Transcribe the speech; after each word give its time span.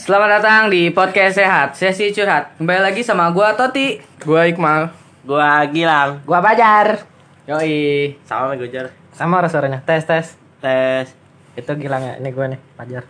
Selamat 0.00 0.40
datang 0.40 0.72
di 0.72 0.88
podcast 0.88 1.36
sehat, 1.36 1.76
sesi 1.76 2.08
curhat. 2.08 2.56
Kembali 2.56 2.80
lagi 2.80 3.04
sama 3.04 3.28
gua 3.28 3.52
Toti. 3.52 4.00
Gua 4.24 4.48
Iqmal. 4.48 4.88
Gua 5.28 5.60
Gilang. 5.68 6.24
Gua 6.24 6.40
Bajar. 6.40 7.04
Yoi. 7.44 8.16
Sama 8.24 8.48
sama 8.48 8.54
Gojar. 8.56 8.86
Sama 9.12 9.44
orang 9.44 9.52
suaranya. 9.52 9.80
Tes 9.84 10.08
tes. 10.08 10.40
Tes. 10.64 11.12
Itu 11.52 11.68
Gilang 11.76 12.00
ya. 12.00 12.14
Ini 12.16 12.32
gue 12.32 12.46
nih, 12.56 12.60
Bajar. 12.80 13.04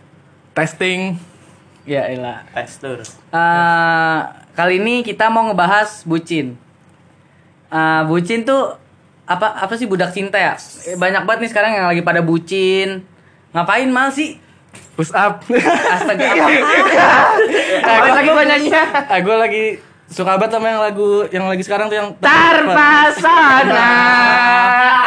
Testing. 0.51 1.15
Ya 1.87 2.11
elah. 2.11 2.43
Tes 2.51 2.75
tur. 2.75 2.99
Eh, 3.31 4.19
kali 4.51 4.83
ini 4.83 5.07
kita 5.07 5.31
mau 5.31 5.47
ngebahas 5.47 6.03
bucin. 6.03 6.59
Eh, 7.71 8.01
bucin 8.03 8.43
tuh 8.43 8.75
apa 9.23 9.63
apa 9.63 9.79
sih 9.79 9.87
budak 9.87 10.11
cinta 10.11 10.35
ya? 10.35 10.59
Eh, 10.91 10.99
Banyak 10.99 11.23
banget 11.23 11.47
nih 11.47 11.51
sekarang 11.55 11.71
yang 11.71 11.87
lagi 11.87 12.03
pada 12.03 12.19
bucin. 12.19 13.07
Ngapain 13.55 13.87
mal 13.87 14.11
sih? 14.11 14.50
Push 14.93 15.11
up. 15.13 15.43
Astaga. 15.47 16.25
Eh, 17.81 17.87
Apa 17.87 18.13
lagi 18.13 18.29
gua 18.29 18.43
nyanyi? 18.43 18.69
eh, 18.69 19.19
gua 19.23 19.37
lagi 19.39 19.63
suka 20.05 20.35
banget 20.35 20.51
sama 20.53 20.67
yang 20.69 20.81
lagu 20.83 21.23
yang 21.31 21.47
lagi 21.47 21.63
sekarang 21.63 21.87
tuh 21.87 21.97
yang 21.97 22.09
Terpesona 22.19 23.89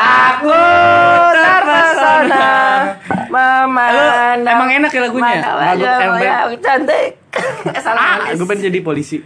aku 0.00 0.56
terpesona 1.30 2.48
memandang 3.28 4.40
Emang 4.42 4.68
enak 4.72 4.90
ya 4.90 5.00
lagunya? 5.04 5.38
Lagu 5.44 5.84
yang 5.84 6.56
cantik. 6.58 7.06
Eh, 7.66 7.80
Salah. 7.80 8.32
Gue 8.32 8.46
pengen 8.46 8.70
jadi 8.70 8.78
polisi. 8.80 9.20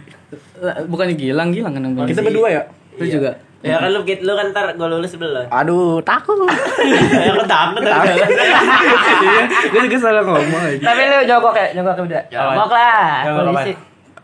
Bukannya 0.85 1.15
Gilang, 1.15 1.49
Gilang 1.49 1.73
kan. 1.73 1.83
Kita 2.05 2.21
berdua 2.21 2.47
ya? 2.51 2.61
Lu 2.99 3.05
juga. 3.05 3.39
Ya 3.59 3.75
kan 3.75 3.91
lu 3.91 4.07
lu 4.07 4.33
kan 4.39 4.45
ntar 4.55 4.65
gua 4.79 4.87
lulus 4.87 5.19
belum. 5.19 5.51
Aduh, 5.51 5.99
takut. 6.07 6.47
ya 7.27 7.31
kan 7.35 7.47
takut 7.47 7.83
Iya, 7.83 9.43
gue 9.67 9.81
juga 9.91 9.97
salah 9.99 10.23
ngomong 10.23 10.63
aja. 10.63 10.79
Tapi 10.79 11.01
lu 11.11 11.17
jongkok 11.27 11.55
ya, 11.59 11.67
jongkok 11.75 12.07
udah. 12.07 12.23
Jangan. 12.31 12.55
Jongkok 12.55 12.71
lah, 12.71 13.03
polisi. 13.35 13.73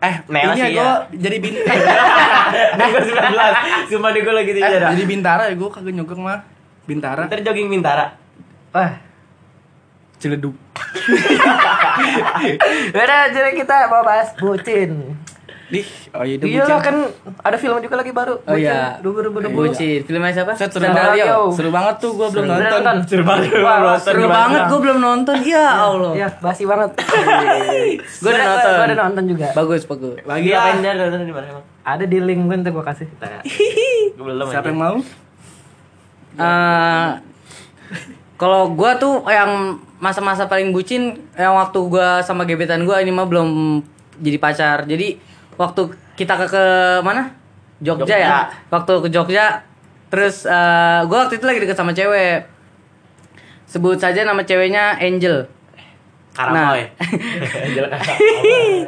Eh, 0.05 0.15
Neo 0.27 0.51
ini 0.53 0.59
ya 0.59 0.65
sih 0.67 0.71
gue 0.75 0.83
ya. 0.83 0.91
jadi 1.17 1.37
bintara. 1.39 1.75
Gua 2.93 3.01
19. 3.01 3.91
Cuma 3.91 4.07
di 4.11 4.19
gua 4.21 4.33
lagi 4.37 4.51
eh, 4.53 4.55
tidur. 4.59 4.81
jadi 4.91 5.03
bintara 5.07 5.43
ya 5.49 5.55
gue 5.55 5.69
kagak 5.71 5.93
nyogok 5.95 6.19
mah. 6.19 6.39
Bintara. 6.85 7.25
Ntar 7.25 7.41
jogging 7.41 7.67
Bintara. 7.73 8.13
Wah, 8.75 8.91
Ciledug. 10.19 10.55
Udah, 12.95 13.21
jadi 13.31 13.51
kita 13.55 13.89
mau 13.89 14.03
bahas 14.05 14.31
bucin. 14.37 15.14
Di, 15.65 15.81
oh 16.13 16.21
iya, 16.21 16.37
Iya 16.37 16.63
lah 16.69 16.77
kan 16.77 17.09
ada 17.41 17.57
film 17.57 17.81
juga 17.81 17.97
lagi 17.97 18.13
baru. 18.13 18.37
Oh 18.45 18.53
iya. 18.53 19.01
Dulu 19.01 19.33
dulu 19.33 19.49
Bucin. 19.49 20.05
Filmnya 20.05 20.29
siapa? 20.29 20.53
Set 20.53 20.69
seru 20.69 20.85
banget. 20.85 21.25
Seru 21.57 21.69
banget 21.73 21.95
tuh 21.97 22.11
gue 22.13 22.27
belum 22.29 22.45
nonton. 22.45 22.95
Seru 23.09 23.23
banget. 23.25 23.49
Wah, 23.65 23.97
Seru 23.97 24.29
banget, 24.29 24.61
gue 24.69 24.79
belum 24.79 24.97
nonton. 25.01 25.35
Ya 25.41 25.89
Allah. 25.89 26.11
Iya, 26.13 26.27
basi 26.37 26.69
banget. 26.69 26.93
Gue 28.21 28.29
udah 28.29 28.45
nonton. 28.45 28.71
Gue 28.71 28.85
udah 28.85 28.99
nonton 29.09 29.23
juga. 29.25 29.47
Bagus, 29.57 29.81
bagus. 29.89 30.17
Lagi 30.21 30.53
Iya, 30.53 30.59
pengen 30.69 30.95
nonton 31.01 31.19
di 31.25 31.33
mana 31.33 31.45
emang? 31.49 31.65
Ada 31.81 32.05
di 32.05 32.17
link 32.21 32.41
gue 32.45 32.55
ntar 32.61 32.71
gue 32.73 32.85
kasih. 32.85 33.07
Gua 34.17 34.25
belum. 34.31 34.47
Siapa 34.49 34.67
yang 34.69 34.79
mau? 34.79 34.97
Eh, 36.35 37.09
kalau 38.35 38.75
gua 38.75 38.99
tuh 38.99 39.23
yang 39.31 39.79
masa-masa 40.03 40.45
paling 40.51 40.75
bucin 40.75 41.23
yang 41.39 41.55
waktu 41.55 41.79
gua 41.87 42.19
sama 42.19 42.43
gebetan 42.43 42.83
gua 42.83 42.99
ini 42.99 43.11
mah 43.11 43.27
belum 43.27 43.79
jadi 44.19 44.37
pacar. 44.39 44.83
Jadi 44.83 45.15
waktu 45.55 45.81
kita 46.13 46.33
ke, 46.35 46.45
ke 46.47 46.63
mana? 47.01 47.27
Jogja, 47.77 48.07
ya. 48.07 48.15
Jogja. 48.17 48.39
Waktu 48.69 48.93
ke 48.97 49.07
Jogja 49.09 49.45
terus 50.07 50.43
eh, 50.43 50.99
gua 51.05 51.25
waktu 51.25 51.35
itu 51.35 51.45
lagi 51.45 51.59
deket 51.59 51.75
sama 51.75 51.91
cewek. 51.91 52.47
Sebut 53.65 53.97
saja 53.97 54.21
nama 54.21 54.39
ceweknya 54.39 54.95
Angel. 54.95 55.49
Karamoy. 56.31 56.85
Angel 57.65 57.85
Karamoy. 57.85 58.87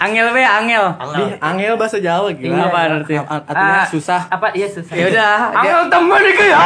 Angel 0.00 0.32
be, 0.32 0.40
Angel. 0.40 0.84
Di, 1.12 1.24
angel 1.38 1.76
bahasa 1.76 2.00
Jawa 2.00 2.32
Iya, 2.32 2.40
gila. 2.40 2.72
apa 2.72 2.78
artinya? 2.96 3.20
A- 3.28 3.44
Artinya 3.44 3.76
Ah, 3.76 3.84
susah. 3.84 4.20
Apa? 4.32 4.48
Iya 4.54 4.64
susah. 4.66 4.94
Ya 4.96 5.04
udah. 5.06 5.32
Angel 5.52 5.80
temen 5.92 6.20
nih 6.22 6.48
ya. 6.48 6.60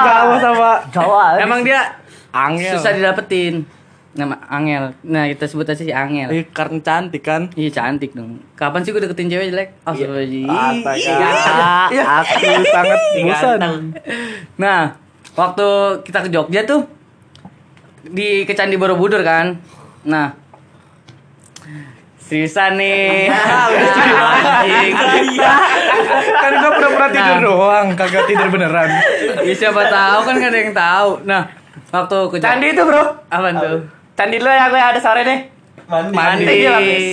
Jawa 0.00 0.34
sama 0.40 0.70
Jawa. 0.88 1.24
Emang 1.36 1.60
dia 1.60 1.84
angel. 2.32 2.72
susah 2.72 2.96
didapetin. 2.96 3.68
Nama 4.10 4.34
Angel. 4.50 4.90
Nah, 5.06 5.30
kita 5.30 5.46
sebut 5.46 5.62
aja 5.62 5.78
si 5.78 5.94
Angel. 5.94 6.26
Eh, 6.34 6.42
karena 6.50 6.82
cantik 6.82 7.22
kan. 7.22 7.46
Iya 7.54 7.70
cantik 7.70 8.10
dong. 8.10 8.42
Kapan 8.58 8.82
sih 8.82 8.90
gue 8.90 8.98
deketin 8.98 9.30
cewek 9.30 9.54
jelek? 9.54 9.68
Oh, 9.86 9.94
Astaga. 9.94 11.30
Iya. 11.94 12.02
Aku 12.18 12.34
sangat 12.66 13.00
bosan. 13.22 13.58
ganteng. 13.62 13.76
Nah, 14.58 14.98
waktu 15.38 15.66
kita 16.02 16.26
ke 16.26 16.28
Jogja 16.28 16.66
tuh 16.66 16.90
di 18.02 18.42
ke 18.42 18.52
Candi 18.52 18.74
Borobudur 18.74 19.22
kan. 19.22 19.62
Nah, 20.02 20.34
seriusan 22.18 22.82
nih. 22.82 23.30
Ah, 23.30 23.70
kan 26.34 26.52
gua 26.58 26.70
pura-pura 26.74 27.06
tidur 27.08 27.36
Nah. 27.36 27.46
doang, 27.46 27.86
kagak 27.94 28.26
tidur 28.26 28.50
beneran. 28.50 28.90
Ya, 29.46 29.54
siapa 29.54 29.86
tahu 29.86 30.18
kan 30.26 30.34
gak 30.34 30.50
ada 30.50 30.58
yang 30.58 30.74
tahu. 30.74 31.10
Nah, 31.22 31.42
waktu 31.94 32.16
ke. 32.26 32.36
Candi 32.42 32.74
itu 32.74 32.82
bro. 32.82 33.04
Apaan 33.30 33.54
tuh? 33.54 33.99
Candi 34.20 34.36
lu 34.36 34.46
ya 34.46 34.68
gue 34.68 34.76
ada 34.76 35.00
sore 35.00 35.24
deh. 35.24 35.40
Mandi. 35.88 36.12
Mandi. 36.12 36.44
Iya, 36.60 36.70
bagus. 36.76 37.04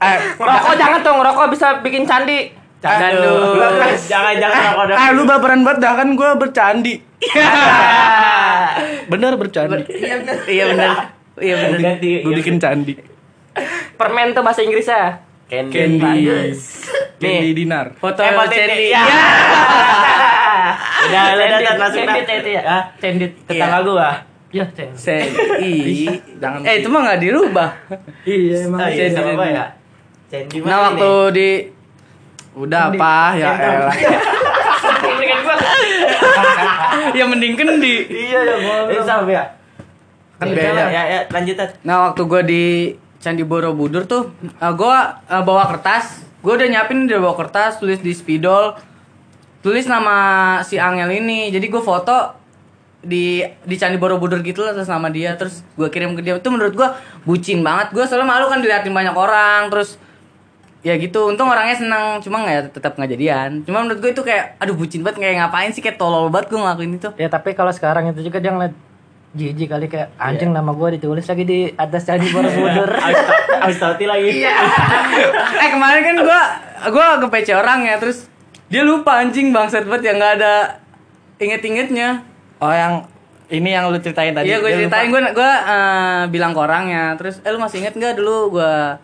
Eh, 0.00 0.16
Ngerokok 0.34 0.74
jangan 0.74 0.98
tuh 1.00 1.12
ngerokok 1.14 1.46
bisa 1.54 1.66
bikin 1.80 2.02
candi. 2.02 2.50
Candu. 2.82 3.62
Jangan 4.10 4.34
jangan 4.34 4.60
rokok 4.66 4.84
dah. 4.88 4.96
ah 4.96 5.08
lu 5.12 5.22
baperan 5.22 5.62
banget 5.62 5.78
dah 5.78 5.92
kan 5.94 6.08
gua 6.12 6.34
bercandi. 6.34 6.98
Bener 9.06 9.32
bercandi. 9.36 9.82
Iya 9.86 10.14
benar. 10.18 10.38
Iya 10.48 10.64
benar. 10.66 10.90
Iya. 11.38 11.54
Ganti. 11.78 12.10
Gua 12.26 12.32
bikin 12.34 12.56
candi. 12.58 12.94
Permen 13.94 14.34
tuh 14.34 14.42
bahasa 14.42 14.60
Inggrisnya. 14.60 15.22
Candy. 15.46 15.70
Candy. 15.70 16.26
Candy 17.18 17.48
dinar. 17.54 17.86
Foto 17.94 18.18
Eh, 18.18 18.32
Candy. 18.32 18.56
Candy. 18.56 18.86
Ya. 18.88 19.02
Udah, 21.00 21.22
udah, 21.28 21.44
udah, 21.44 21.58
udah, 21.60 21.74
langsung 21.76 22.02
dah. 22.02 22.14
Cendit 22.16 22.38
itu 22.40 22.50
ya. 22.50 22.62
Cendit. 22.98 23.32
Tetangga 23.44 23.78
gua. 23.82 24.10
Ya. 24.50 24.66
Se- 24.98 25.30
Ih. 25.62 26.10
Jangan. 26.42 26.66
Eh, 26.66 26.82
itu 26.82 26.88
mah 26.90 27.00
nggak 27.06 27.20
dirubah. 27.22 27.70
Iya 28.26 28.66
Oh 28.66 28.78
iya, 28.82 29.06
Candy. 29.06 29.14
sama 29.14 29.30
gua 29.38 29.46
ya. 29.46 29.64
Candy 30.26 30.56
Nah, 30.66 30.78
waktu 30.90 31.10
di 31.34 31.50
Udah 32.50 32.90
apa 32.90 33.38
ya 33.38 33.50
elah. 33.54 33.94
ya 37.18 37.24
mending 37.30 37.54
kendi. 37.54 37.94
Iya, 38.10 38.38
ya 38.42 38.54
gua. 38.58 38.76
Eh, 38.90 39.02
sama 39.06 39.30
ya. 39.30 39.44
Kan 40.42 40.50
Ya, 40.50 40.54
beda. 40.56 40.82
Ya, 40.90 41.02
ya, 41.06 41.20
lanjut 41.30 41.54
Tat. 41.54 41.70
Nah, 41.86 42.10
waktu 42.10 42.22
gua 42.26 42.42
di 42.42 42.64
Candi 43.20 43.44
Borobudur 43.46 44.08
tuh, 44.08 44.34
uh, 44.58 44.72
gua 44.74 45.22
uh, 45.30 45.42
bawa 45.46 45.70
kertas. 45.70 46.26
Gua 46.42 46.58
udah 46.58 46.66
nyiapin 46.66 47.06
udah 47.06 47.20
bawa 47.22 47.36
kertas, 47.38 47.78
tulis 47.78 48.02
di 48.02 48.10
spidol. 48.10 48.74
Tulis 49.60 49.84
nama 49.86 50.16
si 50.64 50.74
Angel 50.74 51.12
ini. 51.12 51.52
Jadi 51.52 51.68
gua 51.70 51.84
foto 51.84 52.39
di 53.00 53.40
di 53.64 53.76
Candi 53.80 53.96
Borobudur 53.96 54.44
gitu 54.44 54.60
lah 54.60 54.76
atas 54.76 54.92
nama 54.92 55.08
dia 55.08 55.32
terus 55.34 55.64
gua 55.74 55.88
kirim 55.88 56.12
ke 56.16 56.20
dia. 56.20 56.36
Itu 56.36 56.52
menurut 56.52 56.76
gua 56.76 56.96
bucin 57.24 57.64
banget. 57.64 57.96
Gua 57.96 58.04
soalnya 58.04 58.28
malu 58.28 58.52
kan 58.52 58.60
diliatin 58.60 58.92
banyak 58.92 59.16
orang 59.16 59.72
terus 59.72 59.96
ya 60.84 60.96
gitu. 61.00 61.32
Untung 61.32 61.48
orangnya 61.48 61.76
senang 61.80 62.20
cuma 62.20 62.44
nggak 62.44 62.54
ya 62.54 62.62
tetap 62.68 62.92
nggak 62.96 63.10
jadian. 63.16 63.50
Cuma 63.64 63.84
menurut 63.84 64.00
gue 64.04 64.10
itu 64.12 64.22
kayak 64.24 64.60
aduh 64.60 64.76
bucin 64.76 65.00
banget 65.00 65.24
kayak 65.24 65.36
ngapain 65.44 65.70
sih 65.72 65.80
kayak 65.84 65.96
tolol 65.96 66.28
banget 66.28 66.52
gue 66.52 66.60
ngelakuin 66.60 66.92
itu. 66.96 67.08
Ya 67.16 67.28
tapi 67.32 67.56
kalau 67.56 67.72
sekarang 67.72 68.12
itu 68.12 68.20
juga 68.24 68.40
dia 68.40 68.52
ngeliat 68.52 68.74
jijik 69.30 69.70
kali 69.70 69.86
kayak 69.86 70.10
anjing 70.18 70.50
nama 70.50 70.74
gue 70.74 70.98
ditulis 70.98 71.22
lagi 71.22 71.44
di 71.46 71.58
atas 71.78 72.04
candi 72.04 72.28
Borobudur. 72.32 72.90
Austauti 73.64 74.04
lagi. 74.04 74.44
eh 75.62 75.68
kemarin 75.72 76.00
kan 76.04 76.16
gua 76.24 76.40
gua 76.88 77.06
ke 77.20 77.26
PC 77.28 77.52
orang 77.56 77.84
ya 77.84 78.00
terus 78.00 78.28
dia 78.72 78.86
lupa 78.86 79.20
anjing 79.20 79.52
bangsat 79.52 79.84
banget 79.84 80.12
yang 80.12 80.16
nggak 80.16 80.34
ada 80.40 80.54
inget-ingetnya 81.42 82.29
Oh 82.60 82.70
yang 82.70 83.04
ini 83.50 83.74
yang 83.74 83.90
lu 83.90 83.98
ceritain 83.98 84.30
tadi. 84.30 84.46
iya 84.46 84.62
gue 84.62 84.70
ceritain 84.70 85.10
gue 85.10 85.20
gua 85.34 85.52
eh, 85.66 86.22
bilang 86.30 86.54
ke 86.54 86.60
orangnya 86.60 87.18
terus 87.18 87.42
eh 87.42 87.50
lu 87.50 87.58
masih 87.58 87.82
inget 87.82 87.98
nggak 87.98 88.14
dulu 88.14 88.56
gua 88.56 89.00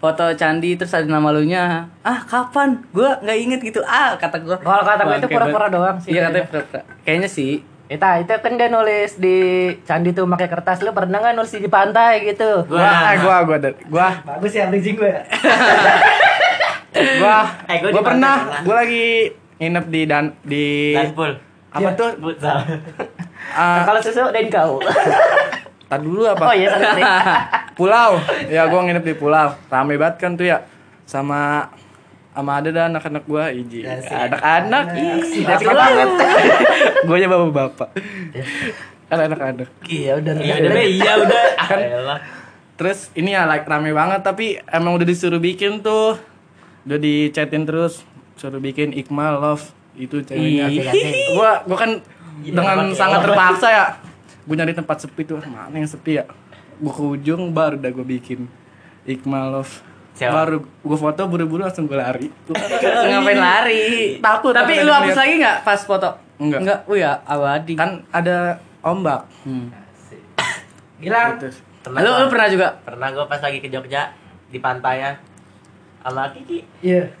foto 0.00 0.24
candi 0.36 0.76
terus 0.76 0.92
ada 0.92 1.04
nama 1.04 1.28
lu 1.28 1.44
nya 1.44 1.88
ah 2.00 2.20
kapan 2.24 2.80
gua 2.92 3.20
nggak 3.20 3.38
inget 3.40 3.60
gitu 3.62 3.80
ah 3.82 4.16
kata 4.16 4.40
gua 4.40 4.56
Kalau 4.56 4.84
kata 4.84 5.02
gue 5.02 5.16
itu 5.18 5.28
pura-pura 5.28 5.66
doang 5.68 5.96
sih. 6.00 6.12
iya 6.12 6.28
katanya 6.28 6.46
pura-pura 6.48 6.80
kayaknya 7.02 7.28
sih 7.28 7.60
Itu, 7.84 8.00
itu 8.00 8.32
kan 8.32 8.52
dia 8.56 8.72
nulis 8.72 9.20
di 9.20 9.36
candi 9.84 10.16
tuh 10.16 10.24
pakai 10.24 10.48
kertas. 10.48 10.80
Lu 10.80 10.96
pernah 10.96 11.20
nggak 11.20 11.36
nulis 11.36 11.52
di 11.52 11.68
pantai 11.68 12.24
gitu? 12.24 12.64
Gua. 12.64 12.80
Gua, 12.80 13.12
eh, 13.12 13.16
gua, 13.20 13.36
gua, 13.44 13.56
gua, 13.60 13.72
gua, 13.92 14.08
Bagus 14.24 14.56
ya 14.56 14.72
bridging 14.72 14.96
gue. 14.96 15.12
gua, 17.20 17.36
Eh, 17.68 17.76
gua 17.84 17.90
gua 17.92 18.02
pernah, 18.02 18.36
gua 18.64 18.74
lagi 18.80 19.36
nginep 19.60 19.84
di 19.86 20.00
dan 20.08 20.24
di 20.40 20.66
Danpul. 20.96 21.32
Apa 21.74 21.88
tuh? 21.92 22.10
Futsal. 22.18 22.58
Ah, 23.46 23.84
Kalau 23.84 24.00
susu 24.00 24.24
dan 24.30 24.48
kau. 24.48 24.80
tar 25.90 26.00
dulu 26.00 26.24
apa? 26.24 26.42
Oh 26.48 26.54
iya 26.56 26.72
sorry. 26.72 27.02
Pulau. 27.78 28.18
Ya 28.46 28.66
gua 28.66 28.82
nginep 28.82 29.04
di 29.04 29.14
pulau. 29.14 29.52
Rame 29.68 29.94
banget 29.94 30.16
kan 30.18 30.34
tuh 30.34 30.48
ya. 30.48 30.64
Sama 31.04 31.68
sama 32.32 32.58
ada 32.58 32.72
dah 32.72 32.84
anak-anak 32.88 33.22
gua 33.24 33.52
iji. 33.52 33.84
Anak-anak. 33.84 34.84
dari 35.20 35.64
banget. 35.64 36.08
Gue 37.04 37.16
nya 37.16 37.28
bapak-bapak. 37.28 37.88
kan 39.04 39.18
enak-enak 39.22 39.68
Iya 39.84 40.12
udah. 40.18 40.32
Iya 40.34 40.54
udah 40.64 40.84
iya 40.88 41.12
udah. 41.20 41.44
Kan- 41.60 41.84
Elah. 41.84 42.18
terus 42.74 43.12
ini 43.14 43.30
ya 43.30 43.46
like 43.46 43.62
rame 43.62 43.92
banget 43.92 44.24
tapi 44.24 44.58
emang 44.66 44.98
udah 44.98 45.06
disuruh 45.06 45.38
bikin 45.38 45.78
tuh 45.78 46.18
udah 46.82 46.98
dichatin 46.98 47.62
terus 47.62 48.02
suruh 48.34 48.58
bikin 48.58 48.90
Iqmal 48.90 49.38
love 49.38 49.70
itu 49.94 50.16
ceweknya 50.20 50.66
Ih. 50.68 50.82
gua 51.32 51.62
gua 51.62 51.78
kan 51.78 51.90
dengan 52.40 52.74
pakai 52.84 52.94
sangat 52.94 53.20
terpaksa 53.22 53.66
ya 53.68 53.84
gua 54.44 54.54
nyari 54.56 54.72
tempat 54.72 54.96
sepi 55.00 55.22
tuh 55.24 55.38
mana 55.40 55.72
yang 55.72 55.86
sepi 55.86 56.18
ya 56.18 56.24
gua 56.76 56.90
ke 56.90 57.02
ujung 57.14 57.50
baru 57.50 57.78
udah 57.78 57.90
gua 57.90 58.04
bikin 58.04 58.50
Iqmal 59.04 59.52
love 59.52 59.72
Siapa? 60.12 60.30
baru 60.32 60.56
gua 60.80 60.98
foto 61.00 61.20
buru-buru 61.24 61.62
langsung 61.62 61.86
gua 61.86 62.02
lari 62.02 62.30
Ngapain 63.10 63.36
lari? 63.36 63.82
Takut, 64.18 64.50
Tapi 64.50 64.80
lu 64.80 64.90
hapus 64.90 65.14
lagi 65.14 65.34
nggak 65.36 65.56
pas 65.62 65.80
foto? 65.80 66.10
Enggak. 66.34 66.60
Enggak. 66.60 66.78
Oh 66.84 66.94
ya, 66.94 67.22
abadi. 67.22 67.74
kan 67.74 68.02
ada 68.10 68.58
ombak 68.80 69.26
Hmm. 69.42 69.70
Gilang. 71.02 71.36
gitu. 71.36 71.50
Pernah 71.82 72.00
Lu 72.00 72.10
lu 72.16 72.26
pernah 72.26 72.48
juga? 72.48 72.68
Pernah 72.80 73.08
gue 73.10 73.24
pas 73.26 73.38
lagi 73.38 73.58
ke 73.58 73.68
Jogja 73.68 74.10
di 74.48 74.58
pantai 74.58 74.94
ya 74.98 75.12
sama 76.00 76.30
Kiki. 76.30 76.64
Iya. 76.80 77.12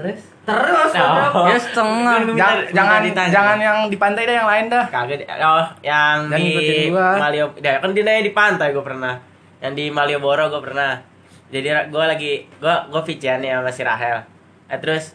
Terus? 0.00 0.20
Terus. 0.48 0.90
Oh. 0.96 1.44
Ya 1.44 1.56
setengah. 1.60 2.14
Jangan, 2.32 2.56
jangan, 2.72 3.00
ditanya. 3.04 3.30
jangan 3.30 3.56
yang 3.60 3.78
di 3.92 3.96
pantai 4.00 4.24
deh 4.24 4.34
yang 4.40 4.48
lain 4.48 4.72
dah. 4.72 4.84
Kagak 4.88 5.20
di- 5.20 5.28
oh 5.28 5.66
yang 5.84 6.26
Jangan 6.26 6.40
di 6.40 6.44
ngikutin 6.48 6.82
gua. 6.96 7.10
Malio 7.20 7.46
ya, 7.60 7.72
kan 7.78 7.90
dia 7.92 8.24
di 8.24 8.32
pantai 8.32 8.72
gue 8.72 8.80
pernah 8.80 9.14
yang 9.60 9.76
di 9.76 9.92
Malioboro 9.92 10.48
gue 10.48 10.62
pernah 10.64 10.96
jadi 11.52 11.92
gue 11.92 12.04
lagi 12.04 12.32
gue 12.48 12.74
gue 12.88 13.02
vician 13.04 13.44
nih 13.44 13.52
sama 13.52 13.70
si 13.70 13.82
Rahel 13.84 14.24
eh, 14.72 14.78
terus 14.80 15.12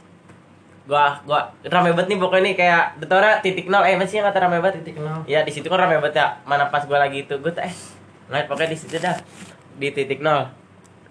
gue 0.86 1.06
gue 1.26 1.40
rame 1.66 1.98
banget 1.98 2.14
nih 2.14 2.20
pokoknya 2.22 2.44
nih 2.46 2.54
kayak 2.54 2.84
Detora 3.02 3.42
titik 3.42 3.66
nol 3.74 3.82
eh 3.82 3.98
masih 3.98 4.22
yang 4.22 4.30
kata 4.30 4.46
rame 4.46 4.62
banget 4.62 4.86
Titik 4.86 5.02
nol. 5.02 5.26
ya 5.26 5.42
di 5.42 5.50
situ 5.50 5.66
kan 5.66 5.82
rame 5.82 5.98
banget 5.98 6.22
ya 6.22 6.28
mana 6.46 6.70
pas 6.70 6.86
gue 6.86 6.94
lagi 6.94 7.26
itu 7.26 7.34
tuh 7.42 7.52
eh 7.58 7.74
ngeliat 8.30 8.46
pokoknya 8.46 8.70
di 8.70 8.78
situ 8.78 8.96
dah 9.02 9.18
di 9.82 9.90
titik 9.90 10.22
nol 10.22 10.46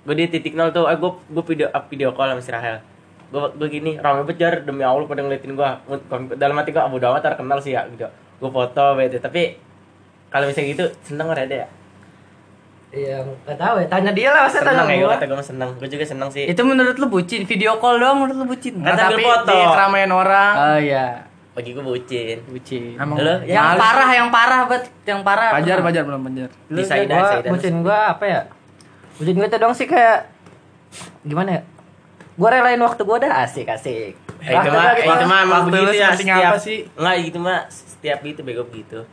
gue 0.06 0.14
di 0.14 0.30
titik 0.30 0.54
nol 0.54 0.70
tuh 0.70 0.86
eh 0.86 0.94
gue 0.94 1.10
gue 1.10 1.44
video 1.50 1.66
up 1.74 1.90
video 1.90 2.14
call 2.14 2.30
sama 2.30 2.42
si 2.44 2.54
Rahel 2.54 2.78
gue 3.34 3.42
gue 3.58 3.68
gini 3.68 3.98
rame 3.98 4.22
banget 4.22 4.38
jar 4.38 4.54
demi 4.62 4.86
allah 4.86 5.10
pada 5.10 5.26
ngeliatin 5.26 5.58
gue 5.58 5.68
dalam 6.38 6.54
hati 6.54 6.70
gue 6.70 6.78
abu 6.78 7.02
amat 7.02 7.18
terkenal 7.18 7.58
sih 7.58 7.74
ya 7.74 7.82
gitu 7.90 8.06
gue 8.38 8.50
foto 8.50 8.94
bete 8.94 9.18
tapi 9.18 9.58
kalau 10.30 10.46
misalnya 10.46 10.70
gitu 10.70 10.84
seneng 11.02 11.26
nggak 11.26 11.50
ada 11.50 11.58
ya 11.66 11.68
Iya, 12.94 13.26
nggak 13.26 13.58
tahu 13.58 13.74
ya. 13.82 13.86
Tanya 13.90 14.14
dia 14.14 14.30
lah, 14.30 14.46
masa 14.46 14.62
seneng 14.62 14.86
tanya 14.86 14.94
ya 14.94 15.02
gue 15.02 15.08
gua. 15.10 15.14
kata 15.18 15.24
gue 15.26 15.36
seneng 15.42 15.70
gue 15.82 15.88
juga 15.90 16.04
seneng 16.06 16.28
sih 16.30 16.46
Itu 16.46 16.62
menurut 16.62 16.94
lu 16.94 17.10
bucin? 17.10 17.42
Video 17.42 17.74
call 17.82 17.98
doang 17.98 18.22
menurut 18.22 18.38
lu 18.38 18.46
bucin? 18.46 18.78
Kan 18.78 18.94
sambil 18.94 19.18
tapi 19.18 19.24
foto. 19.26 19.50
di 19.50 19.58
keramaian 19.66 20.10
orang. 20.14 20.52
Oh 20.54 20.78
iya, 20.78 21.06
bagi 21.58 21.74
gue 21.74 21.82
bucin 21.82 22.38
bucin. 22.46 22.94
Emang 22.94 23.18
Lu? 23.18 23.34
Yang 23.42 23.66
males. 23.66 23.80
parah, 23.82 24.08
yang 24.14 24.28
parah 24.30 24.60
bet, 24.70 24.84
yang 25.10 25.20
parah. 25.26 25.50
Pajar, 25.58 25.82
pajar 25.82 26.02
belum 26.06 26.22
pajar. 26.22 26.48
Lu 26.70 26.78
gua, 26.78 26.86
Saidan. 26.86 27.22
bucin 27.50 27.74
gua 27.82 27.98
apa 28.14 28.24
ya? 28.30 28.40
Bucin 29.18 29.34
gua 29.42 29.46
itu 29.50 29.58
dong 29.58 29.74
sih 29.74 29.86
kayak 29.90 30.30
gimana 31.26 31.50
ya? 31.58 31.62
Gua 32.34 32.48
relain 32.50 32.80
waktu 32.82 33.02
gua 33.06 33.16
udah 33.22 33.46
asik 33.46 33.70
asik. 33.70 34.18
Eh, 34.44 34.52
itu 34.52 34.68
mah, 34.68 34.92
eh, 34.98 35.06
itu 35.06 35.26
mah 35.30 35.38
emang 35.46 35.62
begitu 35.70 35.94
ya 35.96 36.12
setiap 36.12 36.52
apa 36.52 36.60
sih? 36.60 36.78
Enggak 36.98 37.14
gitu 37.24 37.38
mah 37.40 37.58
setiap 37.70 38.18
gitu 38.20 38.40
bego 38.44 38.62
begitu 38.68 39.06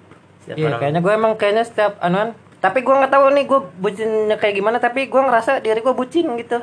Setiap 0.44 0.58
Iya, 0.58 0.66
orang 0.68 0.80
kayaknya 0.82 1.02
gua 1.06 1.14
emang 1.14 1.34
kayaknya 1.38 1.64
setiap 1.64 1.94
anuan. 2.02 2.34
Tapi 2.58 2.82
gua 2.82 3.06
nggak 3.06 3.14
tahu 3.14 3.26
nih 3.34 3.46
gua 3.46 3.60
bucinnya 3.78 4.38
kayak 4.42 4.56
gimana. 4.58 4.78
Tapi 4.82 5.08
gua 5.08 5.22
ngerasa 5.30 5.62
diri 5.62 5.80
gua 5.86 5.94
bucin 5.94 6.28
gitu. 6.36 6.60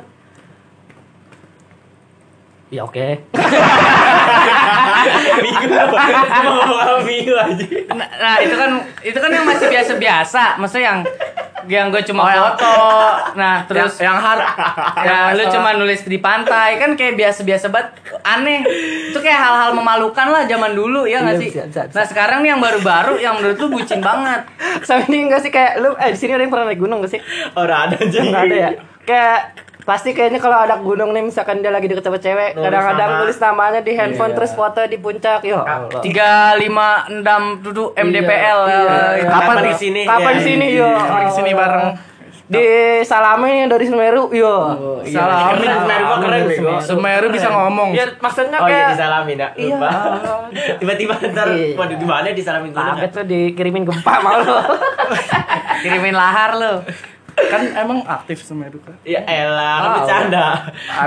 Ya 2.69 2.85
oke. 2.85 3.07
Aja 7.39 7.65
Nah, 7.89 8.09
nah, 8.19 8.35
itu 8.43 8.55
kan 8.55 8.71
itu 9.01 9.17
kan 9.17 9.31
yang 9.31 9.45
masih 9.47 9.67
biasa-biasa. 9.71 10.43
Maksudnya 10.61 10.85
yang 10.85 10.99
yang 11.65 11.89
gue 11.89 11.99
cuma 12.03 12.21
Oh, 12.21 12.29
yang- 12.29 12.45
foto. 12.53 12.73
Nah, 13.33 13.55
terus 13.67 13.97
yang, 13.97 14.13
yang 14.13 14.17
hard. 14.17 14.39
ya 15.07 15.17
lu 15.33 15.43
cuma 15.49 15.73
nulis 15.73 16.01
di 16.01 16.17
pantai 16.17 16.77
kan 16.77 16.93
kayak 16.93 17.15
biasa-biasa 17.15 17.67
banget 17.67 17.89
aneh 18.21 18.61
itu 19.09 19.17
kayak 19.17 19.39
hal-hal 19.39 19.71
memalukan 19.71 20.27
lah 20.27 20.43
zaman 20.43 20.71
dulu 20.71 21.03
ya 21.03 21.19
nggak 21.19 21.35
Iya, 21.35 21.41
sih 21.41 21.49
bisa, 21.49 21.63
bisa, 21.65 21.81
bisa. 21.85 21.95
nah 21.95 22.05
sekarang 22.05 22.39
nih 22.39 22.49
yang 22.49 22.61
baru-baru 22.61 23.13
yang 23.17 23.33
menurut 23.35 23.57
lu 23.57 23.67
bucin 23.69 23.99
banget 23.99 24.41
Sama 24.87 25.03
ini 25.05 25.25
enggak 25.25 25.41
sih 25.41 25.49
kayak 25.49 25.77
lu 25.77 25.91
eh 25.93 26.09
di 26.09 26.17
sini 26.17 26.31
ada 26.31 26.41
yang 26.41 26.49
pernah 26.49 26.65
naik 26.65 26.77
gunung 26.77 27.01
gak 27.01 27.11
sih? 27.11 27.21
Orang 27.53 27.89
ada 27.89 27.95
aja 27.97 28.19
Enggak 28.19 28.43
ada 28.43 28.55
ya. 28.55 28.69
Kayak 29.01 29.39
pasti 29.81 30.11
kayaknya 30.11 30.37
kalau 30.37 30.57
ada 30.59 30.75
gunung 30.77 31.09
nih 31.09 31.23
misalkan 31.23 31.59
dia 31.59 31.69
lagi 31.69 31.85
deket 31.85 32.03
sama 32.03 32.17
cewek, 32.17 32.51
Nulis 32.51 32.61
kadang-kadang 32.61 33.09
nama. 33.09 33.19
tulis 33.19 33.37
namanya 33.39 33.79
di 33.79 33.91
handphone 33.91 34.29
Iya. 34.29 34.37
terus 34.37 34.51
foto 34.53 34.79
di 34.83 34.97
puncak. 34.97 35.39
Yo. 35.41 35.59
Allah. 35.59 35.99
tiga 35.99 36.29
lima 36.55 36.89
enam 37.07 37.57
duduk 37.57 37.95
MDPL 37.95 38.59
Iya, 38.61 38.75
ya. 38.75 38.83
iya. 39.15 39.25
Kapan 39.25 39.39
Kapan 39.49 39.57
di 39.63 39.73
sini? 39.75 40.01
Kapan 40.03 40.21
Ya, 40.25 40.35
di 40.35 40.43
sini 40.43 40.65
iya. 40.67 40.79
yo? 40.79 40.89
Kapan 40.95 41.21
di 41.21 41.33
sini 41.33 41.51
bareng? 41.53 41.87
Di 42.49 42.65
Salame 43.03 43.49
yang 43.55 43.69
dari 43.69 43.85
Semeru 43.85 44.23
yo. 44.31 44.53
iya. 45.01 45.15
Salam. 45.15 45.37
Keren, 45.55 45.69
Semeru 45.79 46.03
mah 46.03 46.17
keren 46.19 46.41
bego 46.43 46.73
Semeru 46.79 47.27
bisa 47.29 47.47
ngomong. 47.47 47.89
Ya 47.91 48.05
maksudnya 48.15 48.57
Oh 48.57 48.65
iya 48.65 48.73
kayak 48.75 48.89
disalamin 48.93 49.37
ya 49.37 49.49
Iya. 49.55 49.73
lupa 49.73 49.89
Tiba-tiba 50.81 51.13
ntar 51.25 51.47
Iya. 51.47 51.73
Waduh 51.73 51.97
gimana 51.97 52.25
disalamin 52.29 52.69
gunung 52.69 52.93
kaget 52.93 53.05
ya? 53.05 53.15
tuh 53.15 53.23
dikirimin 53.23 53.83
gempa 53.85 54.13
malu. 54.19 54.53
kirimin 55.81 56.13
lahar 56.13 56.53
lu 56.53 56.73
Kan 57.47 57.63
emang 57.73 58.03
aktif 58.03 58.43
Semeru 58.43 58.83
kan. 58.83 58.99
Ya 59.07 59.23
elah 59.23 59.77
Wow. 59.79 59.91
bercanda 60.03 60.45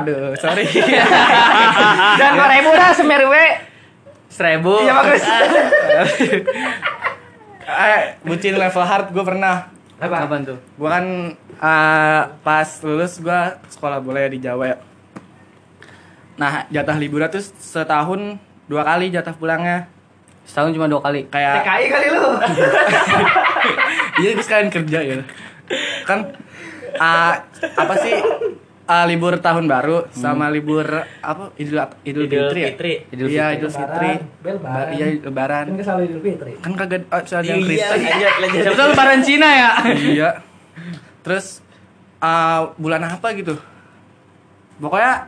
Aduh, 0.01 0.33
sorry. 0.41 0.65
Dan 2.17 2.31
dua 2.35 2.49
ribu 2.49 2.71
dah 2.73 2.91
Semeru 2.97 3.29
seribu 4.33 4.81
Iya 4.81 4.93
bagus. 4.97 5.23
eh, 7.69 8.01
bucin 8.25 8.57
level 8.57 8.85
hard 8.85 9.13
gue 9.13 9.25
pernah. 9.25 9.69
Apa? 10.03 10.27
Kapan 10.27 10.43
tuh 10.43 10.59
Gue 10.81 10.89
kan 10.91 11.05
eh, 11.39 12.23
pas 12.43 12.69
lulus 12.83 13.21
gue 13.21 13.41
sekolah 13.71 14.01
bola 14.01 14.25
ya 14.25 14.29
di 14.33 14.41
Jawa 14.41 14.65
ya. 14.73 14.77
Nah, 16.41 16.65
jatah 16.73 16.97
liburan 16.97 17.29
tuh 17.29 17.45
setahun 17.45 18.41
dua 18.67 18.83
kali 18.83 19.13
jatah 19.13 19.37
pulangnya. 19.37 19.87
setahun 20.43 20.75
cuma 20.75 20.91
dua 20.91 20.99
kali 20.99 21.23
Kayak 21.31 21.63
TKI 21.63 21.87
kali 21.87 22.07
lu. 22.11 22.25
Iya 24.21 24.29
gue 24.37 24.45
sekalian 24.45 24.69
kerja 24.69 24.99
ya. 25.01 25.17
Kan 26.03 26.35
ah, 26.95 27.47
apa 27.57 27.95
sih 27.99 28.15
ah, 28.85 29.05
libur 29.05 29.39
tahun 29.39 29.65
baru 29.65 30.11
sama 30.11 30.47
libur 30.49 30.85
apa 31.21 31.55
Idul 31.57 31.79
Idul, 32.03 32.25
Idul 32.25 32.29
Fitri 32.29 32.61
ya? 32.61 32.69
Fitri. 32.69 32.93
Idul 33.09 33.27
Iya, 33.27 33.47
Fitri. 33.47 33.57
Idul 33.57 33.73
Fitri. 33.73 34.11
Lebaran. 34.43 34.59
Ba- 34.61 34.91
Iya, 34.91 35.07
lebaran. 35.23 35.65
Kan 35.65 35.77
kesal 35.77 35.97
Idul 36.03 36.21
Fitri. 36.21 36.53
Kan 36.59 36.73
kagak 36.75 37.03
oh, 37.07 37.23
soal 37.23 37.43
yang 37.43 37.59
Iya 37.59 37.67
Kristen. 37.67 37.99
lanjut 37.99 38.35
lanjut 38.39 38.63
Sebetulnya 38.63 38.91
lebaran 38.91 39.21
Cina 39.23 39.49
ya 39.51 39.71
iya. 39.95 40.31
Terus 41.23 41.47
ah, 42.19 42.75
bulan 42.77 43.03
apa 43.07 43.31
gitu? 43.33 43.55
Pokoknya 44.75 45.23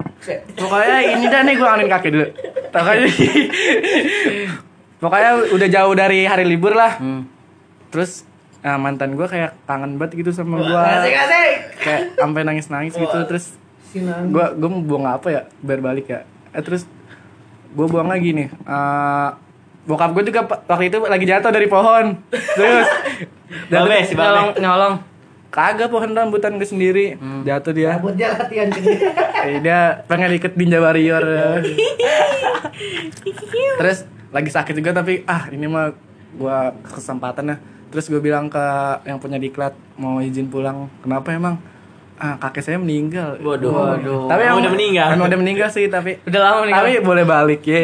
pokoknya 0.53 0.99
ini 1.15 1.25
dah 1.29 1.41
nih 1.41 1.55
gue 1.55 1.69
angin 1.69 1.87
kaki 1.87 2.09
dulu. 2.11 2.27
Pokoknya 2.69 3.07
Pokoknya 4.97 5.31
udah 5.53 5.69
jauh 5.69 5.95
dari 5.95 6.25
hari 6.25 6.45
libur 6.45 6.73
lah. 6.73 6.97
hmm. 6.97 7.23
Terus 7.89 8.25
ah, 8.65 8.81
mantan 8.81 9.13
gue 9.13 9.27
kayak 9.29 9.53
kangen 9.69 10.01
banget 10.01 10.25
gitu 10.25 10.31
sama 10.33 10.65
gue. 10.65 10.73
Kayak 11.85 12.03
sampai 12.17 12.43
nangis 12.49 12.67
nangis 12.73 12.97
gitu 12.97 13.19
terus 13.29 13.55
gue 14.33 14.47
gue 14.57 14.69
mau 14.73 14.83
buang 14.83 15.05
apa 15.05 15.29
ya? 15.29 15.43
Biar 15.61 15.85
balik 15.85 16.09
ya. 16.09 16.25
Eh, 16.57 16.63
terus 16.65 16.89
gue 17.77 17.87
buang 17.87 18.09
lagi 18.09 18.33
nih. 18.33 18.49
Eh, 18.49 19.29
bokap 19.85 20.17
gue 20.17 20.25
juga 20.33 20.49
waktu 20.49 20.89
itu 20.89 20.99
lagi 21.05 21.25
jatuh 21.29 21.53
dari 21.53 21.69
pohon. 21.69 22.17
Terus 22.33 22.89
Babe 23.69 23.97
si 24.09 24.17
nyolong 24.17 24.57
Babe 24.57 24.61
nyolong. 24.65 24.95
Kagak 25.55 25.87
pohon 25.87 26.11
rambutan 26.11 26.59
gue 26.59 26.67
sendiri. 26.67 27.15
Jatuh 27.47 27.71
dia. 27.71 28.01
Rambut 28.01 28.17
dia 28.19 28.35
latihan 28.35 28.73
gini. 28.73 28.97
Eh, 29.45 29.61
dia 29.61 30.01
pengen 30.09 30.33
ikut 30.33 30.57
ninja 30.57 30.81
warrior. 30.81 31.21
Terus 33.79 34.09
lagi 34.33 34.51
sakit 34.51 34.75
juga 34.75 34.97
tapi 34.97 35.21
ah 35.29 35.53
ini 35.53 35.69
mah 35.69 35.93
gue 36.35 36.59
kesempatan 36.89 37.55
ya 37.55 37.57
terus 37.95 38.11
gue 38.11 38.19
bilang 38.19 38.51
ke 38.51 38.67
yang 39.07 39.23
punya 39.23 39.39
diklat 39.39 39.71
mau 39.95 40.19
izin 40.19 40.51
pulang 40.51 40.91
kenapa 40.99 41.31
emang? 41.31 41.63
Ah 42.19 42.35
kakek 42.43 42.63
saya 42.67 42.79
meninggal. 42.83 43.39
Waduh. 43.39 43.71
Waduh. 43.71 44.27
tapi 44.27 44.43
Emang 44.43 44.59
emang 44.59 44.61
udah 44.67 44.73
meninggal? 44.75 45.09
emang 45.15 45.29
udah 45.31 45.39
meninggal 45.39 45.69
sih 45.71 45.87
tapi 45.87 46.19
udah 46.27 46.41
lama 46.43 46.59
nih 46.67 46.75
tapi 46.75 46.91
boleh 47.07 47.23
balik. 47.23 47.61
Ye 47.63 47.83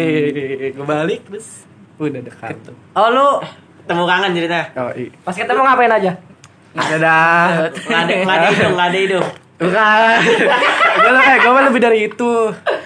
gue 0.74 0.82
balik 0.82 1.30
terus 1.30 1.62
udah 2.02 2.22
dekat 2.26 2.58
oh 2.98 3.08
lu 3.14 3.28
Temu 3.86 4.02
kangen 4.06 4.34
ceritanya? 4.34 4.66
Oh 4.74 4.90
iya 4.98 5.14
Pas 5.22 5.34
ketemu 5.38 5.62
ngapain 5.62 5.94
aja? 5.94 6.12
ada 6.74 6.96
dah 6.98 7.46
Nggak 7.70 8.00
ada. 8.02 8.14
Nggak 8.26 8.34
ada 8.34 8.46
hidung 8.50 8.72
nggak 8.74 8.88
ada 8.90 8.98
hidung 8.98 9.28
bukan 9.60 10.16
gue 10.96 11.20
eh 11.22 11.36
gue 11.36 11.50
mah 11.50 11.62
lebih 11.68 11.80
dari 11.80 11.98
itu 12.06 12.32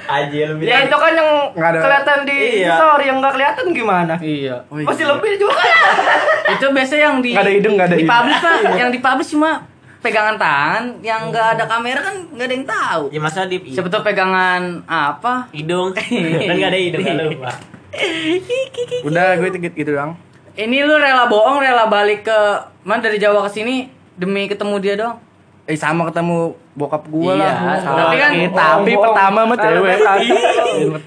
Aja 0.04 0.52
lebih 0.52 0.66
Ya 0.66 0.84
itu 0.84 0.92
kan 0.92 1.12
yang 1.12 1.30
Nggak 1.50 1.70
ada. 1.70 1.78
kelihatan 1.80 2.18
di 2.24 2.38
Iya. 2.60 2.76
story 2.76 3.04
yang 3.06 3.18
nggak 3.18 3.32
kelihatan 3.32 3.64
gimana? 3.70 4.14
iya 4.18 4.56
Oh, 4.66 4.76
iya. 4.76 4.84
Masih 4.84 5.06
lebih 5.06 5.32
juga. 5.38 5.62
itu 6.52 6.66
biasanya 6.68 7.02
yang 7.04 7.16
di 7.18 7.30
Nggak 7.30 7.40
ada 7.40 7.52
hidung, 7.52 7.72
nggak 7.74 7.86
ada 7.86 7.94
di 7.94 8.02
hidung. 8.02 8.12
publish 8.12 8.38
pak 8.38 8.76
yang 8.76 8.90
di 8.90 9.00
publish 9.00 9.30
cuma 9.30 9.50
pegangan 9.98 10.36
tangan 10.36 10.82
yang 11.00 11.20
nggak 11.30 11.48
ada 11.56 11.64
kamera 11.64 12.00
kan 12.02 12.16
nggak 12.28 12.44
ada 12.44 12.54
yang 12.54 12.66
tahu 12.68 13.02
Ya 13.08 13.18
masa 13.18 13.40
di 13.44 13.56
siapa 13.64 13.88
pegangan 14.02 14.62
apa 14.84 15.48
hidung 15.50 15.88
kan 15.96 16.04
nggak 16.04 16.68
ada 16.68 16.78
hidung 16.78 17.00
kan 17.00 17.14
lupa 17.24 17.50
udah 19.06 19.24
gue 19.36 19.48
gitu, 19.48 19.70
gitu 19.72 19.90
doang 19.94 20.12
Ini 20.52 20.82
lu 20.82 20.94
rela 20.94 21.26
bohong, 21.26 21.58
rela 21.58 21.86
balik 21.86 22.22
ke 22.22 22.38
mana 22.82 23.00
dari 23.00 23.16
Jawa 23.16 23.42
ke 23.42 23.50
sini 23.52 23.86
demi 24.14 24.46
ketemu 24.46 24.74
dia 24.78 24.94
doang. 24.94 25.18
Eh 25.64 25.72
sama 25.74 26.04
ketemu 26.04 26.52
bokap 26.74 27.08
gua 27.08 27.32
Iya, 27.32 27.48
lah. 27.48 27.80
tapi 27.80 28.16
kan- 28.18 28.32
Eh, 28.34 28.50
tapi 28.50 28.92
pertama 28.94 29.40
mah 29.44 29.56
cewek. 29.56 29.96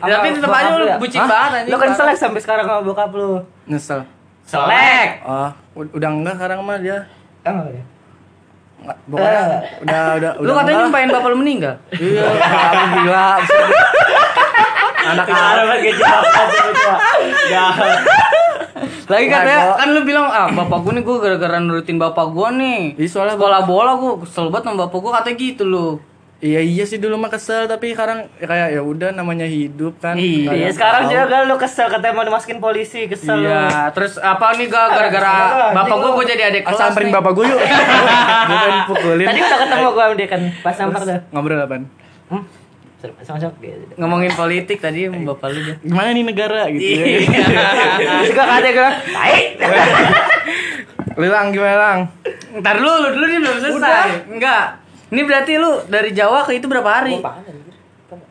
Tapi 0.01 0.27
tetep 0.33 0.49
aja 0.51 0.71
lu 0.73 0.85
bucin 0.97 1.21
banget 1.21 1.51
anjing. 1.53 1.69
Lu 1.69 1.77
kan 1.77 1.89
selek 1.93 2.15
sampai 2.15 2.41
sekarang 2.41 2.65
sama 2.65 2.81
bokap 2.81 3.11
lu. 3.11 3.37
Nyesel. 3.65 4.01
Selek. 4.41 5.21
Oh, 5.23 5.51
udah 5.75 6.09
enggak 6.09 6.33
sekarang 6.35 6.59
mah 6.59 6.77
dia. 6.77 7.05
Emang 7.43 7.69
ya? 7.69 7.83
Nggak, 8.77 8.97
Pokoknya 9.05 9.41
udah 9.79 10.01
udah 10.15 10.31
Lu 10.33 10.41
udah 10.43 10.53
katanya 10.55 10.65
enggak. 10.71 10.83
nyumpain 10.83 11.09
bapak 11.11 11.27
lu 11.27 11.37
meninggal. 11.37 11.75
Iya, 11.91 12.23
kamu 12.39 12.85
gila. 12.95 13.27
Anak 15.07 15.27
aja 15.29 15.89
gua. 15.93 16.17
Jahat. 17.47 17.97
Lagi 19.07 19.25
katanya 19.25 19.59
gua- 19.65 19.77
kan 19.77 19.87
lu 19.89 20.01
bilang 20.03 20.27
ah 20.27 20.47
bapak 20.49 20.79
gua 20.79 20.91
nih 20.91 21.03
gua 21.03 21.15
gara-gara 21.17 21.57
nurutin 21.57 21.95
bapak 21.95 22.27
gua 22.29 22.51
nih. 22.51 22.93
Iya, 22.93 23.07
soalnya 23.07 23.35
Sekolah 23.35 23.61
bola 23.63 23.91
gua 23.95 24.19
kesel 24.19 24.47
banget 24.47 24.63
sama 24.65 24.77
bapak 24.83 24.99
gua 24.99 25.11
katanya 25.15 25.35
gitu 25.37 25.63
lu. 25.63 25.87
Iya 26.37 26.61
iya 26.61 26.85
sih 26.85 27.01
dulu 27.01 27.17
mah 27.17 27.27
kesel 27.27 27.65
tapi 27.65 27.91
sekarang 27.91 28.29
ya 28.37 28.45
kayak 28.45 28.67
ya 28.69 28.81
udah 28.83 29.09
namanya 29.09 29.43
hidup 29.43 29.97
kan. 29.97 30.13
Iya, 30.13 30.69
sekarang 30.69 31.07
tahu. 31.07 31.17
juga 31.17 31.37
lu 31.43 31.55
kesel 31.57 31.87
katanya 31.87 32.13
mau 32.13 32.21
dimasukin 32.23 32.59
polisi 32.59 33.07
kesel 33.07 33.41
lu. 33.41 33.47
Iya, 33.47 33.89
terus 33.89 34.19
apa 34.19 34.53
nih 34.53 34.67
gak 34.67 34.85
gara-gara 34.93 35.33
bapak 35.73 35.95
gua 35.95 36.05
lu. 36.05 36.13
gua 36.13 36.25
jadi 36.27 36.43
adik 36.45 36.61
kelas 36.61 36.77
samperin 36.77 37.09
bapak 37.09 37.31
gue 37.33 37.45
yuk. 37.47 37.57
pengen 38.49 38.73
pukulin. 38.85 39.25
Tadi 39.25 39.39
udah 39.39 39.57
ketemu 39.57 39.87
gua 39.89 40.05
dia 40.13 40.27
kan 40.27 40.41
pas 40.61 40.73
samper 40.73 41.01
tuh. 41.01 41.17
Ngobrol 41.31 41.57
apaan? 41.57 41.83
Hmm? 42.27 42.43
Sama-sama 42.97 43.53
gitu. 43.61 43.93
Ngomongin 44.01 44.33
politik 44.33 44.81
tadi 44.81 45.05
sama 45.05 45.37
bapak 45.37 45.53
lu. 45.53 45.61
Gimana 45.85 46.09
nih 46.17 46.25
negara 46.25 46.65
gitu 46.73 46.81
ya. 46.81 47.21
Terus 48.25 48.31
gua 48.33 48.45
katanya 48.49 48.71
gua, 48.73 48.89
"Tai." 49.05 49.35
Lu 51.17 51.25
lang 51.33 51.49
gimana 51.49 51.77
lang? 51.81 51.99
Ntar 52.61 52.77
dulu, 52.77 52.93
lu 52.93 53.09
dulu 53.17 53.25
nih 53.25 53.39
belum 53.41 53.57
selesai. 53.57 54.09
Enggak. 54.29 54.65
Ini 55.09 55.21
berarti 55.25 55.53
lu 55.57 55.71
dari 55.89 56.13
Jawa 56.13 56.45
ke 56.45 56.61
itu 56.61 56.69
berapa 56.69 56.85
hari? 56.85 57.17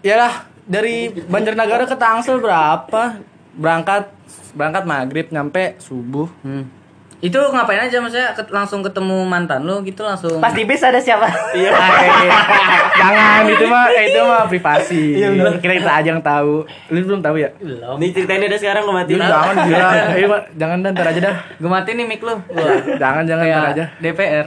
Yalah 0.06 0.46
dari 0.62 1.10
Banjarnegara 1.10 1.82
ke 1.90 1.98
Tangsel 1.98 2.38
berapa? 2.38 3.18
Berangkat 3.58 4.14
berangkat 4.54 4.82
maghrib 4.86 5.26
nyampe 5.34 5.74
subuh. 5.82 6.30
Hmm. 6.46 6.70
Itu 7.16 7.40
ngapain 7.40 7.80
aja 7.80 7.96
maksudnya 7.96 8.32
ket- 8.32 8.50
langsung 8.50 8.80
ketemu 8.80 9.24
mantan 9.24 9.64
lu 9.64 9.80
gitu 9.80 10.00
langsung. 10.00 10.36
Pas 10.36 10.52
di 10.52 10.62
bis 10.62 10.80
ada 10.80 10.96
siapa? 10.96 11.24
Iya. 11.50 11.72
Jangan 13.00 13.42
itu 13.46 13.64
mah 13.64 13.88
itu 13.88 14.20
mah 14.20 14.44
privasi. 14.44 15.02
Kira 15.58 15.74
kita 15.76 15.92
aja 15.94 16.08
yang 16.08 16.20
tahu. 16.20 16.68
Lu 16.86 16.98
belum 16.98 17.20
tahu 17.20 17.36
ya? 17.36 17.48
Belum. 17.56 17.96
Nih 17.96 18.12
ceritain 18.12 18.38
udah 18.38 18.60
sekarang 18.60 18.84
gue 18.84 18.94
mati. 18.94 19.12
Jangan 19.14 19.32
jangan 19.32 19.54
gila. 19.64 19.88
Eh, 20.12 20.26
Pak, 20.26 20.42
jangan 20.54 20.78
dan 20.80 20.90
ntar 20.92 21.06
aja 21.08 21.20
dah. 21.22 21.36
Gue 21.56 21.70
matiin 21.70 21.96
nih 21.96 22.06
mic 22.06 22.20
lu. 22.20 22.34
Jangan 23.02 23.22
jangan 23.24 23.44
ntar 23.44 23.62
Kayak 23.64 23.72
aja. 23.72 23.84
DPR. 23.98 24.46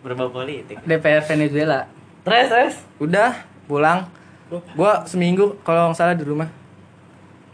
Berbau 0.00 0.28
politik. 0.28 0.76
DPR 0.82 1.22
Venezuela. 1.22 1.86
Terus 2.22 2.46
terus. 2.48 2.74
Udah 2.98 3.30
pulang. 3.64 4.10
Gua 4.74 5.06
seminggu 5.06 5.54
kalau 5.62 5.88
nggak 5.88 5.96
salah 5.96 6.12
di 6.12 6.26
rumah. 6.26 6.50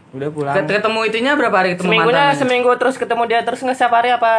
Udah 0.09 0.29
pulang. 0.29 0.55
Ket- 0.55 0.71
Ketemu 0.73 0.99
itunya 1.03 1.31
berapa 1.33 1.55
hari 1.55 1.69
ketemu 1.73 1.83
Seminggunya 1.89 2.23
mantannya? 2.25 2.39
seminggu 2.39 2.71
terus 2.75 2.95
ketemu 2.95 3.23
dia 3.25 3.39
terus 3.41 3.59
nggak 3.59 3.75
setiap 3.75 3.93
hari 3.93 4.09
apa? 4.09 4.31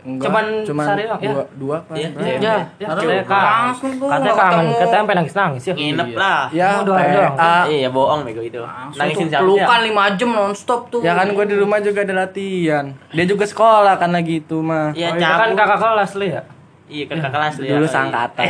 Enggak, 0.00 0.22
cuman, 0.22 0.44
cuman 0.62 0.84
sehari 0.86 1.02
doang 1.02 1.18
ya. 1.18 1.26
dua, 1.28 1.44
dua 1.58 1.74
apa? 1.76 1.92
Iya, 1.92 2.08
berapa? 2.08 2.22
iya. 2.22 2.38
Ya, 2.38 2.56
Ya, 2.78 2.88
langsung 3.26 3.90
gua 3.98 4.08
Katanya 4.08 4.32
kangen, 4.32 4.46
ketemu. 4.54 4.70
katanya 4.78 4.94
sampai 4.96 5.14
nangis-nangis 5.18 5.62
ya. 5.64 5.74
Nginep 5.74 6.08
lah. 6.14 6.42
Ya, 6.54 6.68
doang, 6.78 7.06
doang. 7.10 7.64
Iya 7.66 7.88
bohong 7.90 8.20
bego 8.22 8.38
itu. 8.40 8.60
Langsung 8.60 9.00
Nangisin 9.02 9.18
tuh 9.18 9.30
siapa? 9.32 9.42
pelukan 9.42 9.80
5 9.82 10.16
jam 10.16 10.30
nonstop 10.30 10.80
tuh. 10.88 11.00
Ya 11.02 11.12
kan 11.12 11.26
gua 11.28 11.42
di 11.42 11.56
rumah 11.56 11.78
juga 11.80 11.98
ada 12.00 12.14
latihan. 12.16 12.86
Dia 13.10 13.24
juga 13.24 13.44
sekolah 13.44 13.94
kan 13.96 14.10
lagi 14.12 14.38
itu 14.40 14.56
mah. 14.56 14.94
Iya 14.94 15.10
Oh, 15.10 15.18
itu 15.18 15.26
kan 15.26 15.50
kakak 15.52 15.78
kelas 15.80 16.10
lu 16.14 16.24
ya? 16.28 16.42
Iya 16.86 17.04
kan 17.04 17.16
kakak 17.18 17.32
kelas 17.34 17.54
lu 17.56 17.64
ya. 17.64 17.72
Dulu 17.74 17.86
sangkatan. 17.90 18.44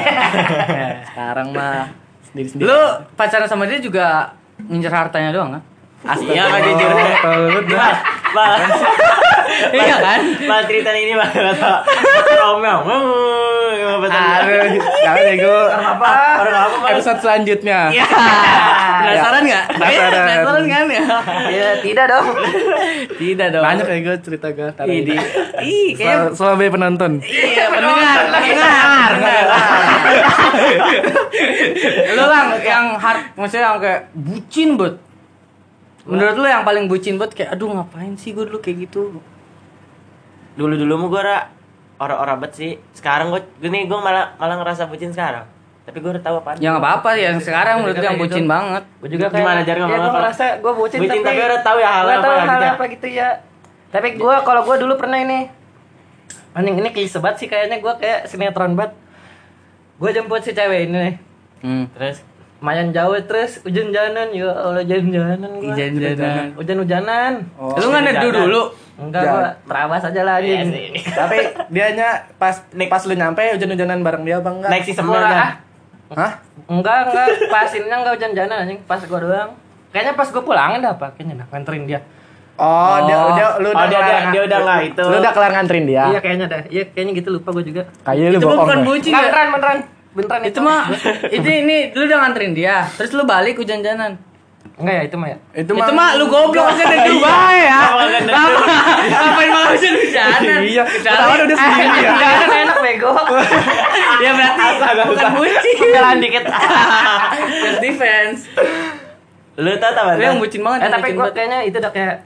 Sekarang 1.09 1.47
mah 1.51 1.89
sendiri-sendiri. 2.27 2.67
Lu 2.67 2.79
pacaran 3.17 3.49
sama 3.49 3.65
dia 3.65 3.81
juga 3.81 4.29
ngincer 4.61 4.93
hartanya 4.93 5.33
doang 5.33 5.51
kan? 5.51 5.63
Iya 6.05 6.45
kan 6.45 6.61
jujur. 6.61 6.91
Mas, 7.73 7.99
mas. 8.37 8.61
Iya 9.73 9.97
kan? 9.99 10.21
Mas 10.45 10.63
cerita 10.69 10.91
ini 10.93 11.17
mas 11.17 11.33
kata 11.33 11.73
Romeo. 12.37 12.77
Betul. 13.97 14.13
Aduh, 14.13 14.77
jangan 14.77 15.25
ya 15.25 15.35
gua. 15.41 15.63
Apa? 15.73 16.11
Orang 16.45 16.57
apa? 16.69 16.87
Episode 16.93 17.19
selanjutnya. 17.25 17.89
Iya. 17.89 18.05
Penasaran 19.07 19.43
nggak? 19.47 19.65
Penasaran. 19.73 20.27
Penasaran 20.27 20.65
kan 20.69 20.85
ya? 20.91 21.05
Iya, 21.49 21.69
tidak 21.81 22.07
dong. 22.13 22.27
Tidak 23.17 23.49
dong. 23.57 23.65
Banyak 23.65 23.87
ya 23.89 23.99
gue 24.05 24.17
cerita 24.21 24.47
gue. 24.53 24.69
Ini. 24.85 25.17
Ih, 25.65 25.89
kayak 25.97 26.37
Sebagai 26.37 26.69
penonton. 26.77 27.23
Iya, 27.25 27.65
pendengar, 27.73 28.19
pendengar. 28.37 29.11
Lu 32.13 32.25
lang 32.29 32.47
yang 32.61 32.87
hard, 33.01 33.21
maksudnya 33.39 33.63
yang 33.73 33.79
kayak 33.81 34.01
bucin 34.13 34.77
buat. 34.77 35.06
Menurut 36.07 36.37
lu 36.37 36.47
yang 36.47 36.63
paling 36.63 36.87
bucin 36.87 37.15
buat 37.15 37.31
kayak 37.31 37.53
aduh 37.53 37.71
ngapain 37.73 38.15
sih 38.15 38.31
gue 38.31 38.43
dulu 38.43 38.59
kayak 38.59 38.87
gitu. 38.87 39.19
Dulu 40.55 40.75
dulu 40.75 40.95
mu 40.97 41.07
gue 41.09 41.19
ra 41.19 41.51
orang-orang 41.97 42.37
bet 42.41 42.53
sih. 42.55 42.73
Sekarang 42.93 43.29
gue 43.29 43.43
gini 43.59 43.85
gue 43.85 43.99
malah 43.99 44.33
malah 44.37 44.57
ngerasa 44.57 44.87
bucin 44.87 45.11
sekarang. 45.11 45.45
Tapi 45.83 45.99
gue 45.99 46.11
udah 46.13 46.23
tahu 46.23 46.37
apa. 46.41 46.51
Ya 46.57 46.71
nggak 46.71 46.81
apa-apa 46.81 47.11
yang 47.15 47.37
sekarang 47.37 47.81
menurut 47.81 47.95
lu 47.95 48.03
yang 48.03 48.15
Kayak 48.15 48.25
bucin 48.25 48.43
gitu. 48.43 48.51
banget. 48.51 48.83
Gue 48.97 49.09
juga 49.09 49.27
kayak 49.29 49.39
Gimana, 49.41 49.61
Jar, 49.61 49.77
ngomong 49.77 49.91
ya, 49.91 49.97
gue 49.97 50.07
apa? 50.07 50.17
ngerasa 50.17 50.45
gue 50.57 50.73
bucin, 50.73 50.99
Bucin, 50.99 51.11
tapi 51.13 51.27
tapi 51.27 51.41
udah 51.45 51.61
tahu 51.61 51.77
ya 51.77 51.91
hal 51.93 52.05
apa 52.05 52.15
tahu 52.17 52.33
gitu 52.33 52.47
hal 52.49 52.61
ya? 52.61 52.71
apa 52.71 52.85
gitu 52.89 53.07
ya 53.09 53.29
tapi 53.87 54.09
gue 54.13 54.35
kalau 54.43 54.63
gue 54.63 54.77
dulu 54.77 54.95
pernah 54.97 55.17
ini 55.17 55.47
anjing 56.53 56.77
ini 56.77 56.91
klise 56.91 57.17
banget 57.17 57.37
sih 57.39 57.49
kayaknya 57.49 57.79
gue 57.79 57.93
kayak 57.97 58.21
sinetron 58.27 58.75
banget 58.75 58.93
gue 59.97 60.11
jemput 60.11 60.43
si 60.43 60.53
cewek 60.53 60.87
ini 60.87 60.97
nih 61.01 61.15
Hmm. 61.57 61.89
Terus 61.89 62.21
lumayan 62.67 62.91
jauh 62.91 63.15
terus 63.23 63.63
hujan-hujanan 63.63 64.27
ya 64.29 64.51
Allah 64.51 64.83
hujan-hujanan 64.83 65.39
gue 65.55 65.71
Hujan-hujanan. 65.71 66.47
hujan-hujanan 66.53 67.33
Oh, 67.55 67.71
Lu 67.73 67.87
nggak 67.87 68.03
neduh 68.03 68.19
hujan. 68.25 68.43
dulu. 68.43 68.63
enggak 68.99 69.23
Hujan. 69.23 69.31
gue 69.31 69.47
terabas 69.63 70.03
aja 70.03 70.21
lah 70.21 70.35
anjing 70.37 70.67
sih. 70.67 70.87
Tapi 71.15 71.37
dianya 71.71 72.09
pas 72.35 72.59
pas 72.83 73.03
lu 73.05 73.15
nyampe 73.15 73.39
hujan-hujanan 73.55 74.03
bareng 74.03 74.23
dia 74.25 74.37
apa 74.37 74.51
enggak? 74.51 74.71
naik 74.73 74.83
si 74.83 74.93
Gua, 74.93 74.99
sebenarnya. 74.99 75.39
ah, 75.39 75.53
Hah? 76.19 76.33
enggak 76.67 76.99
enggak 77.07 77.27
pas 77.47 77.71
ininya 77.71 77.97
enggak 77.97 78.13
hujan-hujanan 78.17 78.57
anjing 78.61 78.81
pas 78.83 78.99
gue 78.99 79.19
doang 79.21 79.51
kayaknya 79.89 80.13
pas 80.13 80.27
gue 80.27 80.43
pulangin 80.43 80.79
dah 80.81 80.93
apa 80.93 81.07
kayaknya 81.13 81.35
dah 81.39 81.49
nganterin 81.49 81.87
dia 81.87 82.01
Oh, 82.57 82.99
dia 83.05 83.15
Oh. 83.15 83.31
dia 83.33 83.49
lu 83.59 83.69
Oh, 83.69 83.71
udah 83.71 83.87
dia- 83.87 84.01
kelar 84.01 84.11
dia- 84.19 84.33
dia 84.33 84.43
udah 84.43 84.59
nggak 84.59 84.81
itu. 84.89 85.05
Lu 85.05 85.17
udah 85.19 85.29
kelar 85.31 85.53
nganterin 85.53 85.85
dia. 85.85 86.03
iya 86.09 86.19
kayaknya 86.19 86.47
dah 86.47 86.61
iya 86.67 86.83
kayaknya 86.89 87.13
gitu 87.15 87.29
lupa 87.31 87.49
gue 87.53 87.65
juga 87.65 87.83
Kayaknya 88.03 88.27
lu 88.27 88.39
Itu 88.39 88.47
bohong. 88.49 88.59
bukan 88.59 88.75
dah. 88.75 88.87
bucin 88.89 89.07
Nggak, 89.07 89.21
ya. 89.21 89.29
beneran 89.29 89.49
beneran 89.53 89.79
beneran 90.17 90.41
Itu 90.43 90.59
mah 90.59 90.89
ini 91.29 91.53
ini 91.61 91.77
lu 91.93 92.05
udah 92.05 92.19
nganterin 92.19 92.53
dia, 92.53 92.89
terus 92.91 93.13
lu 93.13 93.23
balik 93.23 93.55
hujan-hujanan. 93.55 94.17
enggak 94.77 94.93
ya 94.95 95.03
itu 95.05 95.17
mah 95.17 95.29
ya 95.31 95.39
Itu 95.55 95.73
Itu 95.73 95.93
mah 95.95 96.11
lu 96.17 96.25
goblok 96.27 96.67
aja 96.67 96.85
dari 96.85 97.01
dulu 97.07 97.21
bae 97.23 97.61
ya. 97.63 97.81
Apa? 97.83 98.03
Ngapain 99.07 99.51
malah 99.51 99.71
hujan-hujanan? 99.71 100.61
Iya, 100.63 100.83
Kecuali- 100.83 101.05
ketahuan 101.07 101.39
udah 101.39 101.57
sendiri 101.57 101.97
ya. 101.97 102.11
Enggak 102.11 102.31
enak 102.35 102.51
enak 102.59 102.77
bego 102.83 103.13
Ya 104.25 104.31
berarti 104.33 104.63
bukan 105.07 105.31
bucin. 105.35 105.77
Jalan 105.91 106.17
dikit 106.19 106.45
Self 107.63 107.79
defense. 107.79 108.41
Lu 109.57 109.73
tau 109.79 109.91
tak 109.91 110.05
Lu 110.15 110.23
yang 110.23 110.37
bucin 110.37 110.61
banget. 110.61 110.81
eh 110.83 110.91
tapi 110.91 111.09
gue 111.15 111.29
kayaknya 111.31 111.59
itu 111.63 111.77
udah 111.79 111.89
kayak 111.91 112.17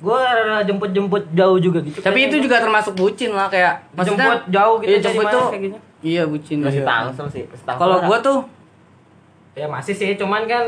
gue 0.00 0.20
jemput-jemput 0.64 1.24
jauh 1.30 1.58
juga 1.58 1.78
gitu 1.82 2.00
Tapi 2.00 2.18
itu 2.24 2.40
juga 2.40 2.56
termasuk 2.58 2.92
bucin 2.94 3.30
lah 3.30 3.46
kayak 3.46 3.84
Jemput 3.98 4.48
jauh 4.48 4.80
gitu, 4.80 4.88
Iya, 4.88 4.98
jemput 5.02 5.28
tuh. 5.28 5.48
Iya, 6.00 6.24
bucin. 6.24 6.60
Masih 6.60 6.80
tangsel 6.80 7.26
sih. 7.28 7.44
tangsel 7.44 7.76
Kalau 7.76 7.96
gua 8.02 8.18
tuh 8.18 8.38
ya 9.50 9.66
masih 9.66 9.92
sih 9.92 10.14
cuman 10.14 10.46
kan 10.46 10.64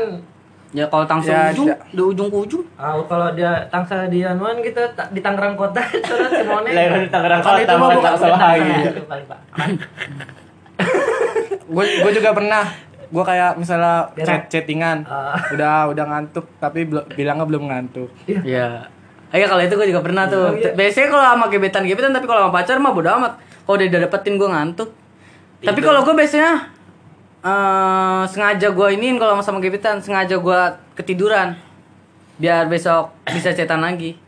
ya 0.69 0.85
kalau 0.85 1.01
tangsel 1.03 1.31
Ya, 1.31 1.49
ujung, 1.49 1.67
ya. 1.67 1.77
di 1.87 2.01
ujung 2.03 2.27
ke 2.27 2.37
ujung. 2.39 2.63
ah, 2.75 2.93
kalau 3.03 3.31
dia 3.31 3.49
tangsa 3.67 4.05
di 4.05 4.21
anuan 4.21 4.59
gitu 4.59 4.77
ta- 4.91 5.07
di 5.07 5.17
Tangerang 5.17 5.53
Kota 5.53 5.79
curhat 6.03 6.29
Simone 6.29 6.69
di 6.69 7.07
Tangerang 7.07 7.39
Kota 7.39 7.59
itu 7.59 7.73
mah 7.73 7.89
bukan 7.89 8.03
tangsel 8.11 8.27
salah 8.27 8.39
lagi. 8.51 8.71
Gue 11.65 11.85
gue 11.97 12.11
juga 12.13 12.29
pernah 12.31 12.63
gue 13.07 13.23
kayak 13.23 13.51
misalnya 13.55 14.09
chat 14.17 14.49
chattingan 14.49 15.05
Ah. 15.05 15.37
udah 15.49 15.85
udah 15.87 16.05
ngantuk 16.07 16.49
tapi 16.57 16.85
bilangnya 16.89 17.45
belum 17.45 17.63
ngantuk 17.67 18.09
Iya. 18.25 18.89
Iya 19.29 19.45
kalau 19.47 19.61
itu 19.61 19.73
gue 19.73 19.87
juga 19.87 20.01
pernah 20.01 20.25
tuh. 20.27 20.43
Oh, 20.43 20.53
iya. 20.53 20.69
Biasanya 20.71 21.09
kalau 21.09 21.23
sama 21.23 21.45
gebetan-gebetan 21.47 22.11
tapi 22.11 22.25
kalau 22.25 22.41
sama 22.43 22.53
pacar 22.53 22.77
mah 22.77 22.91
bodo 22.91 23.09
amat. 23.11 23.33
Kalau 23.63 23.75
udah 23.75 24.01
dapetin 24.03 24.35
gue 24.35 24.45
ngantuk. 24.45 24.89
Tapi 25.63 25.79
kalau 25.79 26.03
gue 26.03 26.13
biasanya 26.13 26.51
eh 27.41 28.21
sengaja 28.25 28.67
gue 28.69 28.87
iniin 28.93 29.15
kalau 29.15 29.35
sama 29.39 29.59
gebetan, 29.59 29.99
sengaja 29.99 30.35
gue 30.35 30.59
ketiduran. 30.93 31.55
Biar 32.33 32.65
besok 32.65 33.11
bisa 33.25 33.51
cetan 33.51 33.79
lagi. 33.79 34.19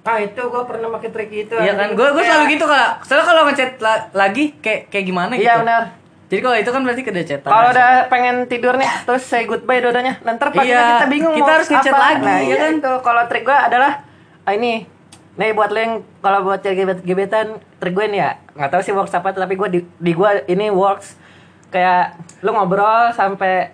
ah 0.00 0.16
itu 0.16 0.40
gue 0.40 0.62
pernah 0.64 0.88
pakai 0.90 1.10
trik 1.10 1.28
itu 1.28 1.52
Iya 1.52 1.76
kan? 1.76 1.92
Gue 1.92 2.08
gue 2.08 2.22
selalu 2.22 2.44
gitu 2.50 2.64
kalau 2.64 2.96
soalnya 3.04 3.26
kalau 3.26 3.42
ngechat 3.44 3.76
la- 3.76 4.08
lagi 4.16 4.56
kayak 4.56 4.88
kayak 4.88 5.04
gimana 5.04 5.36
gitu. 5.36 5.44
iya 5.44 5.60
benar 5.60 5.82
Jadi 6.28 6.40
kalau 6.40 6.56
itu 6.56 6.70
kan 6.70 6.80
berarti 6.80 7.02
keda 7.02 7.22
cetan. 7.24 7.48
Kalau 7.48 7.68
udah 7.68 7.88
pengen 8.08 8.36
tidur 8.46 8.76
nih, 8.76 8.88
terus 9.02 9.20
say 9.22 9.44
goodbye 9.44 9.80
dodanya. 9.80 10.16
Nanti 10.22 10.44
pagi 10.46 10.64
Iya, 10.66 10.80
kita 10.94 11.06
bingung 11.08 11.32
kita 11.34 11.42
mau 11.42 11.54
harus 11.54 11.68
ngechat 11.68 11.92
lagi, 11.94 12.24
Nah, 12.24 12.36
ya 12.36 12.44
iya 12.46 12.56
kan? 12.58 12.72
itu. 12.74 12.92
Kalau 13.00 13.22
trik 13.26 13.42
gua 13.42 13.58
adalah 13.64 13.92
ah, 14.44 14.52
ini 14.52 14.72
Nih 15.34 15.50
buat 15.52 15.68
lo 15.68 15.78
yang 15.78 15.94
kalau 16.18 16.38
buat 16.42 16.60
cewek 16.60 16.76
gebet 16.78 16.98
gebetan, 17.02 17.46
trik 17.78 17.92
gue 17.92 18.06
nih 18.06 18.20
ya, 18.20 18.30
nggak 18.52 18.70
tahu 18.70 18.82
sih 18.82 18.90
works 18.90 19.12
apa 19.12 19.30
tapi 19.30 19.54
gue 19.54 19.68
di, 19.68 19.80
di 19.94 20.12
gue 20.12 20.30
ini 20.46 20.66
works 20.68 21.14
kayak 21.68 22.12
lu 22.40 22.50
ngobrol 22.50 23.10
sampai 23.10 23.70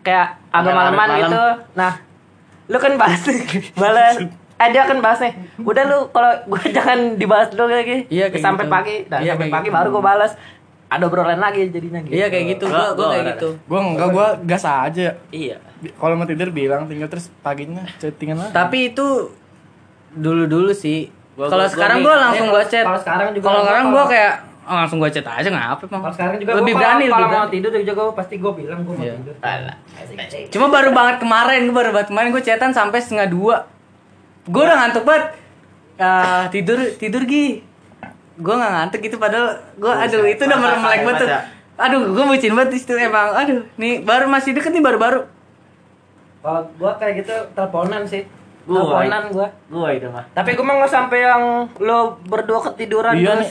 kayak 0.00 0.38
agak 0.48 0.72
malaman 0.72 0.94
larut 0.96 0.98
malam. 1.00 1.18
gitu. 1.24 1.44
Nah, 1.74 1.92
lu 2.64 2.76
kan 2.76 2.92
bahas 2.94 3.20
balas 3.82 4.14
eh 4.54 4.68
dia 4.68 4.82
kan 4.84 4.98
bahas 4.98 5.18
nih 5.20 5.32
udah 5.60 5.84
lu 5.84 5.98
kalau 6.08 6.34
gue 6.44 6.60
jangan 6.76 7.14
dibahas 7.14 7.48
dulu 7.48 7.66
lagi 7.68 8.06
Iya, 8.08 8.30
sampai 8.32 8.64
gitu. 8.64 8.72
pagi 8.72 8.94
nah, 9.06 9.18
Iya, 9.18 9.32
sampai 9.34 9.48
pagi 9.48 9.64
gitu. 9.64 9.74
baru 9.74 9.88
gue 9.88 10.02
balas 10.04 10.32
ada 10.88 11.04
obrolan 11.04 11.36
lagi 11.36 11.68
jadinya 11.68 12.00
gitu 12.00 12.12
Iya 12.12 12.26
kayak 12.26 12.44
gitu, 12.48 12.64
gua, 12.64 12.72
Gua- 12.72 12.86
gua 12.88 12.96
gua 12.96 13.08
kayak 13.12 13.26
gitu. 13.30 13.48
Gue 13.60 13.80
enggak, 13.82 14.08
gue 14.08 14.26
gas 14.44 14.64
aja. 14.64 15.08
Iya. 15.28 15.56
Kalau 15.92 16.14
mau 16.14 16.24
tidur 16.24 16.48
bilang 16.48 16.86
tinggal 16.86 17.06
terus 17.06 17.28
paginya 17.38 17.84
chattingan 17.96 18.36
lah. 18.36 18.48
Tapi 18.50 18.90
itu 18.90 19.30
dulu-dulu 20.10 20.72
sih. 20.72 21.12
Kalau 21.40 21.66
sekarang 21.66 21.98
nih- 22.00 22.18
langsung 22.20 22.46
eh, 22.46 22.52
gua 22.52 22.64
chat. 22.64 22.82
kalau 22.82 22.98
sekarang 22.98 23.28
juga 23.30 23.44
Kalau 23.44 23.60
sekarang 23.62 23.84
gua 23.88 24.04
kayak 24.04 24.32
oh, 24.64 24.74
langsung 24.76 24.98
gua 24.98 25.08
chat 25.08 25.22
aja 25.24 25.48
ngapa 25.48 25.80
emang. 25.80 26.00
kalau 26.00 26.12
sekarang 26.12 26.34
juga 26.36 26.50
lebih 26.52 26.72
gua 26.72 26.80
berani, 26.80 27.04
kalau, 27.06 27.18
mau 27.20 27.30
berani. 27.38 27.52
tidur 27.54 27.70
juga 27.72 27.92
gue 27.94 28.08
pasti 28.12 28.34
gue 28.36 28.52
bilang 28.54 28.80
gue 28.80 28.92
mau 28.92 29.00
Iya. 29.00 29.14
tidur 29.16 29.34
Alah. 29.40 29.76
Cuma 30.48 30.66
baru 30.68 30.90
banget 30.90 31.16
kemarin, 31.18 31.60
gua 31.64 31.76
baru 31.76 31.90
banget 31.92 32.08
kemarin 32.08 32.28
gua 32.28 32.42
chatan 32.42 32.70
sampai 32.70 32.98
setengah 32.98 33.28
dua. 33.28 33.56
Gua 34.44 34.62
udah 34.64 34.76
ngantuk 34.78 35.04
banget. 35.04 35.24
Ah, 35.96 36.44
tidur 36.48 36.78
tidur 36.94 37.22
gi. 37.24 37.62
Gua 38.36 38.54
nggak 38.56 38.72
ngantuk 38.72 39.00
gitu 39.00 39.16
padahal 39.16 39.48
gua 39.76 39.92
aduh 40.00 40.22
itu 40.24 40.42
udah 40.42 40.58
Masa- 40.58 40.78
melek 40.80 41.00
banget 41.04 41.18
tuh. 41.18 41.28
masa- 41.28 41.46
Aduh, 41.78 42.10
gua 42.10 42.24
bucin 42.26 42.50
banget 42.52 42.70
di 42.72 42.78
situ 42.78 42.92
emang. 42.92 43.30
Aduh, 43.32 43.62
nih 43.74 44.02
baru 44.02 44.26
masih 44.26 44.50
deket 44.52 44.70
nih 44.70 44.80
baru-baru. 44.80 45.22
kalau 46.38 46.62
gue 46.70 46.92
kayak 46.96 47.14
gitu 47.18 47.34
teleponan 47.52 48.02
sih. 48.02 48.22
Teleponan 48.70 49.22
gue 49.28 49.46
Gua 49.66 49.88
itu 49.90 50.06
mah. 50.06 50.24
tapi 50.30 50.50
gue 50.50 50.62
mah 50.62 50.74
nggak 50.76 50.92
sampai 50.92 51.18
yang 51.22 51.42
lo 51.78 51.98
berdua 52.22 52.60
ketiduran 52.62 53.14
Iya, 53.14 53.32
terus 53.34 53.50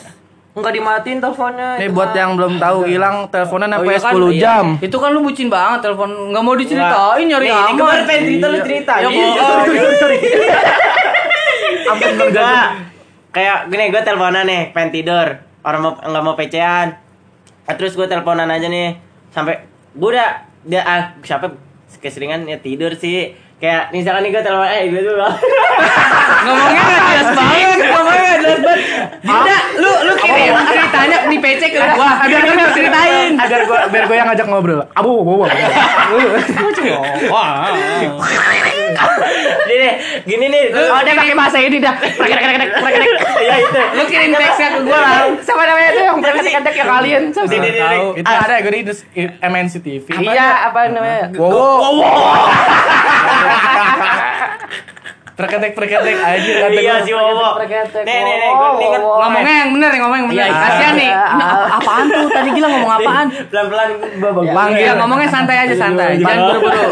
nggak 0.54 0.74
dimatiin 0.74 1.18
teleponnya 1.20 1.70
Nih 1.76 1.86
itu 1.86 1.94
buat 1.94 2.08
mah. 2.08 2.18
yang 2.18 2.32
belum 2.34 2.54
tahu 2.58 2.78
hilang 2.86 3.16
teleponan 3.28 3.68
Oh, 3.68 3.74
sampai 3.76 3.88
iya 3.88 4.00
kan? 4.00 4.14
10 4.14 4.26
Iya. 4.28 4.40
jam. 4.40 4.66
Itu 4.80 4.98
kan 4.98 5.10
lu 5.12 5.22
bucin 5.22 5.48
banget 5.48 5.80
telepon 5.84 6.10
nggak 6.28 6.44
mau 6.44 6.54
diceritain 6.54 7.22
nyari 7.24 7.44
Nih, 7.44 7.52
ini 7.52 7.62
aman. 7.64 7.76
kemarin 7.76 8.04
pengen 8.04 8.24
cerita 8.24 8.46
lu 8.48 8.58
cerita. 8.60 8.94
Ya, 8.96 9.08
Iya. 9.08 9.28
bohong. 9.38 9.66
Ampun. 11.88 12.14
Gua 12.30 12.56
kayak 13.30 13.58
gini 13.68 13.84
gue 13.88 14.02
teleponan 14.02 14.44
nih 14.44 14.62
pengen 14.72 14.90
tidur 14.92 15.28
orang 15.62 15.80
mau 15.80 15.94
nggak 15.96 16.24
mau 16.24 16.34
pecean 16.34 16.98
Ah, 17.64 17.76
terus 17.76 17.94
gue 17.94 18.04
teleponan 18.04 18.48
aja 18.48 18.66
nih 18.66 18.96
sampai 19.30 19.60
gue 19.92 20.10
udah 20.10 20.30
dia 20.64 20.82
ah 20.82 21.02
siapa 21.20 21.52
keseringan 21.98 22.44
ya 22.44 22.58
tidur 22.58 22.92
sih 22.94 23.36
kayak 23.58 23.84
misalkan 23.90 24.22
nih 24.22 24.32
gue 24.34 24.44
telepon 24.46 24.70
eh 24.70 24.84
gue 24.94 25.02
tuh 25.08 25.16
Ngomongnya 26.48 26.82
nggak 26.82 27.04
jelas 27.12 27.30
banget, 27.36 27.80
ngomongnya 27.92 28.22
nggak 28.24 28.40
jelas 28.40 28.60
banget. 28.64 28.80
Udah, 29.28 29.62
lu 29.82 29.92
lu 30.08 30.14
kirim 30.16 30.54
ceritanya 30.56 31.18
di 31.28 31.38
PC 31.44 31.62
ke 31.76 31.80
gua, 31.98 32.12
biar 32.24 32.42
gua 32.46 32.56
bisa 32.56 32.72
ceritain. 32.72 33.32
Biar 33.36 33.62
gue 33.68 33.80
biar 33.92 34.04
gue 34.08 34.16
yang 34.16 34.28
ngajak 34.32 34.48
ngobrol. 34.48 34.82
Abu, 34.96 35.12
abu, 35.20 35.34
abu. 35.44 35.48
gini 39.68 39.90
gini 40.24 40.46
nih. 40.48 40.64
Oh 40.72 41.02
dia 41.04 41.14
pakai 41.20 41.36
bahasa 41.36 41.58
ini 41.60 41.78
dah. 41.84 41.96
Ya 42.00 43.56
itu 43.60 43.82
Lu 43.98 44.04
kirim 44.08 44.32
teksnya 44.32 44.68
ke 44.74 44.80
gua 44.88 45.00
lah. 45.04 45.16
siapa 45.44 45.64
namanya 45.68 45.90
itu 45.92 46.02
yang 46.08 46.18
berkedek 46.24 46.76
ya 46.78 46.86
kalian? 46.88 47.24
Sini, 47.36 47.48
sini. 47.52 47.80
Itu 48.16 48.32
ada 48.32 48.56
gue 48.64 48.72
di 48.72 48.84
MNC 49.44 49.74
TV. 49.84 50.06
iya 50.24 50.72
apa 50.72 50.88
namanya? 50.88 51.34
Wow. 51.36 52.00
Perketek 55.38 55.78
perketek 55.78 56.18
aja 56.18 56.52
kan 56.66 56.70
iya 56.74 56.98
si 57.06 57.14
Wowo 57.14 57.62
nih 57.62 57.70
nih 57.70 58.22
nih 58.26 58.50
gue 58.50 58.70
inget 58.90 59.02
wow. 59.06 59.22
Ngomongnya 59.22 59.56
yang 59.62 59.70
bener 59.70 59.90
nih, 59.94 60.00
ngomong 60.02 60.18
yang 60.18 60.28
bener. 60.34 60.42
Iya, 60.42 60.46
iya. 60.50 60.62
Kasihan 60.66 60.94
nih. 60.98 61.12
Apa- 61.14 61.70
apaan 61.78 62.06
tuh? 62.10 62.26
Tadi 62.34 62.50
gila 62.58 62.68
ngomong 62.74 62.92
apaan? 62.98 63.28
pelan 63.54 63.66
pelan 63.70 63.90
babak 64.18 64.44
Ya, 64.50 64.54
Panggil. 64.58 64.82
Iya, 64.82 64.92
ngomongnya 64.98 65.30
santai 65.30 65.58
aja 65.62 65.76
santai. 65.78 66.18
Jangan 66.18 66.38
buru-buru. 66.42 66.90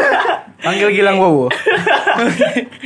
Panggil 0.62 0.88
Gilang 0.94 1.18
Wowo. 1.18 1.46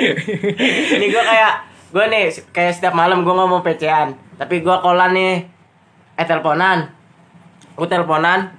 ini 0.96 1.06
gue 1.12 1.22
kayak 1.22 1.52
gue 1.90 2.04
nih 2.06 2.24
kayak 2.54 2.72
setiap 2.78 2.94
malam 2.94 3.26
gue 3.26 3.34
ngomong 3.34 3.66
pecean 3.66 4.14
tapi 4.38 4.62
gue 4.62 4.76
kolan 4.78 5.10
nih 5.10 5.42
eh 6.14 6.26
teleponan 6.26 6.86
gue 7.74 7.88
teleponan 7.90 8.54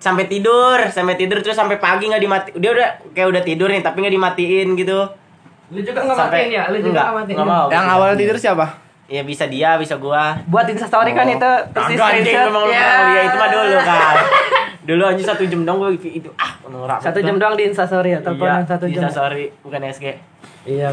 sampai 0.00 0.24
tidur 0.24 0.80
sampai 0.88 1.14
tidur 1.14 1.38
terus 1.38 1.54
sampai 1.54 1.76
pagi 1.76 2.08
nggak 2.08 2.18
dimati 2.18 2.48
dia 2.56 2.72
udah 2.72 2.88
kayak 3.12 3.28
udah 3.28 3.42
tidur 3.44 3.68
nih 3.68 3.80
tapi 3.80 4.00
nggak 4.00 4.14
dimatiin 4.16 4.68
gitu. 4.74 4.98
Lu 5.70 5.80
juga 5.80 6.02
nggak 6.02 6.16
Sampai- 6.16 6.40
matiin 6.42 6.50
ya? 6.50 6.64
Lu 6.66 6.78
juga 6.78 6.88
Enggak, 6.90 7.04
nggak 7.04 7.16
matiin. 7.20 7.36
mau. 7.46 7.66
Yang 7.68 7.84
awal 7.86 8.10
tidur 8.14 8.36
siapa? 8.36 8.66
ya 9.06 9.22
bisa 9.22 9.44
dia 9.44 9.74
bisa 9.74 9.98
gua. 9.98 10.38
Buat 10.46 10.70
instastory 10.70 11.10
kan 11.12 11.26
Oh. 11.26 11.34
itu 11.34 11.50
terus 11.74 11.86
di 11.88 11.94
Kagak 11.96 12.14
anjing 12.16 12.36
memang 12.46 12.64
ya. 12.64 12.86
ya 13.10 13.20
itu 13.24 13.36
mah 13.36 13.50
dulu 13.50 13.78
kan. 13.82 14.14
Dulu 14.80 15.02
aja 15.04 15.22
satu 15.26 15.42
jam 15.44 15.60
dong 15.62 15.76
gue 15.78 15.90
itu 16.08 16.30
ah 16.36 16.52
norak 16.64 16.98
satu 16.98 17.18
jam 17.20 17.34
doang 17.34 17.52
di 17.52 17.66
instastory 17.66 18.14
ya? 18.14 18.18
Teleponan 18.20 18.62
satu 18.64 18.86
jam. 18.86 19.02
Iya, 19.02 19.10
sorry 19.10 19.50
bukan 19.60 19.82
SG 19.84 20.14
iya 20.62 20.88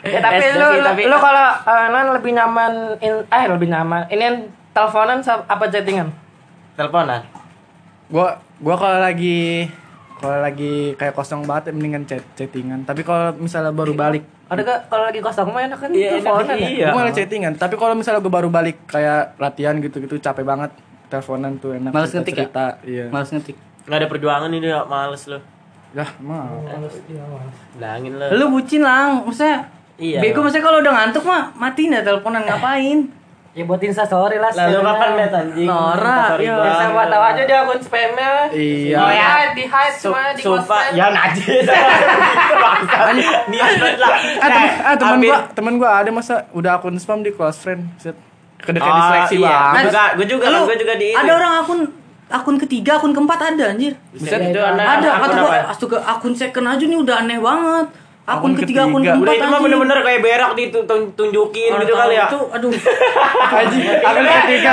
ya 0.00 0.18
tapi 0.18 0.44
lu 0.54 0.68
tapi- 0.80 1.04
lu 1.04 1.16
kalau 1.16 1.46
non 1.90 2.14
lebih 2.14 2.32
nyaman 2.32 2.72
in, 2.98 3.20
eh 3.22 3.44
lebih 3.44 3.68
nyaman 3.68 4.06
ini 4.06 4.22
yang 4.22 4.36
teleponan 4.70 5.18
apa 5.20 5.64
chattingan? 5.66 6.08
Teleponan 6.74 7.20
Gua 8.10 8.28
gua 8.58 8.74
kalau 8.74 8.98
lagi 8.98 9.70
kalau 10.20 10.36
lagi 10.36 10.92
kayak 11.00 11.16
kosong 11.16 11.48
banget 11.48 11.70
ya 11.70 11.72
mendingan 11.72 12.02
chat 12.04 12.20
chattingan. 12.34 12.84
Tapi 12.84 13.00
kalau 13.00 13.32
misalnya 13.34 13.72
baru 13.72 13.94
balik 13.94 14.26
ada 14.50 14.60
gak 14.60 14.90
kalau 14.90 15.06
lagi 15.06 15.22
kosong 15.22 15.48
mah 15.48 15.62
enak 15.62 15.78
kan 15.78 15.90
Iya, 15.94 16.18
enak, 16.18 16.26
teleponan 16.26 16.56
ya 16.58 16.68
iya. 16.68 16.86
Gue 16.90 16.98
malah 16.98 17.14
chattingan. 17.14 17.52
Tapi 17.54 17.74
kalau 17.78 17.94
misalnya 17.94 18.20
gue 18.20 18.34
baru 18.34 18.48
balik 18.50 18.76
kayak 18.84 19.38
latihan 19.38 19.78
gitu-gitu 19.78 20.18
capek 20.18 20.42
banget. 20.42 20.70
Teleponan 21.06 21.56
tuh 21.56 21.74
enak. 21.74 21.90
Males 21.90 22.10
ngetik 22.10 22.34
ya? 22.34 22.38
cerita. 22.44 22.66
Iya. 22.82 23.04
Males 23.08 23.30
ngetik. 23.30 23.56
nggak 23.80 23.96
ada 23.96 24.08
perjuangan 24.12 24.50
ini 24.52 24.68
ya 24.68 24.84
males 24.84 25.24
lu 25.26 25.40
Dah, 25.90 26.06
mau. 26.22 26.62
bilangin 27.74 28.12
lu 28.14 28.26
Lu 28.38 28.44
bucin 28.52 28.82
lah, 28.84 29.18
maksudnya 29.18 29.66
Iya. 30.00 30.18
Bego 30.24 30.40
maksudnya 30.40 30.64
kalau 30.64 30.78
udah 30.80 30.92
ngantuk 30.96 31.24
mah 31.28 31.52
matiin 31.52 31.92
ya 31.92 32.00
teleponan 32.00 32.40
ngapain? 32.48 33.04
Ya 33.50 33.66
buat 33.66 33.82
instastory 33.82 34.38
lah 34.38 34.54
lalu 34.54 34.78
kapan 34.80 35.08
liat 35.18 35.32
anjing 35.34 35.66
iya. 35.66 35.74
gua. 35.74 36.38
ya 36.38 36.54
siapa 36.72 37.02
tahu 37.10 37.22
aja 37.24 37.42
dia 37.42 37.58
akun 37.60 37.78
spamnya 37.82 38.32
Iya. 38.48 38.96
oh 38.96 39.10
ya 39.10 39.28
di 39.50 39.64
hide 39.66 39.96
cuma 39.98 40.22
di 40.30 40.40
sumpah 40.40 40.82
ya 40.94 41.06
najis 41.10 41.66
niat 43.50 43.72
banget 43.74 43.98
lah 43.98 44.10
Ah, 44.38 44.48
temen, 44.48 44.70
ah, 44.80 44.94
temen 44.96 45.14
Ambil- 45.16 45.30
gua, 45.30 45.38
temen 45.50 45.74
gua 45.76 45.90
ada 45.96 46.10
masa 46.10 46.46
udah 46.50 46.78
akun 46.78 46.94
spam 46.96 47.20
di 47.20 47.30
close 47.30 47.58
friend. 47.58 47.90
Set. 47.96 48.14
Kedekat 48.60 48.86
Oh, 48.86 48.94
di 48.94 49.02
seleksi 49.02 49.36
iya. 49.36 49.48
banget. 49.48 49.72
Gua 49.72 49.82
juga- 49.88 50.12
gua 50.14 50.26
juga 50.26 50.44
Lu, 50.46 50.60
gua 50.62 50.76
juga 50.76 50.94
di 50.94 51.06
ini. 51.10 51.16
Ada 51.16 51.32
orang 51.32 51.52
akun 51.58 51.80
akun 52.30 52.56
ketiga, 52.56 52.90
akun 52.96 53.10
keempat 53.10 53.40
ada 53.50 53.64
anjir. 53.68 53.92
Buset, 54.12 54.38
itu 54.38 54.60
Ada, 54.60 54.82
ada, 54.94 55.08
kata 55.18 55.36
gua 55.40 55.58
astaga 55.66 55.98
akun 56.06 56.32
second 56.32 56.66
aja 56.68 56.84
nih 56.84 56.98
udah 56.98 57.16
aneh 57.18 57.38
banget. 57.38 57.86
Akun, 58.22 58.54
ketiga, 58.54 58.86
akun 58.86 59.02
keempat 59.02 59.26
Udah 59.26 59.34
itu 59.34 59.46
mah 59.48 59.58
bener-bener 59.58 59.98
kayak 60.00 60.20
berak 60.20 60.50
ditunjukin 60.54 61.70
gitu 61.74 61.92
kali 61.92 62.14
ya. 62.14 62.30
Itu 62.30 62.40
aduh. 62.46 62.70
Anjing, 63.58 63.82
akun 63.90 64.22
ketiga. 64.22 64.72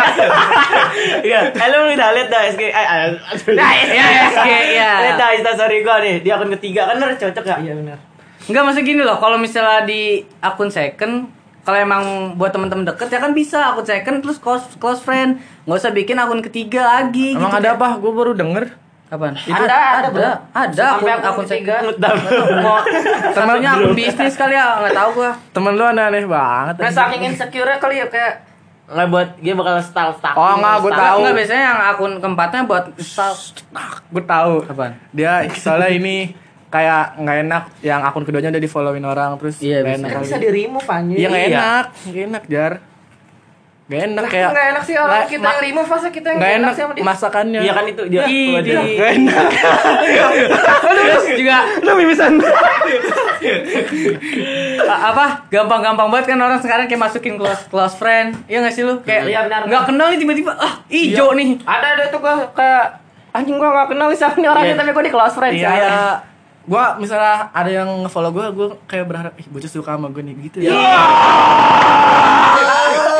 Iya, 1.24 1.40
eh 1.50 1.68
lu 1.68 1.78
udah 1.90 2.10
liat 2.14 2.28
dah 2.28 2.42
SG. 2.46 2.64
Eh, 2.64 2.76
eh, 2.76 3.08
Nah, 3.56 3.72
ya 3.82 4.06
SG 4.30 4.50
ya. 4.74 4.92
Lihat 5.02 5.16
dah 5.18 5.30
instastory 5.34 5.82
gua 5.82 5.98
nih, 5.98 6.22
di 6.22 6.30
akun 6.30 6.54
ketiga 6.54 6.86
kan 6.86 7.02
bener 7.02 7.16
cocok 7.16 7.46
ya? 7.46 7.58
iya 7.58 7.74
benar 7.74 7.98
Enggak 8.48 8.64
maksud 8.64 8.84
gini 8.84 9.02
loh, 9.02 9.18
kalau 9.18 9.36
misalnya 9.36 9.84
di 9.84 10.02
akun 10.40 10.70
second 10.70 11.28
kalau 11.62 11.84
emang 11.84 12.04
buat 12.40 12.56
teman-teman 12.56 12.88
deket 12.88 13.12
ya 13.12 13.20
kan 13.20 13.36
bisa 13.36 13.76
akun 13.76 13.84
second 13.84 14.24
terus 14.24 14.38
close 14.38 14.64
close 14.78 15.02
friend. 15.02 15.42
Nggak 15.66 15.80
usah 15.82 15.92
bikin 15.92 16.16
akun 16.16 16.40
ketiga 16.40 17.02
lagi 17.02 17.36
Emang 17.36 17.52
gitu. 17.52 17.60
ada 17.60 17.76
apa? 17.76 17.98
Gue 17.98 18.12
baru 18.14 18.32
denger. 18.32 18.87
Apaan? 19.08 19.34
Ada, 19.34 19.64
ada, 19.64 20.08
ada, 20.10 20.30
ada 20.52 20.84
akun, 20.90 21.00
Sampai 21.00 21.12
akun 21.14 21.28
akun 21.30 21.46
ketiga. 21.46 21.76
satunya 23.32 23.70
akun 23.72 23.94
bisnis 23.94 24.36
kali 24.36 24.52
ya, 24.52 24.66
nggak 24.80 24.94
tahu 24.94 25.10
gua. 25.16 25.32
Temen 25.50 25.74
lu 25.74 25.84
aneh-aneh 25.86 26.26
banget. 26.26 26.76
nah 26.78 26.92
saking 26.92 27.22
insecure 27.26 27.72
kali 27.78 27.98
ya 27.98 28.08
kayak 28.08 28.34
Nggak 28.88 29.08
buat 29.08 29.30
dia 29.38 29.52
bakal 29.52 29.76
style 29.82 30.16
stalking. 30.16 30.40
Oh, 30.40 30.56
nggak, 30.56 30.76
gua 30.78 30.92
style- 30.92 31.04
tahu. 31.04 31.18
Enggak 31.20 31.36
biasanya 31.36 31.64
yang 31.66 31.80
akun 31.86 32.12
keempatnya 32.18 32.62
buat 32.64 32.86
Gue 34.08 34.24
tahu. 34.24 34.54
Apaan? 34.64 34.94
Dia 35.12 35.32
soalnya 35.52 35.90
ini 35.90 36.16
kayak 36.68 37.16
nggak 37.18 37.38
enak 37.44 37.64
yang 37.80 38.00
akun 38.02 38.24
keduanya 38.24 38.48
udah 38.50 38.60
di 38.60 38.68
followin 38.68 39.04
orang 39.04 39.36
terus 39.36 39.60
Iya, 39.60 39.84
nggak 39.84 39.88
bisa. 39.90 40.00
enak 40.00 40.10
kan 40.10 40.22
bisa 40.22 40.38
di 40.38 40.50
remove 40.50 40.84
anjir 40.86 41.16
Iya 41.16 41.28
nggak 41.28 41.40
Iya. 41.42 41.52
enak, 41.54 41.86
nggak 42.06 42.24
enak 42.28 42.44
jar. 42.48 42.72
Nggak 43.88 44.02
enak 44.06 44.20
Lah, 44.20 44.28
kayak. 44.28 44.50
nggak 44.52 44.68
enak 44.68 44.84
sih 44.84 44.96
orang 44.96 45.08
Nggak- 45.14 45.32
kita 45.32 45.48
yang 45.48 45.62
remove 45.64 45.88
masa 45.88 46.08
kita 46.10 46.28
yang 46.28 46.38
nggak 46.38 46.44
nggak 46.46 46.60
enak 46.60 46.70
sih 46.70 46.82
sama 46.82 46.92
dia 46.92 47.04
masakannya. 47.06 47.60
Iya 47.60 47.72
kan 47.72 47.86
itu 47.86 48.04
dia. 48.06 48.24
Ih, 48.26 48.52
di- 48.60 48.76
Nggak 48.76 49.12
enak. 49.16 49.46
Terus 50.84 51.26
juga 51.34 51.58
Lu 51.80 51.92
mimisan. 51.96 52.34
apa? 55.08 55.26
Gampang-gampang 55.48 56.08
banget 56.10 56.26
kan 56.28 56.40
orang 56.42 56.60
sekarang 56.60 56.86
kayak 56.86 57.02
masukin 57.02 57.36
close 57.36 57.64
close 57.66 57.96
friend. 57.96 58.36
Iya 58.46 58.60
nggak 58.60 58.74
sih 58.74 58.84
lu? 58.84 59.00
Kayak 59.02 59.22
Iya, 59.26 59.40
benar, 59.46 59.60
nggak 59.64 59.72
benar. 59.80 59.90
kenal 59.90 60.08
nih 60.10 60.20
tiba-tiba 60.20 60.52
ah 60.54 60.74
ijo 60.88 61.26
nih. 61.34 61.50
ada 61.64 61.88
ada 61.90 62.04
tuh 62.08 62.20
gua 62.20 62.36
kayak 62.52 62.86
anjing 63.32 63.56
gua 63.56 63.70
nggak 63.72 63.88
kenal 63.90 64.08
nih 64.08 64.18
sama 64.18 64.36
nih 64.36 64.50
orangnya 64.50 64.68
Iya. 64.70 64.80
tapi 64.80 64.90
gua 64.92 65.04
di 65.06 65.14
close 65.14 65.32
friends 65.34 65.56
Iya. 65.56 65.64
ya. 65.64 65.72
Kayak 65.72 66.16
Gua 66.68 67.00
misalnya 67.00 67.48
ada 67.50 67.72
yang 67.72 67.88
nge-follow 68.04 68.28
gua, 68.30 68.52
gua 68.52 68.68
kayak 68.84 69.08
berharap 69.08 69.32
ih 69.34 69.48
bocah 69.48 69.72
suka 69.72 69.96
sama 69.96 70.12
gue 70.12 70.20
nih 70.22 70.36
gitu 70.44 70.58
ya. 70.60 70.76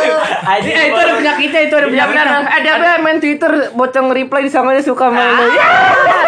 Anjing, 0.52 0.74
Eh, 0.74 0.86
itu 0.86 0.98
ada 0.98 1.14
penyakitnya, 1.16 1.62
itu 1.62 1.74
ada 1.74 1.84
Iya 1.84 1.94
penyakitnya. 2.06 2.24
benar. 2.26 2.42
Eh 2.48 2.60
dia 2.62 2.74
dia 2.78 2.94
main 2.98 3.18
Twitter 3.18 3.52
bocong 3.72 4.08
reply 4.10 4.42
di 4.42 4.50
sana 4.50 4.76
suka 4.80 5.06
main 5.08 5.32
lu. 5.34 5.46
Ya. 5.50 5.68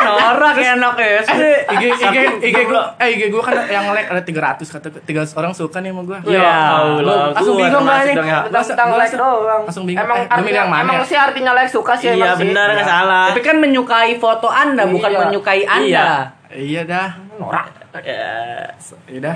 Norak 0.02 0.56
ya 0.56 0.74
anak 0.74 0.96
SD. 0.98 1.42
IG 1.70 1.84
IG 1.94 2.16
IG 2.42 2.58
gua 2.66 2.82
eh 2.98 3.08
IG 3.12 3.22
gua 3.30 3.42
kan 3.44 3.56
yang 3.66 3.86
like 3.90 4.08
ada 4.08 4.22
300 4.22 4.66
kata 4.66 4.88
300 5.00 5.36
orang 5.36 5.54
suka 5.54 5.78
nih 5.78 5.90
sama 5.90 6.02
gua. 6.04 6.20
Ya 6.24 6.50
Allah, 6.78 7.32
langsung 7.32 7.54
gua 7.54 7.62
bingung 7.62 7.84
termasuk 7.84 8.16
nih. 8.16 8.26
ya. 8.26 8.40
Tentang 8.50 8.90
like 8.94 9.14
doang. 9.14 9.62
langsung 9.64 9.84
bingung. 9.86 10.04
Emang 10.04 10.20
Eh, 10.20 10.28
artinya, 10.30 10.58
yang 10.58 10.70
mana 10.70 10.84
emang 10.84 10.98
ya? 10.98 11.06
sih 11.06 11.18
artinya 11.18 11.52
like 11.54 11.70
suka 11.70 11.94
sih 11.96 12.08
Iya 12.12 12.34
benar 12.36 12.68
nggak 12.72 12.88
salah. 12.88 13.26
Tapi 13.30 13.42
kan 13.42 13.56
menyukai 13.58 14.14
foto 14.18 14.48
Anda, 14.48 14.84
bukan 14.86 15.10
Iya. 15.10 15.20
menyukai 15.22 15.62
Anda. 15.64 15.86
Iya. 15.86 16.08
Iya 16.50 16.82
dah. 16.84 17.08
Norak. 17.36 17.66
Ya. 17.90 18.70
Iya 19.10 19.20
dah. 19.20 19.34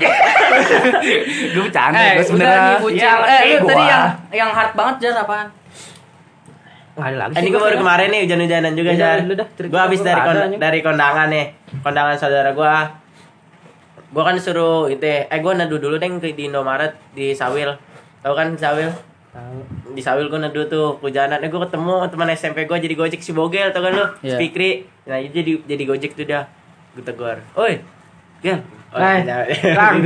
Gua 1.54 1.63
bercanda, 1.66 1.98
Eh, 1.98 2.06
gua 2.06 2.13
udah 2.13 2.24
sebenarnya. 2.24 2.62
nih 2.63 2.78
bucin. 2.80 3.02
Iya, 3.02 3.12
eh, 3.18 3.42
lu 3.50 3.66
tadi 3.66 3.84
yang 3.84 4.06
yang 4.32 4.50
hard 4.50 4.72
banget 4.74 4.96
jar 5.02 5.16
apaan? 5.20 5.48
Nggak 6.94 7.08
ada 7.10 7.18
lagi 7.18 7.34
Ini 7.34 7.48
gue 7.50 7.58
baru 7.60 7.78
kemarin 7.82 8.08
nih 8.08 8.20
hujan-hujanan 8.22 8.74
juga 8.78 8.92
Iya, 8.94 9.00
Jar. 9.02 9.18
Gue 9.66 9.82
habis 9.82 10.00
dari 10.00 10.22
dari 10.56 10.80
kondangan 10.80 11.28
nih, 11.28 11.46
kondangan 11.82 12.13
saudara 12.13 12.54
gue. 12.54 12.74
Gue 14.13 14.22
kan 14.22 14.38
disuruh 14.38 14.86
itu, 14.86 15.02
ya, 15.02 15.26
eh 15.26 15.39
gue 15.42 15.52
neduh 15.52 15.82
dulu 15.82 15.98
deh 15.98 16.06
ke 16.22 16.30
di 16.32 16.46
Indomaret 16.46 16.94
di 17.12 17.34
Sawil. 17.34 17.74
Tahu 18.22 18.34
kan 18.38 18.54
Sawil? 18.54 18.94
Di 19.89 20.02
Sawil 20.06 20.30
gue 20.30 20.38
neduh 20.38 20.70
tuh 20.70 21.02
hujanan. 21.02 21.42
Eh 21.42 21.50
gue 21.50 21.58
ketemu 21.60 22.06
teman 22.06 22.30
SMP 22.30 22.70
gue 22.70 22.78
jadi 22.78 22.94
gojek 22.94 23.26
si 23.26 23.34
Bogel, 23.34 23.74
tau 23.74 23.82
kan 23.82 23.89
lu? 23.92 24.06
Iya. 24.22 24.38
Fikri. 24.38 24.86
Nah 25.10 25.18
jadi 25.18 25.66
jadi 25.66 25.84
gojek 25.84 26.13
tuh 26.13 26.30
dah. 26.30 26.46
Gue 26.94 27.02
tegur, 27.02 27.42
oi, 27.58 27.82
Gel. 28.44 28.60
Oh, 28.94 29.02
Hai. 29.02 29.26
Lang. 29.26 30.06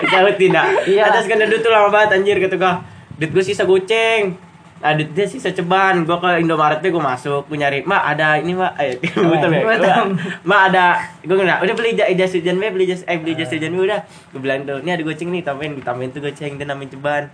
Disahut 0.00 0.34
tidak. 0.40 0.64
Iya. 0.88 1.12
Atas 1.12 1.28
kan 1.28 1.36
neduh 1.36 1.60
tuh 1.60 1.68
lama 1.68 1.92
banget 1.92 2.16
anjir 2.16 2.40
kata 2.40 2.56
gue. 2.56 2.72
Duit 3.20 3.30
gue 3.36 3.44
sisa 3.44 3.68
goceng. 3.68 4.32
Nah, 4.80 4.96
duit 4.96 5.12
dia 5.12 5.28
sisa 5.28 5.52
ceban. 5.52 6.08
Gue 6.08 6.16
ke 6.16 6.40
Indomaret 6.40 6.80
gue 6.80 6.88
masuk, 6.88 7.44
gue 7.52 7.58
nyari, 7.60 7.84
"Mak, 7.84 8.02
ada 8.16 8.40
ini, 8.40 8.56
Mak." 8.56 8.72
Eh, 8.80 8.96
betul 9.36 9.52
ya. 9.52 9.60
betul. 9.68 10.16
Mak 10.40 10.60
ada 10.72 10.84
gue 11.20 11.36
nggak 11.36 11.60
udah 11.60 11.74
beli 11.76 11.90
jas 11.98 12.32
hujan 12.32 12.56
be, 12.56 12.72
beli 12.72 12.88
jas 12.88 13.04
eh 13.04 13.20
beli 13.20 13.36
jas 13.36 13.52
hujan 13.52 13.76
be 13.76 13.84
udah. 13.84 14.00
Gue 14.32 14.40
bilang 14.40 14.64
tuh, 14.64 14.80
"Ini 14.80 14.96
ada 14.96 15.02
goceng 15.04 15.28
nih, 15.28 15.44
tambahin, 15.44 15.76
ditambahin 15.76 16.10
tuh 16.16 16.24
goceng 16.24 16.56
dia 16.56 16.64
nambahin 16.64 16.88
ceban." 16.96 17.28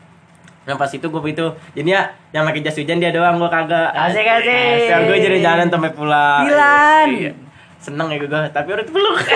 Nah 0.66 0.74
pas 0.74 0.90
itu 0.90 1.06
gue 1.06 1.22
itu 1.30 1.46
Jadi 1.78 1.94
ya 1.94 2.10
yang 2.34 2.42
pakai 2.42 2.58
jas 2.66 2.74
hujan 2.74 2.98
dia 2.98 3.14
doang 3.14 3.38
gue 3.38 3.46
kagak 3.46 3.94
Asik, 3.94 4.26
asik. 4.26 4.90
Asik 4.90 5.06
gue 5.06 5.18
jadi 5.22 5.38
jalan 5.38 5.70
sampai 5.70 5.94
pulang 5.94 6.42
Dilan. 6.42 7.06
Iya. 7.14 7.45
Seneng 7.86 8.08
ya 8.08 8.18
gue 8.18 8.28
Tapi 8.28 8.68
udah 8.68 8.84
peluk 8.84 9.16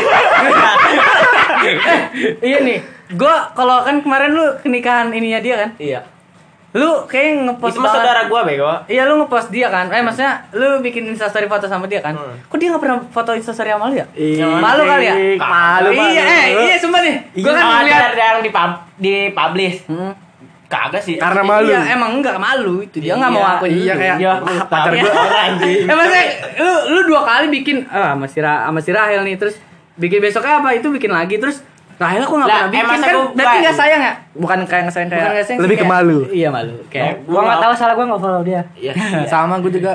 iya 2.41 2.59
nih, 2.61 2.79
gua 3.13 3.53
kalau 3.53 3.83
kan 3.83 4.01
kemarin 4.01 4.31
lu 4.33 4.45
kenikahan 4.59 5.11
ininya 5.11 5.39
dia 5.39 5.55
kan, 5.57 5.71
Iya 5.77 6.03
lu 6.71 7.03
kayak 7.05 7.43
ngepost 7.45 7.75
Itu 7.75 7.83
mah 7.83 7.91
banget. 7.91 7.99
saudara 7.99 8.21
gue 8.25 8.41
bego 8.47 8.71
Iya 8.87 9.03
lu 9.05 9.19
ngepost 9.19 9.51
dia 9.51 9.67
kan, 9.69 9.91
eh 9.91 9.99
maksudnya 10.01 10.47
lu 10.53 10.79
bikin 10.79 11.03
instastory 11.05 11.45
foto 11.45 11.67
sama 11.67 11.85
dia 11.85 11.99
kan? 11.99 12.15
Hmm. 12.15 12.39
Kok 12.41 12.57
dia 12.57 12.71
nggak 12.71 12.79
pernah 12.79 12.99
foto 13.05 13.31
instastory 13.33 13.69
sama 13.69 13.91
lu 13.91 13.99
ya? 13.99 14.07
Iya. 14.13 14.47
Malu 14.57 14.83
kali 14.85 15.05
ya? 15.05 15.15
Malu, 15.37 15.91
Iya, 15.91 15.99
malu. 15.99 16.31
eh 16.31 16.47
iya 16.65 16.77
sumpah 16.77 17.01
nih, 17.01 17.15
gua 17.37 17.53
kan 17.53 17.59
Oh, 17.61 17.71
ada- 17.73 17.83
ngeliat. 17.85 18.15
yang 18.15 18.39
di 18.41 18.51
pub 18.51 18.71
di 18.97 19.15
publish 19.31 19.77
Hmm. 19.85 20.15
Kagak 20.71 21.03
sih 21.03 21.19
Karena 21.19 21.43
malu. 21.43 21.67
Iya, 21.67 21.83
emang 21.91 22.11
enggak 22.17 22.39
malu 22.39 22.79
itu 22.79 23.03
dia 23.03 23.19
nggak 23.19 23.27
mau 23.29 23.43
Iya, 23.43 23.51
aku 23.53 23.65
Iya 23.67 23.95
kayak 23.97 24.17
Iya, 24.17 24.33
ah, 24.33 24.65
pacar 24.65 24.93
orang 24.95 25.43
anjing. 25.51 25.83
Eh 25.91 25.95
maksudnya 25.95 26.25
lu 26.57 26.73
lu 26.89 27.01
dua 27.11 27.21
kali 27.27 27.47
bikin 27.51 27.77
ah 27.87 28.15
sama 28.15 28.25
si 28.25 28.39
Ra, 28.39 28.65
sama 28.65 28.79
si 28.79 28.91
Rahel 28.91 29.27
nih 29.27 29.35
terus 29.35 29.59
bikin 29.99 30.23
besoknya 30.23 30.63
apa 30.63 30.71
itu 30.73 30.87
bikin 30.89 31.11
lagi 31.11 31.37
terus 31.37 31.67
Rahel 31.99 32.23
aku 32.23 32.33
nggak 32.33 32.49
Lah, 32.49 32.59
pernah 32.65 32.71
eh, 32.71 32.87
bikin 32.87 33.03
kan 33.03 33.17
berarti 33.37 33.57
nggak 33.61 33.77
sayang 33.77 34.01
ya? 34.01 34.13
bukan 34.33 34.59
kayak 34.63 34.71
kayak 34.71 34.83
nggak 34.87 34.95
sayang 34.97 35.45
sih, 35.45 35.57
lebih 35.59 35.77
ke 35.77 35.85
kayak- 35.85 35.93
malu. 35.93 36.19
Iya 36.31 36.49
malu. 36.49 36.75
Kayak 36.89 37.13
Gua 37.27 37.41
nggak 37.45 37.61
tahu 37.61 37.73
salah 37.77 37.93
gua 37.93 38.07
nggak 38.09 38.23
follow 38.23 38.41
dia. 38.41 38.63
Iya. 38.73 38.93
Sama 39.27 39.61
gua 39.61 39.69
juga. 39.69 39.93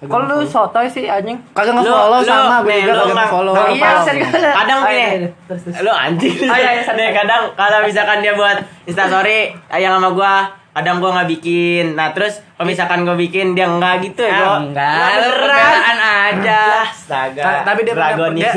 Kalau 0.00 0.24
lu 0.24 0.40
sotoy 0.42 0.86
sih 0.86 1.04
anjing. 1.04 1.36
kagak 1.52 1.76
nge-follow 1.76 2.20
sama 2.22 2.56
gua 2.58 2.66
nih, 2.66 2.80
juga 2.80 2.92
kagak 2.94 3.04
nggak- 3.04 3.16
nge-follow. 3.20 3.52
nggak 3.52 3.68
Iya, 3.68 3.84
follow. 3.84 4.02
serius. 4.02 4.32
Kadang 4.32 4.78
Oh, 4.78 4.86
gini. 4.86 4.96
iya, 4.96 5.08
iya. 5.12 5.28
Terus, 5.44 5.60
terus. 5.62 5.74
Lu 5.78 5.92
anjing. 5.92 6.34
Oh, 6.42 6.56
iya, 6.56 6.70
iya, 6.74 6.82
Nih, 6.90 7.08
kadang 7.12 7.42
kalau 7.52 7.78
misalkan 7.82 8.18
dia 8.18 8.32
buat 8.32 8.56
instastory 8.84 9.38
yang 9.74 9.92
sama 9.94 10.08
gua, 10.10 10.34
kadang 10.72 10.96
gua 10.98 11.10
nggak 11.14 11.28
bikin. 11.30 11.84
Nah, 11.92 12.08
terus 12.10 12.40
kalau 12.50 12.64
misalkan 12.66 12.98
gua 13.02 13.12
bikin 13.14 13.52
dia 13.52 13.66
enggak 13.66 14.00
gitu 14.02 14.22
ya, 14.22 14.40
gua. 14.40 14.56
enggak, 14.58 14.88
Nggak 14.88 15.20
beneran. 15.20 15.98
aja. 16.00 16.62
Astaga. 16.82 17.42
Ta- 17.42 17.62
tapi 17.66 17.80
dia 17.82 17.92
pernah 17.92 18.10
Dragonis. 18.10 18.52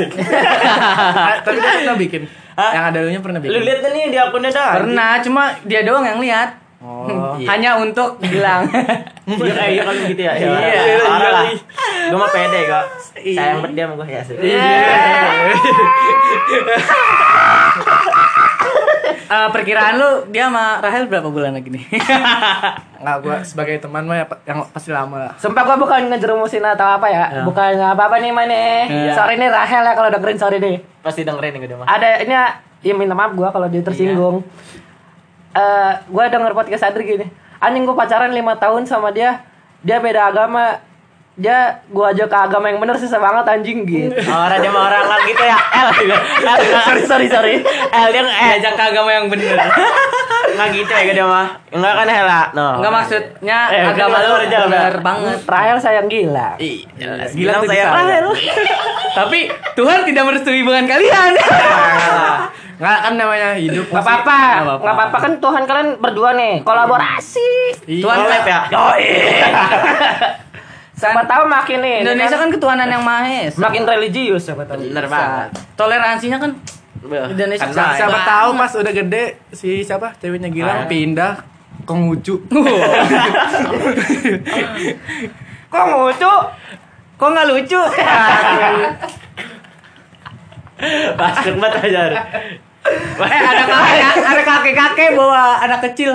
Ah, 0.64 1.36
tapi 1.40 1.56
dia 1.58 1.72
pernah 1.76 1.96
bikin. 1.98 2.22
Hah? 2.54 2.70
Yang 2.72 2.84
ada 2.86 2.98
lunya 3.02 3.20
pernah 3.20 3.38
bikin. 3.38 3.52
Lu 3.52 3.60
lihat 3.60 3.80
nih 3.84 4.04
di 4.08 4.16
akunnya 4.16 4.48
dah. 4.48 4.70
Pernah, 4.78 5.12
cuma 5.20 5.42
dia 5.62 5.82
doang 5.82 6.06
yang 6.06 6.18
lihat. 6.18 6.63
Oh. 6.84 7.40
Iya. 7.40 7.48
Hanya 7.48 7.70
untuk 7.80 8.20
bilang. 8.20 8.68
Iya 9.24 9.52
kayak 9.56 9.70
iya 9.72 9.82
kalau 9.88 10.00
gitu 10.04 10.20
ya. 10.20 10.32
Iya. 10.36 10.52
Parah 11.00 11.30
lah. 11.32 11.44
Gua 12.12 12.18
mah 12.20 12.28
pede 12.28 12.60
kok. 12.68 12.84
Sayang 13.24 13.64
banget 13.64 13.72
dia 13.72 13.84
sama 13.88 13.94
gua 13.96 14.04
ya. 14.04 14.20
sih. 14.20 14.36
Eh, 19.24 19.48
perkiraan 19.50 19.96
lu 19.96 20.10
dia 20.30 20.46
sama 20.46 20.78
Rahel 20.84 21.08
berapa 21.08 21.26
bulan 21.32 21.56
lagi 21.56 21.72
nih? 21.72 21.80
Nggak 23.02 23.16
gua 23.24 23.36
sebagai 23.40 23.80
teman 23.80 24.04
mah 24.04 24.20
ya, 24.20 24.26
yang 24.44 24.62
pasti 24.68 24.92
lama 24.92 25.16
lah. 25.16 25.32
Sumpah 25.40 25.64
gua 25.64 25.80
bukan 25.80 26.12
ngejerumusin 26.12 26.60
atau 26.60 27.00
apa 27.00 27.08
ya. 27.08 27.24
Iya. 27.32 27.42
Bukan 27.42 27.72
apa-apa 27.80 28.20
nih 28.20 28.30
mana. 28.30 28.84
Iya. 28.86 29.16
Sorry 29.16 29.40
nih 29.40 29.48
Rahel 29.48 29.82
ya 29.82 29.92
kalau 29.96 30.12
dengerin 30.12 30.38
sorry 30.38 30.60
nih. 30.60 30.76
Pasti 31.00 31.24
dengerin 31.24 31.56
nih 31.56 31.66
gua 31.72 31.82
mah. 31.82 31.86
Ada 31.88 32.20
ini 32.22 32.34
ya, 32.36 32.46
ya 32.84 32.94
minta 32.94 33.16
maaf 33.16 33.32
gua 33.32 33.48
kalau 33.48 33.66
dia 33.66 33.80
tersinggung. 33.80 34.44
Eh, 35.54 35.92
gua 36.08 36.26
denger 36.26 36.50
podcast 36.52 36.82
Adri 36.84 37.06
gini. 37.06 37.26
Anjing 37.58 37.84
gua 37.84 37.94
pacaran 37.96 38.28
5 38.28 38.36
tahun 38.58 38.82
sama 38.84 39.08
dia. 39.08 39.38
Dia 39.80 40.02
beda 40.02 40.28
agama. 40.28 40.82
Dia 41.34 41.82
gua 41.88 42.10
ajak 42.10 42.26
ke 42.26 42.38
agama 42.40 42.66
yang 42.66 42.78
bener 42.78 42.94
susah 42.94 43.18
banget 43.18 43.46
anjing 43.48 43.82
gitu. 43.84 44.14
Orang 44.24 44.58
dia 44.58 44.70
mah 44.70 44.82
orang 44.84 45.04
lah 45.04 45.18
gitu 45.24 45.38
ya. 45.40 45.58
L 45.58 45.88
juga. 45.96 46.16
L 46.48 46.58
sorry 46.80 47.02
sorry 47.04 47.26
sorry. 47.28 47.54
L 47.88 48.08
dia 48.08 48.22
nge- 48.22 48.34
eh 48.36 48.50
Ajak 48.58 48.72
ke 48.72 48.84
agama 48.84 49.10
yang 49.10 49.26
bener. 49.26 49.54
Enggak 50.54 50.68
gitu 50.72 50.90
ya 50.90 51.12
dia 51.12 51.26
mah. 51.26 51.46
Enggak 51.68 51.92
kan 51.92 52.06
Hela. 52.08 52.42
No. 52.54 52.68
Enggak 52.78 52.92
maksudnya 52.94 53.58
Eh, 53.68 53.82
agama 53.84 54.16
lu 54.20 54.34
bener 54.40 54.94
banget. 54.98 55.38
Rahel 55.44 55.76
sayang 55.76 56.06
gila. 56.06 56.54
Ih, 56.56 56.86
jelas. 56.94 57.30
Gila 57.30 57.42
Bilang 57.50 57.60
tuh 57.60 57.68
saya 57.68 57.82
disayang. 57.82 57.94
Rahel. 57.94 58.26
Tapi 59.18 59.38
Tuhan 59.74 59.98
tidak 60.04 60.22
merestui 60.24 60.60
hubungan 60.60 60.86
kalian. 60.86 61.32
Nggak 62.74 62.98
kan 63.00 63.12
namanya 63.14 63.54
hidup. 63.54 63.86
Gak 63.86 63.94
pasti- 63.96 64.10
apa-apa, 64.20 64.38
Nggak 64.78 64.94
apa-apa. 64.94 65.16
kan 65.20 65.32
Tuhan 65.38 65.62
kalian 65.64 65.88
berdua 65.98 66.30
nih 66.32 66.54
kolaborasi. 66.62 67.50
Iya. 67.86 68.02
Tuhan 68.02 68.16
Collab 68.20 68.44
ya. 68.44 68.60
Siapa 70.94 71.26
tahu 71.26 71.44
makin 71.44 71.78
nih. 71.80 71.96
Indonesia 72.00 72.38
kan 72.38 72.48
ketuhanan 72.48 72.86
yang 72.86 73.02
maha 73.02 73.26
esa. 73.44 73.58
makin 73.58 73.82
religius 73.84 74.46
siapa 74.46 74.62
tahu. 74.62 74.78
Bener 74.80 75.06
banget. 75.06 75.50
Toleransinya 75.74 76.38
kan 76.38 76.50
Indonesia 77.04 77.68
Kan 77.68 77.94
Siapa, 77.94 78.18
tahu 78.24 78.48
pas 78.56 78.72
udah 78.74 78.92
gede 78.92 79.24
si 79.50 79.80
siapa 79.80 80.16
ceweknya 80.16 80.48
Ah. 80.48 80.54
Gilang 80.54 80.80
pindah 80.86 81.34
Konghucu. 81.84 82.40
Kok 85.68 85.84
lucu? 85.90 86.32
Kok 87.14 87.28
nggak 87.28 87.46
lucu? 87.50 87.76
Masuk 91.18 91.54
banget 91.56 91.82
aja. 91.82 92.02
eh 93.16 93.40
ada 93.40 93.64
kakek 93.64 94.00
ada 94.22 94.42
kakek 94.44 94.74
kakek 94.76 95.08
bawa 95.14 95.56
anak 95.60 95.80
kecil. 95.90 96.12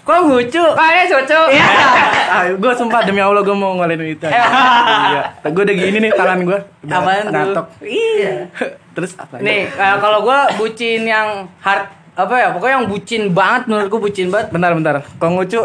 Kok 0.00 0.18
lucu? 0.26 0.64
Kayaknya 0.64 1.04
cucu. 1.12 1.40
Iya. 1.54 1.68
ah, 2.34 2.44
gue 2.56 2.72
sumpah 2.72 3.00
demi 3.04 3.20
Allah 3.20 3.44
gue 3.44 3.56
mau 3.56 3.76
ngelain 3.76 4.00
itu. 4.00 4.26
Iya. 4.26 5.22
Gue 5.44 5.62
udah 5.62 5.76
gini 5.76 5.96
nih 6.08 6.12
tangan 6.16 6.40
gue. 6.42 6.58
Apaan 6.88 7.24
tuh? 7.28 7.32
Ngatok. 7.32 7.66
Iya. 7.84 8.34
Terus 8.96 9.12
apa? 9.16 9.38
Nih, 9.38 9.70
eh, 9.70 9.96
kalau 10.02 10.26
gua 10.26 10.50
bucin 10.58 11.06
yang 11.06 11.46
hard 11.62 11.86
apa 12.18 12.34
ya? 12.36 12.48
Pokoknya 12.50 12.82
yang 12.82 12.88
bucin 12.90 13.22
banget 13.30 13.70
menurutku 13.70 14.02
bucin 14.02 14.28
banget. 14.28 14.50
Bentar 14.50 14.74
bentar. 14.74 14.94
Konghucu 15.16 15.62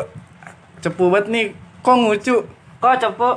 cepu 0.79 1.09
banget 1.09 1.25
nih. 1.33 1.45
Konghucu. 1.81 2.45
Kok 2.79 2.95
cepu? 3.01 3.29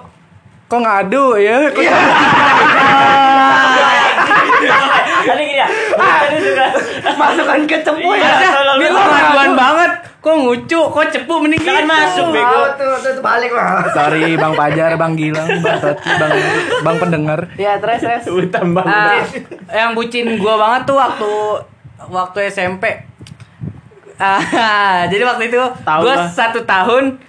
Kok 0.68 0.80
ngadu 0.84 1.40
ya? 1.40 1.72
Kok 1.72 1.82
Tadi 5.20 5.42
gini 5.44 5.56
ya. 5.56 5.68
Tadi 5.94 6.36
juga. 6.38 6.66
Masukkan 7.12 7.60
ke 7.64 7.76
cepu 7.80 8.08
Iya, 8.10 8.30
ya. 8.36 8.50
tolong 8.52 8.76
Ini 8.76 8.88
ngaduan 8.88 9.52
banget. 9.54 9.90
Kok 10.18 10.34
ngucu, 10.36 10.80
kok 10.84 11.06
cepu 11.08 11.34
mending 11.38 11.62
gitu. 11.62 11.84
masuk, 11.84 12.26
bego. 12.30 12.60
tuh, 12.74 12.90
tuh, 12.96 13.12
tuh 13.12 13.22
balik 13.22 13.50
lah. 13.50 13.86
Sorry 13.88 14.34
Bang 14.34 14.52
Pajar, 14.52 14.94
Bang 14.94 15.14
Gilang, 15.14 15.46
Bang 15.58 15.78
Toti, 15.78 16.10
Bang 16.12 16.32
Bang 16.82 16.96
pendengar. 16.98 17.40
Ya, 17.54 17.78
terus 17.78 18.02
terus. 18.02 18.26
Utang 18.28 18.74
Ah, 18.74 18.82
banget. 19.14 19.46
yang 19.70 19.94
bucin 19.94 20.36
gua 20.36 20.58
banget 20.58 20.82
tuh 20.84 20.96
waktu 20.96 21.30
waktu 22.04 22.38
SMP. 22.48 22.84
Ah, 24.16 24.42
jadi 25.12 25.22
waktu 25.24 25.46
itu 25.46 25.60
Tahu 25.78 26.00
gua 26.02 26.14
gua. 26.16 26.26
satu 26.28 26.60
tahun 26.64 27.22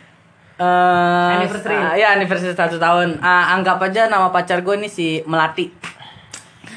eh 0.58 1.32
Anniversary. 1.38 1.71
ah, 1.73 1.93
ya 1.93 2.08
anniversary 2.12 2.52
satu 2.52 2.75
tahun. 2.75 3.21
Ah, 3.21 3.54
anggap 3.54 3.80
aja 3.82 4.06
nama 4.06 4.28
pacar 4.28 4.60
gue 4.60 4.75
nih 4.75 4.89
si 4.89 5.08
Melati. 5.23 5.71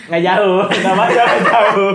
Nggak 0.02 0.22
jauh, 0.24 0.62
nggak 0.66 0.94
mau 0.94 1.06
nggak 1.06 1.28
jauh. 1.42 1.92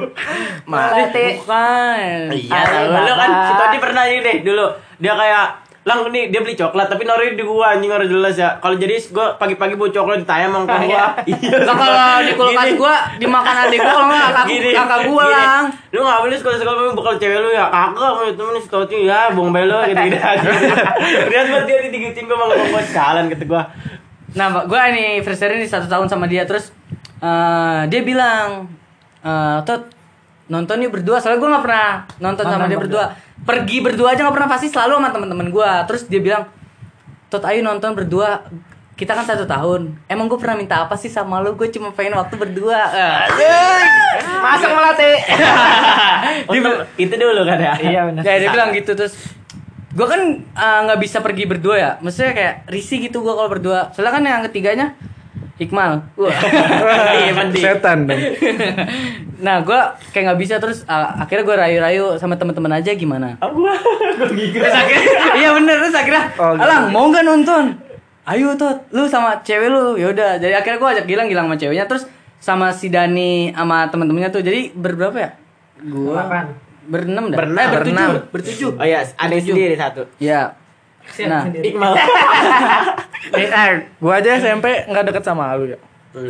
Melati. 0.63 1.25
Bukan. 1.37 2.19
Iya, 2.31 2.55
Ayo, 2.55 2.87
tahu. 2.87 3.03
Lu 3.03 3.13
kan 3.13 3.29
si 3.43 3.53
Todi 3.55 3.77
pernah 3.79 4.03
ini 4.05 4.19
deh 4.21 4.37
dulu. 4.43 4.65
Dia 4.97 5.13
kayak 5.13 5.47
Lang 5.87 6.03
nih 6.11 6.27
dia 6.27 6.43
beli 6.43 6.51
coklat 6.51 6.91
tapi 6.91 7.07
naruhin 7.07 7.39
di 7.39 7.47
gua 7.47 7.71
anjing 7.71 7.87
harus 7.87 8.11
jelas 8.11 8.35
ya. 8.35 8.59
Kalau 8.59 8.75
jadi 8.75 8.99
gua 9.07 9.39
pagi-pagi 9.39 9.79
bawa 9.79 9.87
coklat 9.87 10.19
ditayang 10.19 10.51
sama 10.51 10.67
Ah, 10.67 10.83
gua. 10.83 11.05
Iya. 11.23 11.57
Lah 11.63 11.75
kalau 11.79 11.95
di 12.19 12.33
kulkas 12.35 12.65
Gini. 12.67 12.75
gua 12.75 12.95
dimakan 13.15 13.55
adik 13.63 13.79
gua 13.79 13.87
kalau 13.87 14.03
enggak 14.03 14.23
kakak, 14.27 14.45
Gini, 14.51 14.69
kakak 14.75 14.99
gua 15.07 15.23
gini. 15.23 15.31
lang. 15.31 15.63
Lu 15.95 15.99
nggak 16.03 16.19
boleh 16.19 16.35
sekolah-sekolah 16.35 16.75
memang 16.75 16.95
bakal 16.99 17.13
cewek 17.15 17.39
lu 17.39 17.49
ya. 17.55 17.65
Kakak 17.71 18.11
punya 18.19 18.33
temen 18.35 18.55
si 18.59 18.67
Toti 18.67 18.97
ya, 19.07 19.21
bong 19.31 19.49
belo 19.55 19.79
gitu 19.87 20.03
gitu. 20.03 20.19
Lihat 21.31 21.45
banget 21.47 21.63
dia 21.63 21.77
digigitin 21.87 22.23
gua 22.27 22.35
sama 22.35 22.55
gua 22.67 22.81
jalan 22.83 23.23
gitu 23.31 23.43
gua. 23.47 23.63
Nah, 24.35 24.47
gua 24.67 24.79
ini 24.91 24.99
anniversary 25.15 25.55
nih 25.55 25.71
satu 25.71 25.87
tahun 25.87 26.11
sama 26.11 26.27
dia 26.27 26.43
terus 26.43 26.75
eh, 27.21 27.81
dia 27.89 28.01
bilang 28.05 28.69
eh 29.23 29.59
Tot 29.65 29.89
nonton 30.47 30.75
nih 30.79 30.89
berdua. 30.91 31.19
Soalnya 31.19 31.39
gua 31.39 31.49
nggak 31.57 31.65
pernah 31.65 31.89
nonton 32.23 32.45
sama 32.47 32.65
dia 32.67 32.79
berdua. 32.79 33.05
pergi 33.37 33.79
berdua 33.79 34.17
aja 34.17 34.25
nggak 34.25 34.35
pernah 34.35 34.49
pasti 34.49 34.67
selalu 34.67 34.97
sama 34.97 35.09
teman-teman 35.13 35.47
gua. 35.53 35.71
Terus 35.85 36.09
dia 36.09 36.19
bilang 36.23 36.49
Tot 37.27 37.43
ayo 37.43 37.59
nonton 37.63 37.93
berdua. 37.93 38.43
Kita 38.97 39.13
kan 39.13 39.29
satu 39.29 39.45
tahun. 39.45 39.93
Emang 40.09 40.25
gue 40.25 40.41
pernah 40.41 40.57
minta 40.57 40.81
apa 40.81 40.97
sih 40.97 41.05
sama 41.05 41.37
lu? 41.37 41.53
Gue 41.53 41.69
cuma 41.69 41.93
pengen 41.93 42.17
waktu 42.17 42.33
berdua. 42.33 42.81
Eh, 42.89 43.29
Masuk 44.41 44.73
Melati. 44.73 45.11
Oh, 46.49 46.57
itu 47.05 47.13
dulu 47.13 47.45
kan 47.45 47.61
ya. 47.61 47.73
Iya 47.77 48.01
benar. 48.09 48.21
ya 48.25 48.41
dia 48.41 48.49
bilang 48.49 48.73
gitu 48.73 48.97
terus 48.97 49.13
gue 49.93 50.07
kan 50.09 50.41
eh, 50.41 50.79
nggak 50.89 50.97
bisa 50.97 51.21
pergi 51.21 51.45
berdua 51.45 51.75
ya. 51.77 51.91
Maksudnya 52.01 52.33
kayak 52.33 52.55
risih 52.73 52.97
gitu 53.05 53.21
gue 53.21 53.33
kalau 53.37 53.45
berdua. 53.45 53.93
Soalnya 53.93 54.13
kan 54.17 54.23
yang 54.25 54.41
ketiganya 54.49 54.97
Iqmal 55.57 56.05
Wah. 56.13 56.29
Iya. 57.17 57.33
Setan 57.51 58.05
dong. 58.05 58.17
nah 59.37 59.61
gue 59.61 59.79
kayak 60.11 60.23
nggak 60.27 60.39
bisa 60.39 60.55
terus 60.57 60.81
eh, 60.83 60.93
akhirnya 61.15 61.43
gue 61.43 61.55
rayu-rayu 61.55 62.05
sama 62.17 62.33
teman-teman 62.35 62.73
aja 62.73 62.89
gimana 62.91 63.37
gigit. 64.33 64.57
terus 64.57 64.73
akhirnya 64.73 65.13
iya 65.35 65.49
bener 65.51 65.75
terus 65.77 65.93
akhirnya 65.93 66.25
Oh, 66.35 66.53
gitu. 66.53 66.63
alang 66.63 66.83
mau 66.89 67.05
nggak 67.07 67.21
nonton 67.23 67.63
ayo 68.25 68.53
tuh 68.53 68.73
lu 68.91 69.05
sama 69.05 69.39
cewek 69.39 69.67
lu 69.67 69.93
yaudah 69.95 70.35
jadi 70.35 70.57
akhirnya 70.57 70.77
gue 70.77 70.89
ajak 70.91 71.05
Gilang 71.05 71.27
Gilang 71.27 71.45
sama 71.45 71.55
ceweknya 71.55 71.85
terus 71.85 72.09
sama 72.37 72.69
si 72.71 72.87
Dani 72.87 73.49
sama 73.51 73.85
teman-temannya 73.87 74.29
tuh 74.29 74.41
jadi 74.41 74.69
berberapa 74.71 75.15
ya 75.15 75.29
gue 75.79 76.17
berenam 76.87 77.25
dah 77.27 77.37
Berenam. 77.37 77.57
eh 77.59 77.69
bertujuh 77.69 77.93
Berenam. 77.93 78.09
bertujuh 78.27 78.71
Oh 78.73 78.85
iya, 78.85 78.99
ada 79.05 79.35
sendiri 79.35 79.75
satu. 79.75 80.01
ya 80.17 80.55
nah 81.25 81.43
Iqmal. 81.49 81.93
Eh, 83.33 83.47
eh, 83.49 83.71
gua 83.99 84.21
aja 84.21 84.39
SMP 84.39 84.87
nggak 84.87 85.11
deket 85.11 85.23
sama 85.25 85.51
lu 85.57 85.73
ya. 85.73 85.79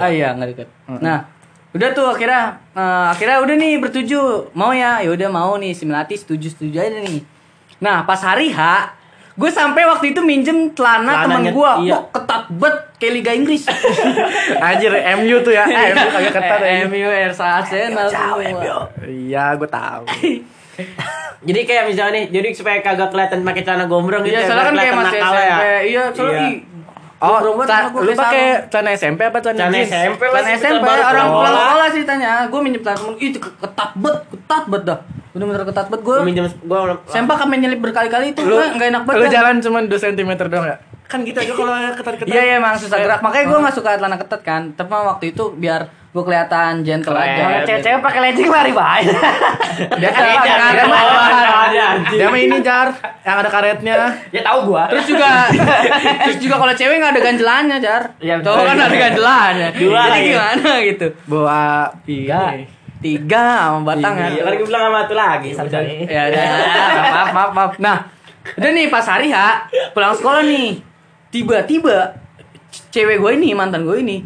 ah 0.01 0.09
iya 0.09 0.33
nggak 0.33 0.49
deket 0.55 0.67
nah 0.99 1.29
udah 1.75 1.89
tuh 1.93 2.07
akhirnya 2.09 2.57
eh, 2.73 3.05
akhirnya 3.13 3.37
udah 3.43 3.55
nih 3.55 3.73
bertujuh 3.77 4.55
mau 4.57 4.71
ya 4.73 5.03
ya 5.03 5.09
udah 5.13 5.29
mau 5.29 5.55
nih 5.59 5.75
si 5.77 5.83
Melati 5.85 6.15
setuju 6.17 6.49
setuju 6.49 6.77
aja 6.81 6.99
nih 7.03 7.21
nah 7.77 8.01
pas 8.07 8.17
hari 8.23 8.49
H 8.49 8.59
gue 9.37 9.51
sampai 9.53 9.85
waktu 9.85 10.17
itu 10.17 10.25
minjem 10.25 10.73
celana 10.73 11.29
temen 11.29 11.45
Celananya, 11.45 11.51
gue 11.53 11.71
iya. 11.85 11.93
wah 11.93 12.01
ketat 12.09 12.43
bet 12.57 12.75
kayak 12.97 13.13
Liga 13.21 13.31
Inggris 13.37 13.63
Anjir, 14.65 14.89
MU 15.21 15.37
tuh 15.45 15.53
ya. 15.53 15.69
Eh, 15.69 15.93
MU 15.93 16.07
kagak 16.09 16.33
ketat 16.33 16.59
ya. 16.65 16.89
MU 16.89 17.05
Arsenal 17.05 17.61
semua. 18.09 18.89
Iya, 19.05 19.53
gua 19.53 19.69
tahu. 19.69 20.03
Jadi 21.45 21.59
kayak 21.69 21.83
misalnya 21.85 22.13
nih, 22.17 22.23
jadi 22.33 22.47
supaya 22.49 22.77
kagak 22.81 23.13
kelihatan 23.13 23.45
pakai 23.45 23.61
celana 23.61 23.85
gombrong 23.85 24.25
gitu 24.25 24.33
Iya, 24.33 24.41
ya, 24.41 24.47
soalnya 24.49 24.65
kan 24.65 24.75
kayak 24.77 24.95
masih 24.97 25.19
nakal 25.21 25.33
SMP. 25.37 25.65
Iya, 25.85 26.03
soalnya 26.13 26.41
Iya. 26.41 26.49
Oh, 27.17 27.37
gua 27.41 27.65
lu 28.05 28.13
pakai 28.13 28.45
celana 28.69 28.89
SMP 28.93 29.21
apa 29.25 29.37
celana 29.41 29.57
Celana? 29.57 29.77
SMP 29.81 30.21
lah, 30.29 30.41
Celana 30.41 30.53
SMP 30.53 30.85
orang 30.85 31.27
pulang 31.33 31.55
sekolah 31.57 31.87
sih 31.89 32.03
tanya, 32.05 32.45
gue 32.45 32.59
minjem 32.61 32.81
celana 32.85 32.97
temen, 33.01 33.13
ih 33.17 33.27
itu 33.33 33.39
ketat 33.41 33.91
bet, 33.97 34.17
ketat 34.29 34.63
bet 34.69 34.83
dah. 34.85 34.99
Bener-bener 35.33 35.65
ketat 35.65 35.87
bet 35.89 36.01
gue. 36.05 36.17
Minjem 36.21 36.45
gua 36.69 36.97
Sempak 37.09 37.37
kami 37.41 37.57
nyelip 37.57 37.81
berkali-kali 37.81 38.37
itu 38.37 38.41
Lu 38.45 38.57
gua 38.57 38.69
nggak 38.69 38.87
enak 38.93 39.03
banget. 39.05 39.21
Lu 39.21 39.25
jalan 39.33 39.55
cuma 39.61 39.79
2 39.85 39.93
cm 39.93 40.31
doang 40.45 40.65
ya? 40.65 40.77
Kan 41.07 41.23
gitu 41.23 41.39
aja 41.39 41.53
kalau 41.55 41.71
ketat-ketat. 41.95 42.27
Iya 42.27 42.41
iya 42.43 42.55
emang 42.59 42.75
susah 42.75 42.99
gerak. 42.99 43.19
Makanya 43.23 43.45
gue 43.47 43.57
nggak 43.63 43.75
suka 43.75 43.89
celana 43.95 44.17
ketat 44.19 44.41
kan. 44.43 44.75
Tapi 44.75 44.91
waktu 44.91 45.25
itu 45.31 45.43
biar 45.55 45.87
gue 46.11 46.23
kelihatan 46.25 46.81
gentle 46.81 47.13
Keren. 47.13 47.23
aja. 47.23 47.43
Kalau 47.43 47.59
cewek-cewek 47.67 47.99
pakai 48.01 48.19
legging 48.25 48.49
lari 48.49 48.71
bahaya. 48.73 49.15
Dia 50.01 50.09
kan 50.09 50.23
dia 52.17 52.27
mah 52.31 52.39
ini 52.39 52.57
jar 52.65 52.89
yang 53.21 53.37
ada 53.37 53.49
karetnya. 53.51 53.93
ya 54.33 54.41
tahu 54.41 54.73
gua. 54.73 54.89
Terus 54.89 55.05
juga 55.05 55.45
terus 56.25 56.37
juga 56.41 56.55
kalau 56.57 56.73
cewek 56.73 56.95
nggak 56.97 57.13
ada 57.13 57.21
ganjelannya, 57.21 57.77
Jar. 57.77 58.03
Iya, 58.17 58.41
betul. 58.41 58.53
Kan 58.65 58.77
ada 58.81 58.97
ganjelannya. 58.97 59.67
Dua 59.77 60.01
Jadi 60.07 60.11
lagi. 60.11 60.29
gimana 60.33 60.71
gitu? 60.81 61.07
Bawa 61.29 61.61
iya. 62.09 62.43
Tiga 62.97 63.45
sama 63.69 63.93
batangan. 63.93 64.29
Iya, 64.33 64.41
kan 64.41 64.51
gue 64.57 64.67
bilang 64.67 64.83
sama 64.89 64.99
satu 65.05 65.15
lagi. 65.15 65.49
Udah. 65.53 65.81
Ya 66.09 66.21
udah, 66.33 66.43
maaf 67.13 67.29
maaf 67.29 67.51
maaf. 67.53 67.71
Nah, 67.77 67.97
udah 68.57 68.69
nih 68.73 68.85
pas 68.89 69.05
hari 69.05 69.29
H 69.29 69.37
pulang 69.93 70.17
sekolah 70.17 70.41
nih. 70.41 70.86
Tiba-tiba 71.37 72.17
cewek 72.89 73.21
gue 73.21 73.31
ini 73.37 73.53
mantan 73.53 73.85
gue 73.85 73.97
ini 74.01 74.25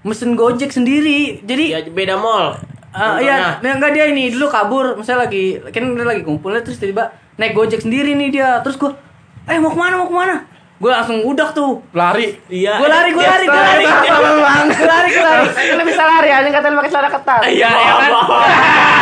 mesen 0.00 0.32
gojek 0.32 0.72
sendiri. 0.72 1.44
Jadi 1.44 1.64
Ya 1.76 1.80
beda 1.84 2.16
mall. 2.16 2.56
Ah, 2.90 3.22
iya, 3.22 3.62
nah, 3.62 3.78
enggak 3.78 3.94
dia 3.94 4.10
ini 4.10 4.34
dulu 4.34 4.50
kabur, 4.50 4.98
misalnya 4.98 5.30
lagi 5.30 5.62
kan 5.70 5.94
dia 5.94 6.02
lagi 6.02 6.26
kumpul 6.26 6.50
terus 6.58 6.82
tiba 6.82 7.14
naik 7.38 7.54
gojek 7.54 7.78
sendiri 7.86 8.18
nih 8.18 8.34
dia. 8.34 8.58
Terus 8.66 8.74
gua, 8.74 8.98
"Eh, 9.46 9.62
mau 9.62 9.70
ke 9.70 9.78
mana? 9.78 9.94
Mau 9.94 10.10
ke 10.10 10.16
mana?" 10.16 10.42
Gue 10.80 10.88
langsung 10.88 11.20
udak 11.22 11.52
tuh. 11.52 11.84
Lari. 11.92 12.40
Iya. 12.48 12.80
Gue 12.80 12.88
lari, 12.88 13.12
gue 13.12 13.20
lari, 13.20 13.44
gue 13.44 13.62
lari. 13.62 13.84
Gue 13.84 14.88
lari, 14.88 15.08
gue 15.12 15.22
lari. 15.22 15.46
Lu 15.76 15.82
bisa 15.84 16.02
lari 16.08 16.28
anjing 16.32 16.50
katanya 16.56 16.72
lu 16.72 16.78
pakai 16.80 16.90
celana 16.90 17.10
ketat. 17.12 17.40
Iya, 17.52 17.68
ya 17.68 17.92
kan? 18.00 18.10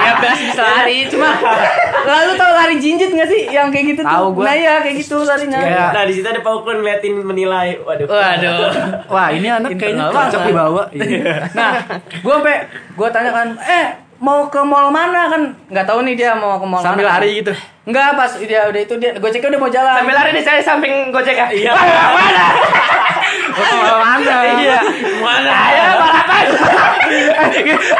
Ya 0.00 0.12
biasa 0.16 0.42
bisa 0.42 0.62
lari, 0.62 0.98
cuma 1.06 1.30
lalu 2.02 2.32
tau 2.34 2.52
lari 2.52 2.74
jinjit 2.76 3.10
gak 3.10 3.26
sih 3.26 3.42
yang 3.46 3.68
kayak 3.68 3.86
gitu 3.90 4.02
Tahu 4.02 4.24
tuh? 4.26 4.34
gua. 4.34 4.44
Nah 4.44 4.54
iya 4.54 4.74
kayak 4.78 4.96
gitu 4.96 5.16
larinya. 5.20 5.58
Kayak- 5.58 5.92
Nah, 5.92 6.02
di 6.02 6.12
situ 6.12 6.26
ada 6.26 6.40
Pak 6.40 6.52
Ukun 6.54 6.76
ngeliatin 6.78 7.14
menilai. 7.18 7.76
Waduh. 7.78 8.06
Waduh. 8.06 8.58
Wah, 9.06 9.28
ini 9.28 9.46
anak 9.46 9.70
kayaknya 9.74 10.08
cocok 10.08 10.40
banget. 10.40 10.48
dibawa. 10.48 10.82
Iya. 10.90 11.34
Nah, 11.52 11.72
gue 12.14 12.34
sampai 12.34 12.56
gue 12.90 13.08
tanya 13.10 13.30
kan, 13.30 13.48
eh 13.60 13.86
mau 14.18 14.46
ke 14.46 14.60
mall 14.60 14.88
mana 14.88 15.28
kan? 15.28 15.42
Nggak 15.66 15.86
tahu 15.86 16.00
nih 16.02 16.14
dia 16.14 16.30
mau 16.32 16.56
ke 16.56 16.64
mall 16.64 16.80
Sambil 16.80 17.04
mana. 17.04 17.16
lari 17.16 17.30
gitu. 17.36 17.52
Enggak, 17.82 18.12
pas 18.14 18.30
dia 18.36 18.64
udah 18.64 18.80
itu 18.80 18.94
dia 18.96 19.10
gojeknya 19.14 19.48
udah 19.50 19.60
mau 19.60 19.70
jalan. 19.70 19.94
Sambil 19.96 20.14
lari 20.14 20.30
nih 20.30 20.44
saya 20.44 20.60
samping 20.60 20.94
Gojek 21.10 21.34
ya. 21.34 21.46
Iya. 21.50 21.72
Mana? 21.74 22.44
Oh, 23.52 23.98
mana? 23.98 24.36
Iya. 24.56 24.78
Mana? 25.18 25.50
Ayo 25.50 25.82
balapan. 25.96 26.44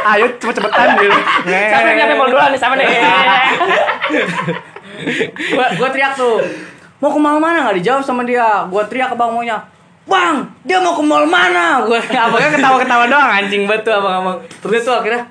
Ayo 0.06 0.24
cepet-cepetan 0.36 0.88
gitu. 0.96 1.18
Sampai 1.44 1.92
nyampe 1.94 2.14
mall 2.14 2.28
duluan 2.28 2.50
nih 2.50 2.60
sama 2.60 2.74
nih. 2.74 2.86
gua 5.50 5.66
gua 5.76 5.88
teriak 5.90 6.12
tuh. 6.14 6.38
Mau 6.98 7.08
ke 7.08 7.18
mall 7.18 7.38
mana 7.38 7.64
nggak 7.64 7.76
dijawab 7.80 8.02
sama 8.02 8.22
dia. 8.22 8.64
Gua 8.66 8.84
teriak 8.84 9.08
ke 9.08 9.16
Bang 9.16 9.32
Monya. 9.32 9.58
Bang, 10.04 10.42
dia 10.62 10.78
mau 10.78 10.92
ke 10.92 11.02
mall 11.02 11.24
mana? 11.24 11.82
Gua 11.82 11.98
abangnya 12.26 12.50
ketawa-ketawa 12.52 13.04
doang 13.06 13.30
anjing 13.32 13.64
betul 13.64 13.94
abang-abang. 13.94 14.36
Terus 14.60 14.82
tuh 14.82 14.94
akhirnya 14.94 15.24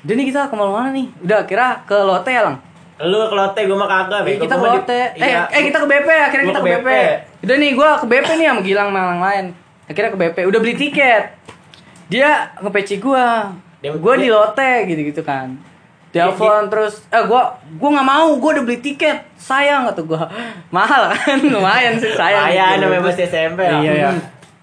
dia 0.00 0.14
nih 0.14 0.26
kita 0.26 0.46
ke 0.46 0.54
mall 0.54 0.70
mana 0.70 0.90
nih? 0.90 1.06
Udah 1.20 1.38
akhirnya 1.42 1.82
ke 1.82 1.96
Lotte 1.96 2.30
ya, 2.30 2.42
Lang. 2.44 2.56
Lu 2.96 3.18
ke 3.22 3.34
Lotte, 3.34 3.60
gue 3.60 3.76
mah 3.76 3.84
kagak. 3.86 4.20
Eh, 4.20 4.24
bego. 4.24 4.42
kita 4.44 4.54
ke 4.54 4.60
Gua 4.60 4.68
di- 4.68 4.76
Lotte. 4.78 5.00
Eh, 5.16 5.26
Iya. 5.26 5.42
eh 5.50 5.62
kita 5.64 5.78
ke 5.78 5.86
BP, 5.86 6.08
akhirnya 6.08 6.44
Gua 6.44 6.48
kita 6.48 6.60
ke 6.60 6.66
BP. 6.66 6.78
BP. 6.78 6.88
Udah 7.44 7.56
nih 7.56 7.70
gua 7.74 7.90
ke 7.96 8.06
BP 8.06 8.28
nih 8.34 8.46
sama 8.46 8.60
Gilang 8.62 8.88
sama 8.88 9.00
yang 9.06 9.22
lain. 9.22 9.46
Akhirnya 9.86 10.10
ke 10.10 10.18
BP, 10.18 10.36
udah 10.44 10.58
beli 10.58 10.74
tiket. 10.74 11.24
Dia 12.06 12.30
nge-PC 12.58 12.98
gua. 12.98 13.50
Dia- 13.78 13.94
Gua 13.94 14.14
di 14.14 14.26
dia- 14.26 14.34
Lotte 14.34 14.72
gitu-gitu 14.84 15.22
kan. 15.22 15.54
Telepon 16.08 16.66
terus 16.66 17.04
eh 17.06 17.22
gua 17.22 17.50
gua 17.72 17.90
nggak 17.92 18.08
mau, 18.08 18.28
gua 18.36 18.50
udah 18.52 18.64
beli 18.64 18.80
tiket. 18.80 19.26
Sayang 19.36 19.84
kata 19.86 20.02
gua. 20.02 20.26
Mahal 20.74 21.12
kan? 21.12 21.38
Lumayan 21.52 21.94
sih 21.96 22.10
sayang. 22.10 22.46
Ayah, 22.46 22.74
gitu. 22.74 22.82
namanya 22.84 23.02
masih 23.04 23.24
SMP 23.24 23.60
ya. 23.60 23.78
Iya, 23.78 23.92
iya. 23.94 24.10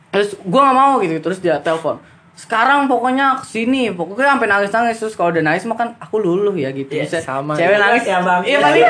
Terus 0.10 0.36
gua 0.42 0.62
nggak 0.66 0.78
mau 0.78 0.94
gitu, 1.00 1.14
terus 1.20 1.40
dia 1.40 1.56
telepon. 1.58 2.00
Sekarang 2.34 2.90
pokoknya 2.90 3.38
ke 3.38 3.46
sini, 3.46 3.94
pokoknya 3.94 4.34
sampai 4.34 4.50
nangis-nangis 4.50 4.98
terus 4.98 5.14
kalau 5.14 5.30
udah 5.30 5.46
nangis 5.46 5.64
makan 5.64 5.94
aku 5.96 6.18
luluh 6.18 6.52
ya 6.54 6.74
gitu. 6.74 6.90
Iya, 6.92 7.06
Bisa 7.06 7.22
sama. 7.22 7.54
Cewek 7.54 7.70
Iya, 7.72 7.80
nangis 7.80 8.04
ya, 8.04 8.18
Bang. 8.20 8.42
Iya 8.42 8.58
paling 8.58 8.84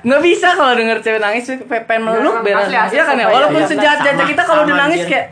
nggak 0.00 0.22
bisa 0.24 0.48
kalau 0.50 0.72
denger 0.72 0.98
cewek 0.98 1.20
nangis 1.20 1.44
pe- 1.44 1.84
pengen 1.84 2.02
meluk 2.08 2.40
beres. 2.40 2.64
asli, 2.64 2.96
Iya 2.96 3.02
kan 3.04 3.14
ya, 3.14 3.26
walaupun 3.28 3.60
iya. 3.60 3.68
sejahat-jahat 3.68 4.16
Sama, 4.16 4.24
kita 4.26 4.42
kalau 4.42 4.62
udah 4.64 4.76
nangis 4.78 5.02
kayak 5.04 5.26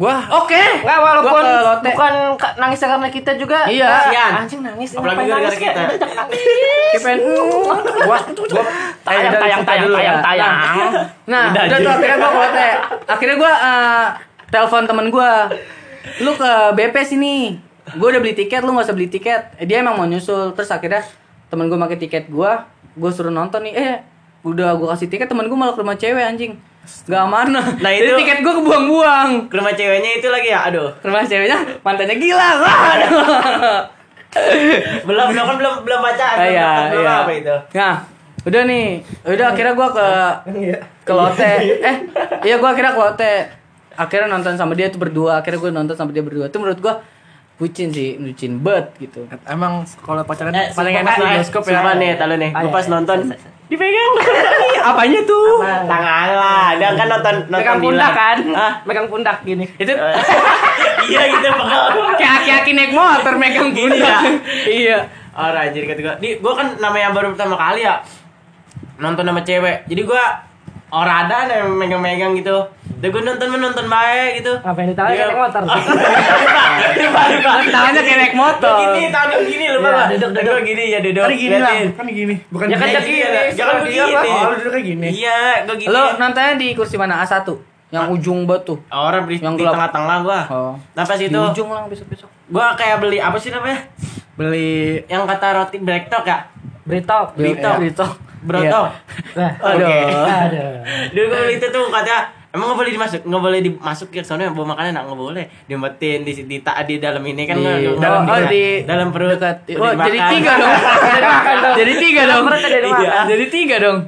Gua 0.00 0.16
oke. 0.32 0.56
Enggak 0.80 0.98
walaupun 0.98 1.44
bukan 1.84 2.12
ka- 2.40 2.56
nangisnya 2.56 2.88
karena 2.88 3.08
kita 3.12 3.36
juga. 3.36 3.68
Iya. 3.68 3.84
Kasian. 3.84 4.32
Anjing 4.40 4.60
nangis. 4.64 4.90
Apalagi 4.96 5.18
gara-gara 5.20 5.44
nangis, 5.44 5.60
kayak 5.60 5.74
kita. 5.92 6.06
pengen 7.04 7.18
gua 7.20 7.76
gua 8.00 8.64
Tayang, 9.00 9.22
udah, 9.28 9.40
tayang, 9.40 9.60
tayang, 9.62 9.86
ya. 9.86 9.92
tayang, 9.92 10.18
tayang. 10.22 10.92
Nah, 11.24 11.44
Udah, 11.52 11.62
udah 11.68 11.78
tuh 11.78 11.90
akhirnya 11.92 12.16
gua 12.16 12.30
ke 12.30 12.38
Lotte. 12.38 12.68
Akhirnya 13.06 13.36
gua 13.36 13.52
eh, 13.52 14.06
telepon 14.48 14.82
temen 14.88 15.06
gua. 15.12 15.30
Lu 16.18 16.32
ke 16.32 16.50
BP 16.72 16.96
sini. 17.04 17.36
Gua 17.92 18.08
udah 18.08 18.20
beli 18.20 18.32
tiket, 18.32 18.64
lu 18.64 18.72
gak 18.72 18.88
usah 18.88 18.96
beli 18.96 19.06
tiket. 19.06 19.52
Eh, 19.56 19.68
dia 19.68 19.84
emang 19.84 20.00
mau 20.00 20.08
nyusul. 20.08 20.56
Terus 20.56 20.72
akhirnya 20.72 21.04
temen 21.48 21.68
gua 21.68 21.76
pakai 21.78 22.00
tiket 22.00 22.24
gua, 22.28 22.64
gua 22.96 23.10
suruh 23.12 23.28
nonton 23.28 23.68
nih. 23.68 23.74
Eh, 23.74 23.94
udah 24.42 24.72
gua 24.80 24.96
kasih 24.96 25.12
tiket 25.12 25.28
temen 25.28 25.44
gua 25.44 25.58
malah 25.58 25.74
ke 25.76 25.80
rumah 25.80 25.94
cewek 25.94 26.24
anjing. 26.24 26.56
Gak 26.80 27.26
mana. 27.26 27.60
Nah, 27.78 27.90
Jadi 27.90 28.06
itu- 28.06 28.18
tiket 28.18 28.38
gue 28.40 28.54
kebuang-buang. 28.56 29.28
Ke 29.46 29.54
rumah 29.56 29.74
ceweknya 29.74 30.10
itu 30.16 30.26
lagi 30.26 30.48
ya, 30.48 30.66
aduh. 30.66 30.90
Rumah 31.00 31.22
ceweknya 31.22 31.58
mantannya 31.82 32.16
gila. 32.16 32.50
Waduh. 32.62 33.80
Belum, 35.02 35.26
belum 35.34 35.44
kan 35.44 35.56
belum 35.58 35.74
belum 35.82 36.00
pacaran. 36.00 36.38
Ah, 36.38 36.46
iya, 36.46 36.70
belum, 36.94 37.02
iya. 37.02 37.14
apa 37.18 37.32
itu. 37.34 37.56
Nah, 37.74 37.94
udah 38.46 38.62
nih. 38.62 38.86
Udah 39.26 39.46
akhirnya 39.50 39.74
gua 39.74 39.88
ke 39.90 40.08
ke 41.02 41.12
Lotte. 41.12 41.52
Eh, 41.82 41.96
iya 42.46 42.56
gua 42.62 42.70
akhirnya 42.70 42.94
ke 42.94 43.00
Lotte. 43.00 43.34
Akhirnya 43.98 44.28
nonton 44.30 44.54
sama 44.54 44.78
dia 44.78 44.86
tuh 44.86 45.02
berdua. 45.02 45.42
Akhirnya 45.42 45.58
gua 45.58 45.70
nonton 45.74 45.98
sama 45.98 46.14
dia 46.14 46.22
berdua. 46.22 46.46
Itu 46.46 46.62
menurut 46.62 46.78
gua 46.78 47.02
bucin 47.60 47.92
sih, 47.92 48.16
bucin 48.16 48.56
bet 48.58 48.96
gitu. 48.96 49.28
Emang 49.44 49.84
kalau 50.00 50.24
pacaran 50.24 50.48
Eh, 50.50 50.72
paling 50.72 50.94
enak 50.96 51.14
di 51.14 51.24
bioskop 51.28 51.62
ya. 51.62 51.76
Sumpah 51.76 51.94
nih, 51.94 52.16
tahu 52.16 52.32
nih. 52.34 52.50
Ah, 52.50 52.60
Gue 52.60 52.66
iya, 52.66 52.74
pas 52.74 52.82
iya. 52.82 52.92
nonton 52.96 53.18
dipegang. 53.68 54.12
Apanya 54.90 55.20
tuh? 55.22 55.60
Tangan 55.62 56.28
lah, 56.32 56.66
dia 56.74 56.88
kan 56.96 57.06
nonton 57.06 57.34
nonton 57.46 57.60
Megang 57.60 57.78
pundak 57.78 58.12
kan? 58.16 58.36
Hah? 58.50 58.72
Megang 58.82 59.06
pundak 59.06 59.36
gini. 59.44 59.68
Itu 59.76 59.92
Iya 61.10 61.22
gitu 61.28 61.48
pegel. 61.50 61.84
kayak 62.14 62.32
aki-aki 62.40 62.72
naik 62.72 62.92
motor 62.92 63.34
megang 63.36 63.70
pundak. 63.70 64.20
iya. 64.64 65.04
Oh 65.30 65.46
rajin 65.46 65.84
kata 65.84 66.00
gue. 66.00 66.14
Di, 66.18 66.28
gue 66.40 66.52
kan 66.56 66.80
namanya 66.80 67.12
baru 67.12 67.36
pertama 67.36 67.54
kali 67.54 67.84
ya 67.84 68.00
nonton 68.96 69.22
sama 69.22 69.44
cewek. 69.44 69.84
Jadi 69.84 70.02
gue 70.02 70.22
orang 70.90 71.16
ada 71.24 71.36
nih 71.46 71.56
yang 71.58 71.70
megang-megang 71.72 72.32
gitu. 72.34 72.56
Dan 73.00 73.08
gue 73.08 73.22
nonton 73.22 73.46
nonton 73.50 73.86
baik 73.86 74.30
gitu. 74.38 74.52
Ngapain 74.60 74.86
ditahan 74.86 75.08
Dia- 75.08 75.16
kayak 75.16 75.28
naik 75.30 75.40
motor? 75.40 75.62
Tangannya 77.70 78.02
kayak 78.02 78.18
naik 78.20 78.34
motor. 78.34 78.76
Gini, 78.76 79.02
tangan 79.08 79.40
gini 79.42 79.64
lu 79.66 79.78
Iya, 79.80 79.88
Pak. 79.88 80.06
duduk, 80.12 80.30
Duduk 80.34 80.58
gini 80.62 80.82
ya 80.86 80.98
duduk. 81.00 81.24
Kan 81.24 81.32
gini 81.34 81.56
lah, 81.56 81.72
kan 81.90 82.06
gini. 82.06 82.34
Bukan 82.48 82.66
Ya 82.66 82.76
kan 82.76 82.88
Ya, 82.88 83.00
gini, 83.00 83.16
iya, 83.16 83.28
Jangan 83.50 83.74
setelah 83.80 83.84
dia, 83.86 84.04
begini. 84.04 84.28
Oh, 84.30 84.44
lu 84.44 84.54
duduknya 84.56 84.82
gini. 84.82 85.06
Iya, 85.10 85.38
gue 85.64 85.76
gini. 85.78 85.88
Lo 85.88 86.02
nontonnya 86.16 86.52
di 86.54 86.68
kursi 86.74 86.94
mana? 86.94 87.14
A1? 87.20 87.48
Yang 87.90 88.04
ujung 88.12 88.38
bet 88.44 88.62
tuh. 88.62 88.78
Orang 88.86 89.26
di, 89.26 89.34
Yang 89.36 89.54
di 89.56 89.64
tengah-tengah 89.66 90.16
gua. 90.20 90.40
Oh. 90.46 90.74
Nah 90.94 91.02
pas 91.02 91.16
Di 91.16 91.26
itu 91.26 91.34
ujung 91.34 91.68
lah 91.68 91.82
besok-besok. 91.84 92.30
gua 92.46 92.78
kayak 92.78 93.02
beli 93.02 93.18
apa 93.18 93.34
sih 93.34 93.50
namanya? 93.50 93.82
Beli 94.36 95.02
Yang 95.06 95.22
kata 95.26 95.46
roti 95.52 95.76
breaktok 95.76 96.22
ya? 96.22 96.38
Britok. 96.80 97.34
Britok. 97.34 97.74
Britok. 97.78 98.12
Brotok. 98.40 98.88
Nah. 99.36 99.52
Oke. 99.60 99.96
Aduh. 100.24 100.72
Dulu 101.12 101.24
gue 101.28 101.40
beli 101.44 101.54
itu 101.60 101.66
tuh 101.68 101.84
katanya 101.92 102.20
emang 102.50 102.66
nggak 102.72 102.78
boleh 102.82 102.92
dimasuk, 102.92 103.20
nggak 103.22 103.42
boleh 103.42 103.60
dimasuk 103.62 104.08
ya 104.10 104.22
soalnya 104.26 104.50
bawa 104.50 104.74
makanan 104.74 105.06
nggak 105.06 105.20
boleh 105.20 105.44
diumpetin 105.70 106.26
di 106.26 106.32
di, 106.48 106.56
ta- 106.64 106.82
di 106.82 106.98
dalam 106.98 107.22
ini 107.22 107.46
kan 107.46 107.54
Di- 107.54 107.94
dalam 108.00 108.26
oh, 108.26 108.40
di 108.48 108.82
dalam 108.82 109.14
perut 109.14 109.38
dekat. 109.38 109.70
Oh, 109.78 109.92
jadi 110.08 110.18
tiga 110.32 110.52
dong. 110.56 110.72
Jadi 110.74 111.22
dong. 111.60 111.74
Jadi 111.78 111.92
tiga 111.94 112.22
dong. 112.26 112.42
Jadi 112.50 112.88
Iya. 112.90 113.20
Jadi 113.28 113.44
tiga 113.52 113.76
dong. 113.78 113.98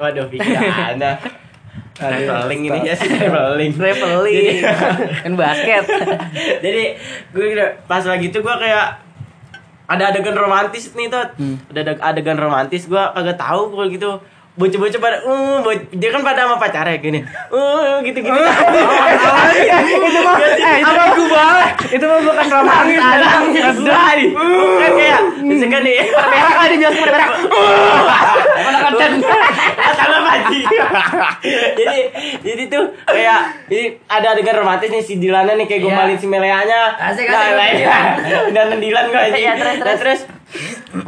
Waduh, 0.00 0.26
pikiran 0.32 0.96
anda. 0.96 1.12
Traveling 1.92 2.72
ini 2.72 2.88
ya 2.88 2.94
sih 2.96 3.04
traveling. 3.12 3.70
Traveling. 3.76 4.64
Kan 5.22 5.32
basket. 5.36 5.84
Jadi 6.64 6.82
gue 7.30 7.46
pas 7.84 8.00
lagi 8.02 8.32
itu 8.32 8.38
gue 8.40 8.54
kayak 8.56 9.01
ada 9.84 10.08
adegan 10.08 10.34
romantis 10.34 10.88
nih 10.90 11.08
tot 11.08 11.34
Hmm. 11.34 11.56
ada 11.66 11.80
adeg- 11.82 12.02
adegan 12.02 12.36
romantis 12.36 12.84
gue 12.84 13.02
kagak 13.08 13.36
tahu 13.36 13.70
kalau 13.70 13.86
gitu 13.88 14.10
bocah-bocah 14.52 15.00
pada 15.00 15.16
uh 15.24 15.64
bo- 15.64 15.88
dia 15.90 16.12
kan 16.12 16.20
pada 16.20 16.44
sama 16.44 16.60
pacarnya 16.60 17.00
gini. 17.00 17.24
Uh 17.48 18.04
gitu 18.04 18.20
gitu 18.20 18.28
itu 18.28 20.20
mah 20.20 20.36
eh 20.36 20.76
itu 20.78 20.92
mah 20.92 21.06
gue 21.08 21.26
banget. 21.26 21.68
Itu 21.88 22.04
mah 22.04 22.18
bukan 22.20 22.46
romantis. 22.52 23.00
kan 23.00 24.92
kayak 24.92 25.20
misalkan 25.40 25.82
nih. 25.82 26.04
Berak 26.04 26.52
lah 26.52 26.66
di 26.68 26.76
bioskop 26.76 27.04
ada 27.04 27.12
berak. 27.12 27.30
Mana 28.60 28.78
konten? 28.84 29.10
sama 29.98 30.18
mati 30.20 30.58
jadi 31.72 31.98
jadi 32.42 32.62
tuh 32.68 32.84
kayak 33.06 33.40
jadi 33.68 33.84
ada 34.04 34.26
adegan 34.34 34.56
romantis 34.58 34.88
nih 34.90 35.02
si 35.02 35.16
Dilana 35.16 35.56
nih 35.56 35.64
kayak 35.64 35.80
gombalin 35.80 36.18
si 36.18 36.26
Meleanya. 36.28 36.92
Asik, 36.98 37.24
asik. 37.24 37.86
nah, 37.86 38.04
dan 38.52 38.76
Dilan 38.76 39.04
Iya, 39.08 39.52
terus, 39.56 39.76
nah, 39.80 39.96
terus. 39.96 39.98
terus 40.00 40.20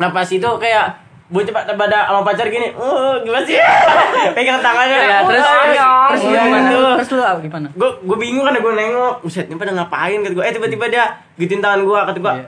nah 0.01 0.09
pas 0.09 0.25
itu 0.25 0.49
kayak 0.57 1.04
bocah 1.35 1.51
pada 1.51 1.73
pada 1.75 1.99
sama 2.07 2.23
pacar 2.23 2.47
gini. 2.47 2.71
Uh 2.73 3.19
gimana 3.21 3.43
sih? 3.43 3.59
Pegang 4.39 4.63
tangannya. 4.63 4.99
Ya, 5.01 5.19
terus 5.21 5.43
terus 5.43 5.75
terus 5.75 6.23
Iya, 6.25 6.41
gimana? 6.41 6.63
gitu. 6.65 6.79
Terus 6.95 7.11
lu 7.11 7.23
apa 7.25 7.39
gimana? 7.43 7.69
gue 7.69 7.91
gue 8.01 8.17
bingung 8.17 8.45
kan 8.47 8.55
gue 8.55 8.73
nengok. 8.73 9.15
Buset 9.21 9.51
ini 9.51 9.59
pada 9.59 9.75
ngapain? 9.75 10.23
Kata 10.23 10.31
gue 10.33 10.45
eh 10.47 10.53
tiba-tiba 10.53 10.85
dia 10.87 11.05
gituin 11.35 11.59
tangan 11.59 11.83
gue 11.83 11.99
kata 12.01 12.19
gue 12.19 12.33
Iya. 12.33 12.47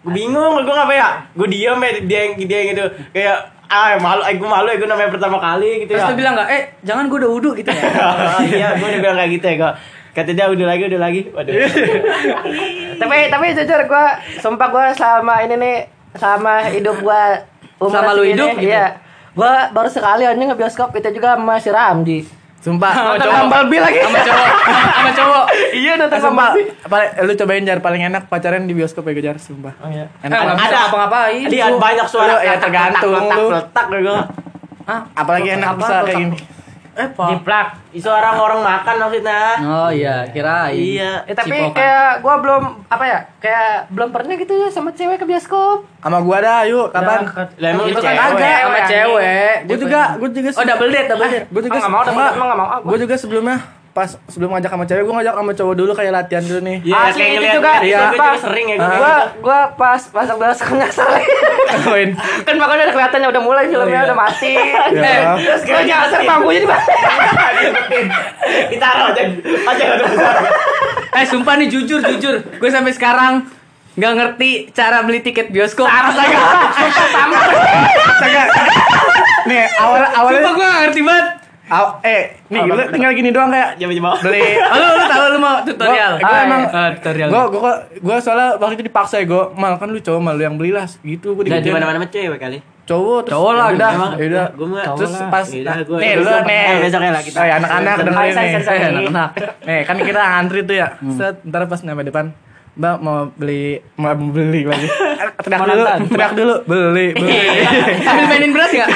gue 0.00 0.12
bingung 0.14 0.52
gue 0.56 0.72
ngapain 0.72 0.96
ya? 0.96 1.08
Gue 1.30 1.46
diem 1.46 1.76
ya 1.76 1.90
dia 2.00 2.18
yang 2.22 2.32
dia 2.40 2.56
yang 2.56 2.68
gitu 2.72 2.84
kayak 3.12 3.36
ah 3.66 3.98
malu 3.98 4.22
eh, 4.22 4.34
gue 4.34 4.46
malu 4.46 4.66
ya 4.66 4.76
gue 4.76 4.86
namanya 4.86 5.10
pertama 5.10 5.36
kali 5.36 5.82
gitu 5.82 5.90
Terus 5.92 6.00
ya. 6.00 6.08
lu 6.08 6.16
bilang 6.16 6.34
nggak, 6.34 6.48
eh 6.48 6.62
jangan 6.80 7.04
gue 7.06 7.18
udah 7.18 7.28
wudhu 7.28 7.50
gitu 7.52 7.68
ya? 7.68 7.82
iya 8.48 8.68
gue 8.74 8.86
udah 8.86 9.00
bilang 9.02 9.16
kayak 9.18 9.30
gitu 9.34 9.44
ya 9.44 9.56
gue 9.58 9.72
kata 10.14 10.30
dia 10.32 10.46
udah 10.48 10.66
lagi 10.66 10.82
udah 10.86 11.00
lagi. 11.02 11.20
Waduh. 11.28 11.52
Tapi 12.96 13.16
tapi 13.28 13.46
jujur 13.52 13.80
gue 13.84 14.04
sumpah 14.38 14.68
gue 14.70 14.84
sama 14.94 15.42
ini 15.42 15.54
nih 15.54 15.76
sama 16.16 16.64
hidup 16.66 16.96
gue 16.96 17.22
Selama 17.78 18.10
lu 18.12 18.22
hidup 18.24 18.48
gitu? 18.54 18.66
iya 18.66 18.86
gue 19.30 19.52
baru 19.70 19.84
sekali 19.86 20.24
aja 20.24 20.32
nge 20.34 20.54
bioskop 20.54 20.90
itu 20.92 21.08
juga 21.12 21.34
sama 21.34 21.54
si 21.56 21.68
Ramji 21.68 22.18
Sumpah. 22.56 22.88
nonton 22.90 23.20
cowok. 23.22 23.36
Bumblebee 23.44 23.78
lagi 23.78 23.98
Sama 24.00 24.18
cowok, 24.18 24.48
sama 24.90 25.10
cowok. 25.12 25.44
iya 25.72 25.92
nonton 25.94 26.18
Sumpah, 26.18 26.48
paling, 26.82 27.10
lu 27.20 27.32
cobain 27.36 27.62
jar 27.62 27.78
paling 27.78 28.02
enak 28.02 28.22
pacaran 28.26 28.64
di 28.64 28.72
bioskop 28.72 29.06
ya 29.06 29.22
jar 29.22 29.36
sumpah. 29.36 29.70
oh 29.76 29.86
iya 29.86 30.08
Eh, 30.18 30.26
nggak 30.26 30.56
bisa 30.56 30.66
Ada. 30.66 30.78
ngapa-ngapain. 30.82 31.46
dia 31.46 31.66
Lu- 31.68 31.78
banyak 31.78 32.06
suara 32.06 32.32
lu 32.32 32.36
ya 32.40 32.54
tergantung 32.56 33.12
letak 33.12 33.36
lu. 33.36 33.46
letak 33.52 33.86
gue 33.92 34.18
Ah, 34.84 35.00
Apalagi 35.12 35.48
enak 35.52 35.68
apa, 35.68 35.78
bisa 35.78 35.94
apa, 35.96 36.06
kayak 36.06 36.16
gini. 36.16 36.36
Eh, 36.96 37.08
Pak. 37.08 37.28
jiplak 37.30 37.66
itu 37.92 38.04
orang 38.06 38.34
orang 38.34 38.60
makan 38.62 38.94
maksudnya 38.98 39.42
Oh 39.62 39.90
iya, 39.90 40.24
kirain. 40.26 40.72
iya 40.72 41.20
Eh, 41.22 41.32
tapi 41.32 41.52
Cipokan. 41.52 41.76
kayak 41.76 42.10
gue 42.18 42.34
belum 42.40 42.62
apa 42.88 43.04
ya 43.04 43.18
kayak 43.36 43.70
belum 43.88 44.08
pernah 44.10 44.32
gitu 44.34 44.52
ya 44.54 44.68
sama 44.68 44.90
cewek 44.90 45.16
ke 45.16 45.26
bioskop 45.26 45.84
Sama 45.98 46.18
gua 46.18 46.38
dah, 46.38 46.64
yuk 46.64 46.88
kapan? 46.88 47.26
lah 47.58 47.68
emang 47.68 47.86
itu 47.86 47.98
kan 47.98 48.14
agak 48.30 48.56
sama 48.62 48.80
Cewek. 48.86 49.54
Gue 49.66 49.76
juga, 49.76 50.00
gue 50.16 50.28
juga 50.32 50.48
Oh, 50.54 50.64
double 50.64 50.88
date, 50.88 51.08
double 51.08 51.28
date. 51.28 51.46
Gue 51.46 51.62
juga 51.62 51.74
Ah, 51.74 51.80
nggak 51.80 51.92
mau, 51.92 52.00
enggak. 52.00 52.30
emang 52.32 52.46
nggak 52.46 52.58
mau, 52.58 52.66
ah, 52.66 52.78
gua. 52.78 52.88
Gue 52.88 52.98
juga 53.02 53.14
sebelumnya 53.16 53.56
pas 53.96 54.12
sebelum 54.28 54.52
ngajak 54.52 54.68
sama 54.68 54.84
cewek, 54.84 55.02
gue 55.02 55.14
ngajak 55.16 55.32
sama 55.32 55.52
cowok 55.52 55.74
dulu 55.74 55.90
kayak 55.90 56.12
latihan 56.12 56.44
dulu 56.44 56.60
nih. 56.60 56.76
Iya, 56.84 56.96
Asli, 57.00 57.16
kayak 57.16 57.24
itu 57.26 57.38
ngeliat 57.38 57.56
juga. 57.56 57.72
Iya. 57.80 57.96
gue 57.96 58.12
juga 58.12 58.36
sering 58.36 58.66
ya 58.68 58.76
gue 58.76 58.88
gue 58.92 59.14
gue 59.40 59.58
pas 59.74 60.00
masuk 60.06 60.36
bioskop 60.36 60.74
nyasar 60.76 61.08
Koin. 61.82 62.10
kan 62.44 62.54
makanya 62.54 62.82
udah 62.82 62.94
kelihatannya 62.94 63.28
udah 63.32 63.42
mulai 63.42 63.64
filmnya 63.66 64.00
udah 64.04 64.16
mati 64.18 64.52
Ya. 64.92 65.00
eh 65.02 65.20
terus 65.40 65.62
gue 65.64 65.80
nyasar 65.82 66.20
bangkunya 66.22 66.60
di 66.60 66.68
bawah 66.68 66.84
ditaruh 68.68 69.06
aja 69.10 69.22
aja 69.66 69.84
Eh, 71.16 71.24
sumpah 71.24 71.56
nih 71.56 71.72
jujur, 71.72 72.04
jujur. 72.04 72.44
Gue 72.54 72.68
sampai 72.68 72.92
sekarang 72.92 73.48
nggak 73.96 74.12
ngerti 74.12 74.50
cara 74.70 75.00
beli 75.00 75.24
tiket 75.24 75.48
bioskop. 75.48 75.88
astaga 75.88 76.36
sumpah 76.70 77.06
sama. 77.08 77.38
Nih, 79.46 79.64
awal 79.78 80.02
awalnya 80.04 80.36
Sumpah 80.36 80.52
gue 80.52 80.66
nggak 80.66 80.82
ngerti 80.84 81.00
banget. 81.00 81.26
Aw- 81.68 81.98
eh, 82.00 82.22
nih 82.46 82.62
lu 82.62 82.82
tinggal 82.88 83.12
gini 83.12 83.28
doang 83.28 83.48
kayak 83.48 83.74
coba 83.76 83.92
beli. 84.20 84.42
Oh, 84.66 84.76
lu, 84.76 84.86
lu 84.88 85.04
tahu 85.04 85.24
lu 85.28 85.38
mau 85.38 85.54
tutorial? 85.60 86.12
Gua- 86.12 86.22
gua 86.22 86.30
Ah, 86.30 86.40
emang- 86.42 86.66
ah, 86.68 86.88
tutorial. 86.92 87.28
Gue 87.28 87.42
gue 87.52 87.72
gue 88.00 88.16
soalnya 88.18 88.48
waktu 88.56 88.74
itu 88.74 88.84
dipaksa 88.84 89.14
ya 89.16 89.24
gue 89.24 89.42
mal 89.52 89.74
kan 89.74 89.88
lu 89.88 89.98
cowok 89.98 90.20
mal 90.20 90.32
lu 90.32 90.42
yang 90.42 90.54
belilah. 90.54 90.86
Gitu 91.00 91.26
gue 91.28 91.42
Udah 91.42 91.50
di 91.52 91.58
digituin. 91.60 91.74
mana-mana 91.76 91.98
sama 91.98 92.08
cewek 92.08 92.38
kali. 92.38 92.58
cowok 92.86 93.18
terus 93.20 93.34
Cowok 93.34 93.52
lah, 93.52 93.66
udah 93.68 93.90
udah. 94.14 94.46
Gua 94.54 94.82
terus 94.94 95.10
pas 95.26 95.42
Yaudah, 95.44 95.74
gua- 95.82 95.98
nih 95.98 96.12
lu 96.16 96.30
nih. 96.46 96.62
eh, 96.62 96.76
besoknya 96.80 97.10
lah 97.10 97.22
kita. 97.26 97.36
oh, 97.36 97.44
ya 97.44 97.54
anak-anak 97.56 97.94
dengerin 97.98 98.30
nih. 98.30 98.46
Eh, 98.46 98.80
anak-anak 98.86 99.28
nih 99.60 99.80
kan 99.82 99.96
kita 100.00 100.22
antri 100.22 100.60
tuh 100.62 100.76
ya. 100.76 100.88
Set 101.12 101.42
ntar 101.42 101.66
pas 101.66 101.80
nyampe 101.80 102.02
depan 102.04 102.30
Mbak 102.76 102.96
mau 103.00 103.32
beli 103.32 103.80
mau 103.96 104.12
beli 104.12 104.60
lagi 104.62 104.86
teriak 105.44 105.60
dulu 105.64 105.84
teriak 106.12 106.32
dulu 106.36 106.54
beli 106.64 107.06
beli 107.10 107.38
Sambil 108.04 108.24
mainin 108.28 108.50
beras 108.52 108.68
nggak? 108.68 108.88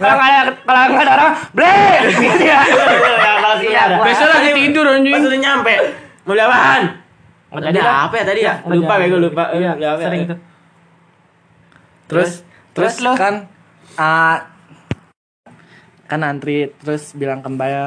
kalau 0.00 0.14
nggak 0.16 0.30
ada 0.30 0.40
kalau 0.56 0.80
nggak 0.88 1.04
ada 1.04 1.12
orang 1.14 1.30
ble 1.52 1.72
gitu 2.16 2.42
ya 2.42 2.60
Ya, 3.56 3.62
Iya, 3.62 3.80
ada. 3.82 3.94
gua- 3.96 4.04
Besok 4.04 4.28
lagi 4.28 4.50
tidur 4.52 4.84
anjing. 4.84 5.12
Pas 5.12 5.22
udah 5.22 5.38
nyampe. 5.38 5.74
Mau 6.22 6.28
beli 6.28 6.42
apaan? 6.42 6.82
Tadi 7.48 7.78
apa 7.80 8.14
ya 8.14 8.24
tadi 8.24 8.40
ya? 8.42 8.54
Lupa 8.66 8.94
ya 8.96 9.06
gue 9.06 9.20
lupa. 9.22 9.42
Iya 9.50 9.70
beli 9.72 9.86
apa 9.86 9.96
ya? 9.96 10.06
sering 10.06 10.22
itu 10.24 10.36
terus 12.06 12.30
terus 12.70 12.94
kan 13.16 13.48
ah, 13.96 14.46
kan 16.06 16.20
antri 16.22 16.70
terus 16.78 17.10
bilang 17.12 17.40
ke 17.40 17.48
mbak 17.48 17.68
ya 17.68 17.84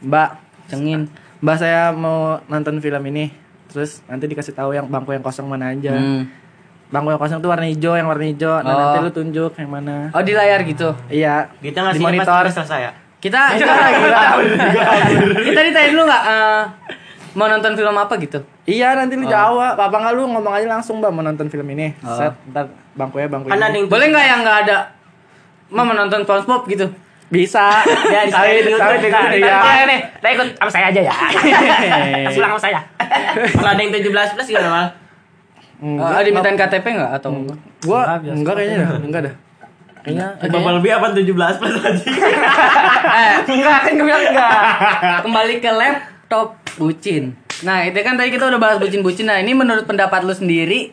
mbak 0.00 0.28
Cengin. 0.66 1.06
Mbak 1.40 1.56
saya 1.56 1.90
mau 1.92 2.40
nonton 2.46 2.78
film 2.78 3.02
ini. 3.08 3.32
Terus 3.70 4.02
nanti 4.10 4.26
dikasih 4.26 4.52
tahu 4.52 4.74
yang 4.74 4.90
bangku 4.90 5.14
yang 5.14 5.22
kosong 5.22 5.46
mana 5.46 5.72
aja. 5.72 5.94
Hmm. 5.94 6.26
bangku 6.90 7.06
yang 7.14 7.22
kosong 7.22 7.38
tuh 7.38 7.46
warna 7.46 7.70
hijau 7.70 7.94
yang 7.94 8.10
warna 8.10 8.26
hijau. 8.26 8.66
Nah 8.66 8.74
Oh. 8.74 8.78
nanti 8.82 8.98
lu 9.06 9.10
tunjuk 9.14 9.54
yang 9.54 9.70
mana. 9.70 10.10
Oh, 10.10 10.22
di 10.26 10.34
layar 10.34 10.58
gitu. 10.66 10.90
iya. 11.06 11.46
Kita 11.62 11.86
di 11.94 12.02
ngasih 12.02 12.02
monitor. 12.02 12.42
pas 12.50 12.50
selesai 12.50 12.80
ya. 12.82 12.92
Kita 13.22 13.40
kita 13.54 13.72
kita. 15.46 15.60
ditanya 15.70 15.88
dulu 15.94 16.02
nggak 16.08 16.22
eh, 16.26 16.60
mau 17.38 17.46
nonton 17.46 17.72
film 17.78 17.94
apa 17.94 18.14
gitu? 18.18 18.42
iya 18.66 18.98
nanti 18.98 19.14
lu 19.14 19.22
jawab. 19.30 19.78
Apa 19.78 19.96
nggak 20.02 20.14
lu 20.18 20.26
ngomong 20.34 20.50
aja 20.50 20.66
langsung 20.66 20.98
mbak 20.98 21.14
mau 21.14 21.22
nonton 21.22 21.46
film 21.46 21.68
ini. 21.70 21.94
Set 22.02 22.34
ntar 22.50 22.66
bangkunya 22.98 23.30
bangku 23.30 23.46
Kan 23.54 23.62
ini. 23.70 23.78
yang 23.78 23.86
Boleh 23.86 24.06
nggak 24.10 24.26
yang 24.26 24.40
nggak 24.42 24.58
ada? 24.66 24.78
Mau 25.70 25.86
menonton 25.86 26.26
SpongeBob 26.26 26.66
gitu? 26.66 26.90
Bisa. 27.30 27.82
Ya, 28.10 28.26
di 28.26 28.32
Tapi- 28.32 28.58
YouTube, 28.58 28.76
tapi- 28.76 28.98
di 28.98 29.06
YouTube. 29.06 29.38
iya. 29.40 29.56
Nah, 29.56 29.84
nih, 29.86 30.00
nah 30.18 30.28
ikut 30.30 30.46
sama 30.52 30.70
saya 30.70 30.84
aja 30.90 31.00
ya. 31.00 31.14
Pulang 32.34 32.50
sama 32.52 32.60
saya. 32.60 32.80
Kalau 33.56 33.70
ada 33.70 33.80
yang 33.80 33.92
17 33.92 34.34
plus 34.34 34.46
gimana 34.46 34.68
mal? 34.68 34.86
Uh, 35.80 36.20
dimintain 36.20 36.52
KTP 36.54 36.86
nggak 36.92 37.12
atau 37.16 37.32
Gua 37.80 38.04
Enggak, 38.04 38.18
biasa. 38.20 38.36
enggak 38.36 38.54
kayaknya 38.54 38.76
dah, 38.76 38.88
enggak 39.00 39.22
dah. 39.24 39.34
Kayaknya 40.00 40.26
Bapak 40.42 40.72
lebih 40.76 40.90
apa 40.92 41.06
17 41.10 41.56
plus 41.56 41.74
aja? 41.78 42.04
eh, 43.10 43.34
Enggak, 43.46 43.78
kan 43.80 43.92
gue 43.94 44.04
bilang 44.04 44.24
enggak. 44.26 44.60
kembali 45.24 45.54
ke 45.56 45.70
laptop 45.70 46.48
bucin. 46.76 47.32
Nah, 47.60 47.84
itu 47.84 47.96
kan 47.98 48.16
tadi 48.16 48.28
kita 48.28 48.44
udah 48.46 48.56
bahas 48.56 48.76
bucin-bucin. 48.76 49.24
Nah, 49.24 49.38
ini 49.38 49.52
menurut 49.52 49.84
pendapat 49.84 50.20
lu 50.20 50.32
sendiri 50.32 50.92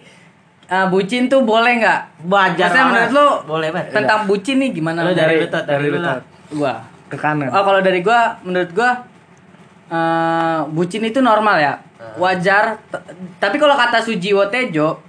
uh, 0.68 0.88
bucin 0.88 1.26
tuh 1.26 1.42
boleh 1.42 1.78
nggak? 1.78 2.00
Wajar 2.24 2.68
Maksudnya 2.68 2.86
menurut 2.86 3.12
lu 3.12 3.28
Boleh 3.46 3.70
banget. 3.70 3.92
tentang 3.92 4.20
bucin 4.24 4.56
nih 4.58 4.70
gimana? 4.72 5.00
Lu 5.02 5.12
dari 5.12 5.44
dari 5.44 5.64
dari 5.66 5.88
lu 5.88 6.00
lah. 6.00 6.16
Tot. 6.16 6.24
gua. 6.54 6.74
ke 7.06 7.16
kanan. 7.16 7.48
Oh, 7.50 7.62
kalau 7.62 7.80
dari 7.80 8.00
gua 8.00 8.20
menurut 8.42 8.72
gua 8.72 8.92
eh, 9.88 10.60
bucin 10.70 11.04
itu 11.04 11.20
normal 11.20 11.58
ya. 11.58 11.74
Wajar. 12.16 12.78
T- 12.86 13.04
Tapi 13.38 13.56
kalau 13.56 13.74
kata 13.74 14.00
Sujiwo 14.00 14.48
Tejo 14.48 15.00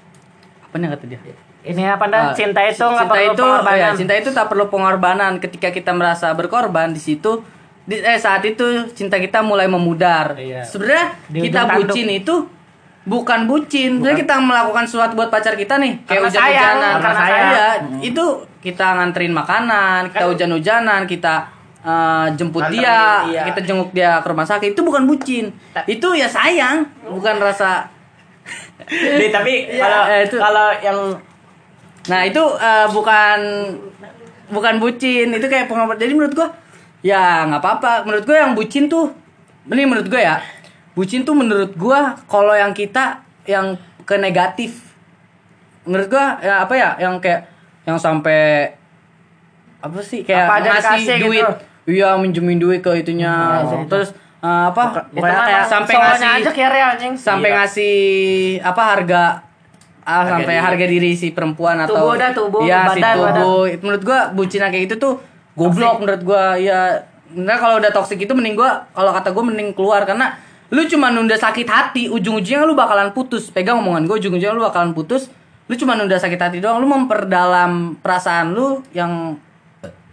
apa 0.60 0.74
nih 0.76 0.88
kata 0.90 1.04
dia? 1.06 1.20
Ini 1.60 1.82
apa 1.90 2.04
dah? 2.06 2.22
Ah, 2.22 2.32
Cinta 2.32 2.60
itu 2.62 2.76
enggak 2.78 3.02
cinta 3.02 3.14
perlu 3.14 3.26
itu 3.26 3.42
pengorbanan. 3.42 3.80
ya, 3.82 3.88
cinta 3.92 4.14
itu 4.14 4.30
tak 4.30 4.46
perlu 4.46 4.64
pengorbanan 4.66 5.32
ketika 5.36 5.68
kita 5.68 5.90
merasa 5.90 6.30
berkorban 6.30 6.90
di 6.90 6.98
situ 6.98 7.40
di, 7.82 7.98
eh 7.98 8.16
saat 8.16 8.40
itu 8.42 8.62
cinta 8.90 9.16
kita 9.16 9.40
mulai 9.40 9.64
memudar 9.64 10.32
Iya. 10.34 10.60
sebenarnya 10.62 11.06
kita 11.26 11.40
ujung 11.58 11.68
tanduk. 11.68 11.88
bucin 11.88 12.08
itu 12.10 12.34
bukan 13.08 13.40
bucin 13.44 13.96
sebenarnya 13.96 14.20
kita 14.20 14.34
melakukan 14.38 14.84
sesuatu 14.84 15.16
buat 15.16 15.28
pacar 15.28 15.56
kita 15.56 15.74
nih 15.76 16.04
kayak 16.04 16.20
Karena 16.20 16.28
sayang, 16.28 16.44
hujan-hujanan 16.44 16.94
karena 16.94 17.16
saya 17.16 17.32
sayang. 17.32 17.80
itu 18.04 18.24
kita 18.60 18.86
nganterin 18.94 19.32
makanan 19.32 20.00
kita 20.08 20.24
hujan-hujanan 20.28 21.00
kita 21.04 21.34
eh, 21.80 22.26
jemput 22.34 22.62
Anterin, 22.62 22.78
dia 22.78 22.98
iya. 23.26 23.42
kita 23.48 23.60
jenguk 23.62 23.90
dia 23.90 24.20
ke 24.20 24.28
rumah 24.28 24.44
sakit 24.44 24.68
itu 24.70 24.82
bukan 24.82 25.02
bucin 25.02 25.48
itu 25.86 26.08
ya 26.12 26.28
sayang 26.28 26.84
bukan 27.02 27.34
rasa 27.38 27.88
Nih, 28.88 29.28
tapi 29.28 29.52
kalau 29.82 30.02
Eh, 30.06 30.24
itu. 30.24 30.36
kalau 30.36 30.68
yang 30.78 30.98
Nah 32.08 32.24
itu 32.24 32.40
eh, 32.40 32.86
bukan 32.88 33.38
bukan 34.48 34.74
bucin 34.78 35.28
itu 35.28 35.44
kayak 35.44 35.68
pengorbanan. 35.68 36.00
Jadi 36.00 36.12
menurut 36.14 36.32
gua 36.32 36.48
ya 37.00 37.44
nggak 37.44 37.60
apa-apa. 37.60 37.92
Menurut 38.02 38.24
gua 38.24 38.36
yang 38.38 38.52
bucin 38.52 38.88
tuh 38.88 39.12
ini 39.66 39.84
menurut 39.84 40.08
gua 40.08 40.16
ya 40.16 40.34
bucin 40.98 41.22
tuh 41.22 41.30
menurut 41.32 41.78
gua 41.78 42.18
kalau 42.26 42.50
yang 42.52 42.74
kita 42.74 43.22
yang 43.46 43.78
ke 44.02 44.18
negatif. 44.18 44.98
Menurut 45.86 46.10
gua 46.10 46.36
ya 46.38 46.66
apa 46.66 46.74
ya 46.74 46.90
yang 46.98 47.22
kayak 47.22 47.46
yang 47.86 47.94
sampai 47.96 48.74
apa 49.78 49.98
sih 50.02 50.26
kayak 50.26 50.44
Apa 50.44 50.54
ngasih 50.58 50.74
dikasih 50.74 51.16
gitu. 51.16 51.26
duit. 51.30 51.46
Iya 51.88 52.18
minjemin 52.18 52.58
duit 52.58 52.82
ke 52.82 52.90
itunya. 52.98 53.62
Terus 53.86 54.10
eh, 54.38 54.64
apa? 54.68 55.06
Mah 55.08 55.46
kayak 55.46 55.64
sampai 55.64 55.94
ngasih 55.94 56.28
aja 56.34 56.50
kira 56.50 56.78
anjing. 56.92 57.14
sampai 57.14 57.48
Iya. 57.48 57.56
ngasih 57.56 57.94
apa 58.60 58.82
harga 58.84 59.22
ah, 60.02 60.12
Harga 60.18 60.30
sampai 60.34 60.52
diri. 60.52 60.64
harga 60.66 60.86
diri 60.88 61.10
si 61.14 61.28
perempuan 61.30 61.78
atau 61.78 61.94
Tubuh 61.94 62.14
dah, 62.16 62.30
tubuh, 62.32 62.60
si 62.64 62.68
badan, 62.68 63.14
tubuh 63.14 63.62
Itu 63.68 63.80
menurut 63.80 64.02
gua 64.02 64.20
bucin 64.34 64.60
kayak 64.60 64.82
gitu 64.84 64.96
tuh 64.98 65.14
goblok 65.54 66.02
menurut 66.02 66.22
gua 66.22 66.54
ya 66.54 67.06
nah 67.28 67.54
kalau 67.54 67.76
udah 67.76 67.92
toxic 67.92 68.16
itu 68.18 68.32
mending 68.32 68.56
gua 68.56 68.88
kalau 68.90 69.12
kata 69.12 69.30
gua 69.30 69.44
mending 69.44 69.76
keluar 69.76 70.04
karena 70.04 70.32
lu 70.68 70.84
cuma 70.84 71.08
nunda 71.08 71.34
sakit 71.34 71.64
hati 71.64 72.02
ujung-ujungnya 72.06 72.62
lu 72.62 72.72
bakalan 72.72 73.10
putus 73.10 73.48
pegang 73.48 73.78
omongan 73.78 74.04
gua 74.04 74.16
ujung-ujungnya 74.16 74.52
lu 74.52 74.62
bakalan 74.62 74.92
putus 74.92 75.32
lu 75.64 75.74
cuma 75.74 75.94
nunda 75.94 76.16
sakit 76.16 76.36
hati 76.36 76.58
doang 76.58 76.76
lu 76.76 76.86
memperdalam 76.86 77.96
perasaan 77.96 78.52
lu 78.52 78.84
yang 78.90 79.36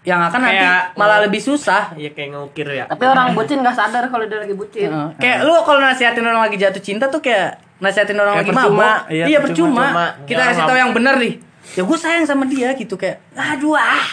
yang 0.03 0.21
akan 0.21 0.37
nanti 0.39 0.61
Kayak- 0.61 0.85
malah 0.93 1.17
lebih 1.19 1.41
susah 1.41 1.89
ya 1.95 2.13
kayak 2.13 2.29
ngukir 2.31 2.67
ya. 2.69 2.85
Tapi 2.85 3.03
orang 3.03 3.33
bucin 3.33 3.57
nggak 3.57 3.73
sadar 3.73 4.05
kalau 4.05 4.21
dia 4.23 4.37
lagi 4.37 4.53
bucin. 4.53 4.85
Heeh. 4.85 5.09
Kayak 5.17 5.37
lu 5.41 5.57
kalau 5.65 5.81
nasihatin 5.81 6.21
orang 6.21 6.45
lagi 6.45 6.61
jatuh 6.61 6.77
cinta 6.77 7.09
tuh 7.09 7.19
kayak 7.19 7.57
nasihatin 7.81 8.13
orang 8.13 8.37
Kayak 8.37 8.45
lagi 8.45 8.51
percuma. 8.53 8.77
mabok. 8.77 8.99
Iya, 9.09 9.25
Iya, 9.25 9.39
percuma. 9.41 9.81
percuma. 9.81 10.05
Kita 10.29 10.41
kasih 10.45 10.63
tahu 10.63 10.77
yang 10.77 10.91
benar 10.93 11.13
nih. 11.17 11.33
Ya 11.73 11.81
gue 11.81 11.97
sayang 11.97 12.21
sama 12.23 12.45
dia 12.45 12.69
gitu 12.77 12.93
kayak 12.93 13.17
aduh 13.33 13.73
ah. 13.73 14.05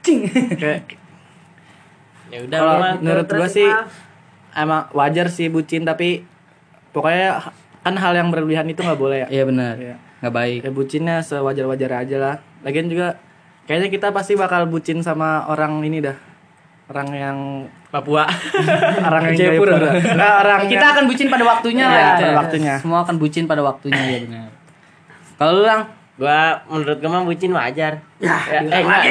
Cing. 0.00 0.22
Kayak 0.54 0.86
Ya 2.30 2.38
udah 2.44 2.58
menurut 2.96 3.26
gua 3.26 3.48
sih. 3.50 3.66
Emang 4.58 4.90
wajar 4.92 5.30
sih 5.30 5.46
bucin 5.46 5.86
tapi 5.86 6.26
pokoknya 6.90 7.54
kan 7.80 7.94
hal 7.94 8.12
yang 8.12 8.28
berlebihan 8.28 8.66
itu 8.68 8.82
nggak 8.82 8.98
boleh 8.98 9.24
ya. 9.24 9.28
Iya 9.30 9.44
benar. 9.46 9.74
Iya. 9.78 9.96
Nggak 10.20 10.34
baik. 10.34 10.60
Ya 10.66 10.70
bucinnya 10.74 11.16
sewajar-wajar 11.22 11.90
aja 12.04 12.16
lah. 12.18 12.34
Lagian 12.66 12.90
juga 12.90 13.16
kayaknya 13.64 13.88
kita 13.88 14.06
pasti 14.10 14.34
bakal 14.34 14.66
bucin 14.66 15.00
sama 15.00 15.46
orang 15.46 15.80
ini 15.82 16.02
dah. 16.02 16.16
Orang 16.88 17.08
yang 17.12 17.38
Papua. 17.88 18.28
orang 19.08 19.32
yang 19.32 19.36
Jayapura. 19.36 19.72
Jayapura. 19.80 20.12
Nah, 20.16 20.30
orang 20.44 20.60
Kita 20.68 20.86
akan 20.92 21.04
bucin 21.08 21.28
pada 21.28 21.44
waktunya 21.44 21.84
Iya, 21.84 21.92
lah 21.92 22.00
gitu 22.04 22.20
pada 22.20 22.28
ya. 22.28 22.36
waktunya. 22.36 22.74
Semua 22.80 22.98
akan 23.04 23.16
bucin 23.16 23.44
pada 23.48 23.62
waktunya 23.64 24.02
ya 24.04 24.18
benar. 24.24 24.48
Kalau 25.38 25.52
lu 25.56 25.62
lang, 25.64 25.82
Gua 26.18 26.58
menurut 26.66 26.98
gua 26.98 27.10
mah 27.14 27.22
bucin 27.22 27.54
wajar. 27.54 28.02
Ya, 28.18 28.34
eh 28.50 28.82
enggak. 28.82 29.02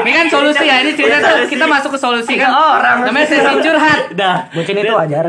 ini 0.00 0.10
kan 0.16 0.26
solusi 0.32 0.64
ya. 0.64 0.80
Ini 0.80 0.96
cerita 0.96 1.20
tuh 1.20 1.44
kita 1.44 1.68
masuk 1.68 1.92
ke 1.92 1.98
solusi 2.00 2.40
kan. 2.40 2.48
orang. 2.48 3.04
Namanya 3.04 3.28
sesi 3.28 3.52
curhat. 3.60 4.08
Udah. 4.16 4.48
Bucin 4.56 4.80
itu 4.80 4.92
wajar. 4.96 5.24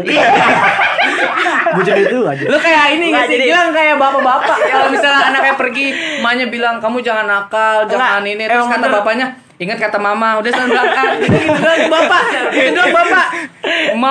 bucin 1.75 1.95
itu 2.03 2.17
aja. 2.23 2.45
Lu 2.47 2.57
kayak 2.59 2.85
ini 2.99 3.05
Nggak, 3.11 3.27
gak 3.27 3.31
sih? 3.31 3.47
Bilang 3.47 3.69
kayak 3.71 3.95
bapak-bapak 3.95 4.57
Kalau 4.73 4.87
misalnya 4.91 5.21
anaknya 5.31 5.55
pergi 5.55 5.87
Emaknya 6.19 6.45
bilang 6.51 6.75
kamu 6.83 6.97
jangan 6.99 7.25
nakal 7.27 7.87
Jangan 7.87 8.23
ini 8.27 8.43
Terus 8.43 8.67
kata 8.67 8.87
bapaknya 8.91 9.27
Ingat 9.55 9.77
kata 9.79 9.97
mama 10.01 10.41
Udah 10.41 10.51
selalu 10.51 10.69
berangkat 10.75 11.07
Gitu 11.21 11.37
gitu 11.47 11.59
doang 11.63 11.87
bapak 11.87 12.23
Gitu 12.51 12.69
doang 12.75 12.91
bapak 12.91 13.25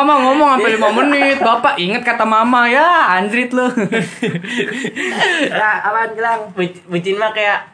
Mama 0.01 0.16
ngomong 0.16 0.48
sampai 0.57 0.80
5 0.80 0.98
menit 1.05 1.36
Bapak 1.44 1.76
ingat 1.76 2.01
kata 2.01 2.24
mama 2.24 2.64
Ya 2.64 3.20
anjrit 3.20 3.53
lu 3.53 3.68
Ya, 5.53 5.70
apaan 5.86 6.16
bilang? 6.16 6.48
Buc- 6.57 6.80
bucin 6.88 7.20
mah 7.20 7.36
kayak 7.36 7.68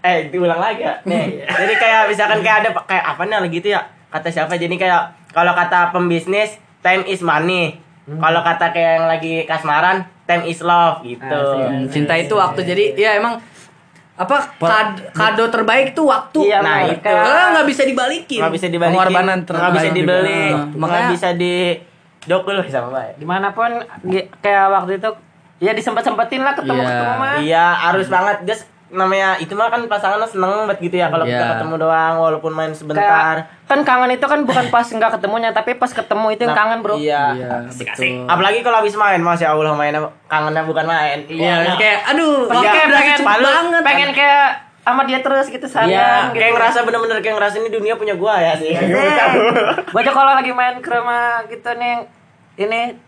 eh 0.00 0.32
diulang 0.32 0.58
lagi 0.58 0.82
ya. 0.82 0.98
Nih, 1.06 1.44
jadi 1.62 1.74
kayak 1.78 2.02
misalkan 2.10 2.40
kayak 2.42 2.66
ada 2.66 2.70
kayak 2.88 3.04
apa 3.06 3.22
nih 3.22 3.46
gitu 3.54 3.70
ya. 3.70 3.86
Kata 4.10 4.26
siapa? 4.32 4.58
Jadi 4.58 4.74
kayak 4.74 5.14
kalau 5.30 5.54
kata 5.54 5.94
pembisnis 5.94 6.58
time 6.82 7.06
is 7.06 7.22
money. 7.22 7.78
Kalau 8.10 8.42
kata 8.42 8.74
kayak 8.74 8.92
yang 8.98 9.06
lagi 9.06 9.46
kasmaran 9.46 10.02
time 10.26 10.42
is 10.50 10.58
love 10.66 11.06
gitu. 11.06 11.22
Hmm, 11.30 11.86
Cinta 11.86 12.18
itu 12.18 12.34
waktu 12.34 12.66
Jadi 12.66 12.98
ya 12.98 13.14
emang 13.14 13.38
apa 14.20 14.36
kad- 14.54 15.00
kado 15.10 15.48
terbaik 15.48 15.96
tuh 15.96 16.04
waktu 16.04 16.44
Iya, 16.44 16.60
Nah, 16.60 16.84
itu. 16.84 17.00
Karena 17.00 17.56
nggak 17.56 17.66
bisa 17.66 17.82
dibalikin 17.82 18.38
Nggak 18.38 18.52
bisa 18.52 18.66
dibalikin. 18.68 18.94
Pengorbanan 18.94 19.38
nggak 19.42 19.72
bisa 19.72 19.88
dibeli. 19.90 20.42
Nah, 20.46 20.68
Nggak 20.68 20.76
makanya- 20.76 21.10
bisa 21.10 21.28
di 21.32 21.54
dokul 22.22 22.54
sama 22.68 22.88
baik. 22.92 23.14
Di 23.16 23.24
mana 23.24 23.48
pun 23.50 23.70
kayak 24.38 24.66
waktu 24.70 25.00
itu 25.00 25.08
ya 25.58 25.72
disempet 25.72 26.02
sempetin 26.02 26.40
lah 26.40 26.52
ketemu 26.52 26.78
Iya. 26.78 26.88
ketemu 26.90 27.12
mah. 27.16 27.36
Iya, 27.40 27.66
harus 27.82 28.06
banget. 28.06 28.36
Just 28.44 28.64
namanya 28.90 29.38
itu 29.38 29.54
mah 29.54 29.66
kan 29.66 29.86
pasangan 29.86 30.18
seneng 30.22 30.66
banget 30.66 30.78
gitu 30.82 30.96
ya 30.96 31.06
kalau 31.06 31.22
kita 31.22 31.38
Iya. 31.38 31.50
ketemu 31.54 31.74
doang 31.78 32.14
walaupun 32.16 32.50
main 32.50 32.68
Kayak 32.68 32.80
sebentar. 32.80 33.34
kan 33.64 33.78
kangen 33.80 34.10
itu 34.10 34.22
kan 34.22 34.42
bukan 34.42 34.66
pas 34.66 34.82
nggak 34.84 35.10
ketemunya 35.14 35.50
tapi 35.50 35.74
pas 35.74 35.88
ketemu 35.88 36.26
itu 36.30 36.42
yang 36.42 36.50
Nah, 36.50 36.58
kangen 36.58 36.78
bro. 36.80 36.94
Iya. 36.94 37.22
Iya, 37.32 37.54
betul. 37.68 38.26
Apalagi 38.26 38.58
kalau 38.60 38.76
habis 38.78 38.94
main, 38.94 39.20
masya 39.20 39.46
Allah 39.48 39.72
mainnya 39.72 40.00
kangennya 40.26 40.62
bukan 40.62 40.84
main. 40.84 41.18
Iya 41.24 41.72
kayak 41.72 41.98
aduh 42.08 42.46
Pasti 42.46 42.60
iya, 42.60 42.72
kayak 42.72 42.88
pengen 42.92 43.16
cepet 43.16 43.38
banget 43.40 43.82
pengen 43.82 44.10
kayak 44.10 44.46
sama 44.80 45.02
dia 45.04 45.18
terus 45.20 45.46
gitu 45.46 45.62
Iya, 45.62 45.70
seharian 45.70 46.22
gitu. 46.28 46.40
kayak 46.40 46.52
ngerasa 46.52 46.78
bener-bener 46.82 47.18
kayak 47.18 47.36
ngerasa 47.36 47.54
ini 47.56 47.68
dunia 47.68 47.94
punya 47.94 48.14
gua 48.14 48.34
ya 48.36 48.52
sih. 48.54 48.74
Gue 49.92 50.00
aja 50.00 50.10
kalau 50.10 50.32
lagi 50.32 50.50
main 50.50 50.78
ke 50.78 50.88
rumah 50.88 51.46
gitu 51.46 51.70
nih 51.72 51.96
ini 52.58 52.98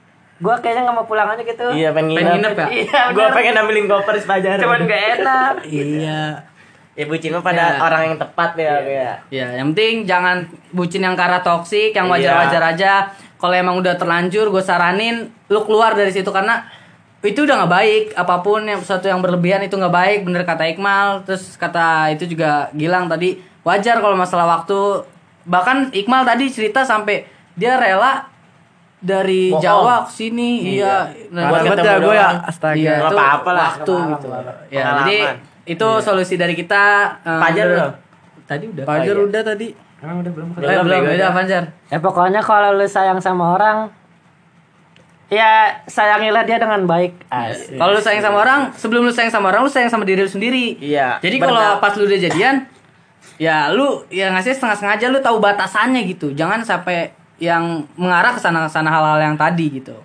gue 0.42 0.54
kayaknya 0.58 0.82
nggak 0.82 0.96
mau 0.96 1.06
pulang 1.06 1.28
aja 1.28 1.38
gitu. 1.40 1.66
Iya, 1.70 1.94
pengen 1.94 2.18
Pengen 2.18 2.34
nginep. 2.34 2.50
nginep 2.50 2.58
ya? 2.58 2.66
Iya, 2.74 3.00
Gua 3.14 3.28
pengen 3.30 3.54
ambilin 3.56 3.86
koper 3.86 4.14
sepajar. 4.18 4.58
Cuman 4.58 4.80
gak 4.84 5.02
enak. 5.16 5.54
Iya 5.70 6.20
Ya 6.92 7.08
bucin 7.08 7.32
mah 7.32 7.40
pada 7.40 7.64
Iya. 7.70 7.80
orang 7.80 8.02
yang 8.04 8.16
tepat 8.18 8.50
ya, 8.54 8.74
ya. 8.82 9.10
Ya, 9.30 9.46
yang 9.56 9.72
penting 9.72 10.04
jangan 10.04 10.44
bucin 10.70 11.00
yang 11.00 11.16
karena 11.16 11.40
toksik, 11.40 11.94
yang 11.94 12.04
Iya. 12.04 12.12
wajar-wajar 12.12 12.62
aja. 12.68 12.92
Kalau 13.38 13.54
emang 13.54 13.80
udah 13.80 13.96
terlanjur, 13.96 14.50
gue 14.50 14.60
saranin 14.60 15.30
lu 15.48 15.60
keluar 15.62 15.94
dari 15.94 16.10
situ 16.10 16.28
karena 16.28 16.68
itu 17.20 17.38
udah 17.40 17.64
nggak 17.64 17.72
baik. 17.72 18.04
Apa 18.12 18.42
pun 18.42 18.60
yang 18.62 18.76
sesuatu 18.76 19.06
yang 19.06 19.18
berlebihan 19.18 19.62
itu 19.62 19.72
nggak 19.72 19.88
baik. 19.90 20.18
Bener 20.22 20.42
kata 20.42 20.68
Iqmal, 20.68 21.22
terus 21.22 21.54
kata 21.56 22.10
itu 22.10 22.26
juga 22.26 22.68
Gilang 22.72 23.06
tadi 23.06 23.38
wajar 23.62 24.02
kalau 24.02 24.14
masalah 24.14 24.44
waktu. 24.52 25.06
Bahkan 25.42 25.96
Iqmal 25.96 26.22
tadi 26.22 26.50
cerita 26.50 26.82
sampai 26.82 27.24
dia 27.54 27.78
rela 27.78 28.28
dari 29.02 29.50
Bohong. 29.50 29.58
Jawa 29.60 29.94
ke 30.06 30.12
sini, 30.14 30.50
iya. 30.78 31.10
Nah, 31.28 31.50
Buat 31.50 31.60
ketemu 31.66 31.82
ya 31.84 31.96
gue 31.98 32.14
ya 32.14 32.22
doang. 32.22 32.36
astaga. 32.44 32.76
Iya, 32.78 32.94
itu 32.94 33.06
apa-apa 33.10 33.50
lah. 33.50 33.62
waktu 33.68 33.92
Nggak 33.92 34.10
gitu. 34.14 34.26
Ya, 34.30 34.38
Pengalaman. 34.80 34.96
jadi 35.02 35.16
itu 35.64 35.88
solusi 35.98 36.34
dari 36.36 36.54
kita. 36.54 36.84
eh, 37.20 37.38
Fajar 37.38 37.64
menurut- 37.64 37.78
belum? 37.92 37.92
Tadi 38.42 38.64
udah. 38.68 38.84
Fajar 38.84 39.14
iya. 39.14 39.24
udah 39.24 39.42
tadi. 39.42 39.68
Emang 39.98 40.16
udah 40.18 40.32
belum 40.32 40.46
Eh, 40.52 40.60
belum, 40.80 40.86
bego. 40.88 41.06
beda 41.08 41.28
Fajar. 41.32 41.62
Ya 41.86 41.98
pokoknya 41.98 42.40
kalau 42.40 42.70
lu 42.72 42.86
sayang 42.86 43.18
sama 43.18 43.44
orang 43.52 43.78
ya 45.28 45.50
sayangilah 45.84 46.44
dia 46.44 46.58
dengan 46.58 46.84
baik. 46.84 47.16
Asik. 47.26 47.74
Kalau 47.74 47.90
lu 47.90 48.00
sayang 48.00 48.20
sama 48.20 48.38
orang, 48.38 48.60
sebelum 48.74 49.02
lu 49.02 49.10
sayang 49.10 49.30
sama 49.30 49.48
orang, 49.48 49.64
lu 49.64 49.70
sayang 49.70 49.88
sama 49.88 50.04
diri 50.04 50.20
lu 50.20 50.28
sendiri. 50.28 50.76
Iya, 50.76 51.16
Jadi 51.18 51.36
kalau 51.38 51.78
pas 51.78 51.96
lu 51.96 52.04
udah 52.04 52.20
jadian, 52.20 52.68
ya 53.38 53.72
lu 53.72 54.04
ya 54.08 54.28
ngasih 54.30 54.52
setengah 54.52 54.76
sengaja 54.76 55.06
lu 55.08 55.18
tahu 55.18 55.40
batasannya 55.40 56.04
gitu 56.04 56.30
jangan 56.32 56.60
sampai 56.60 57.10
yang 57.42 57.64
mengarah 57.94 58.30
ke 58.30 58.38
sana 58.38 58.64
sana 58.64 58.86
hal-hal 58.88 59.18
yang 59.20 59.34
tadi 59.34 59.66
gitu 59.72 59.98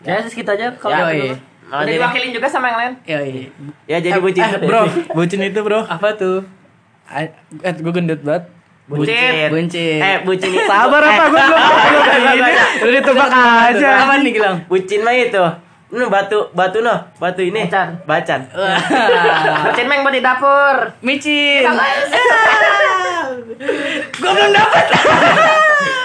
Ya, 0.00 0.18
segitu 0.20 0.50
aja 0.50 0.72
kalau 0.74 0.98
Ya, 0.98 1.04
gitu. 1.12 1.26
iya. 1.28 1.36
Udah 1.68 1.84
jadi- 1.84 1.94
diwakilin 1.94 2.30
juga 2.32 2.46
sama 2.48 2.66
yang 2.66 2.78
lain. 2.80 2.92
ya 3.06 3.18
iya. 3.22 3.42
Ya 3.86 3.98
jadi 4.02 4.18
bucin. 4.18 4.42
Eh, 4.42 4.60
bro, 4.60 4.82
bucin 5.14 5.40
itu 5.40 5.60
bro. 5.62 5.80
apa 5.86 6.08
tuh 6.14 6.42
I- 7.06 7.30
Eh, 7.60 7.72
gue 7.76 7.92
gendut 7.92 8.20
banget. 8.20 8.50
Bucin. 8.84 9.46
Buncit. 9.48 10.00
Eh, 10.00 10.16
bucin 10.22 10.50
itu. 10.50 10.66
Sabar 10.66 11.00
apa? 11.00 11.24
Gue 11.28 11.38
belum. 11.38 11.60
Udah 12.82 12.92
ditebak 12.94 13.28
aja. 13.30 13.88
apa 14.02 14.14
nih 14.18 14.32
Gilang 14.32 14.56
Bucin 14.66 15.00
mah 15.00 15.14
itu. 15.14 15.44
Ini 15.92 16.08
batu, 16.08 16.48
batu 16.56 16.80
noh, 16.80 17.04
batu 17.20 17.44
ini. 17.44 17.68
Bacan. 17.68 18.00
Bacan. 18.08 18.40
Bercin 19.68 19.86
meng 19.92 20.00
buat 20.00 20.16
di 20.16 20.24
dapur. 20.24 20.96
micin 21.04 21.68
gue 24.12 24.30
belum 24.32 24.50
dapat 24.52 24.84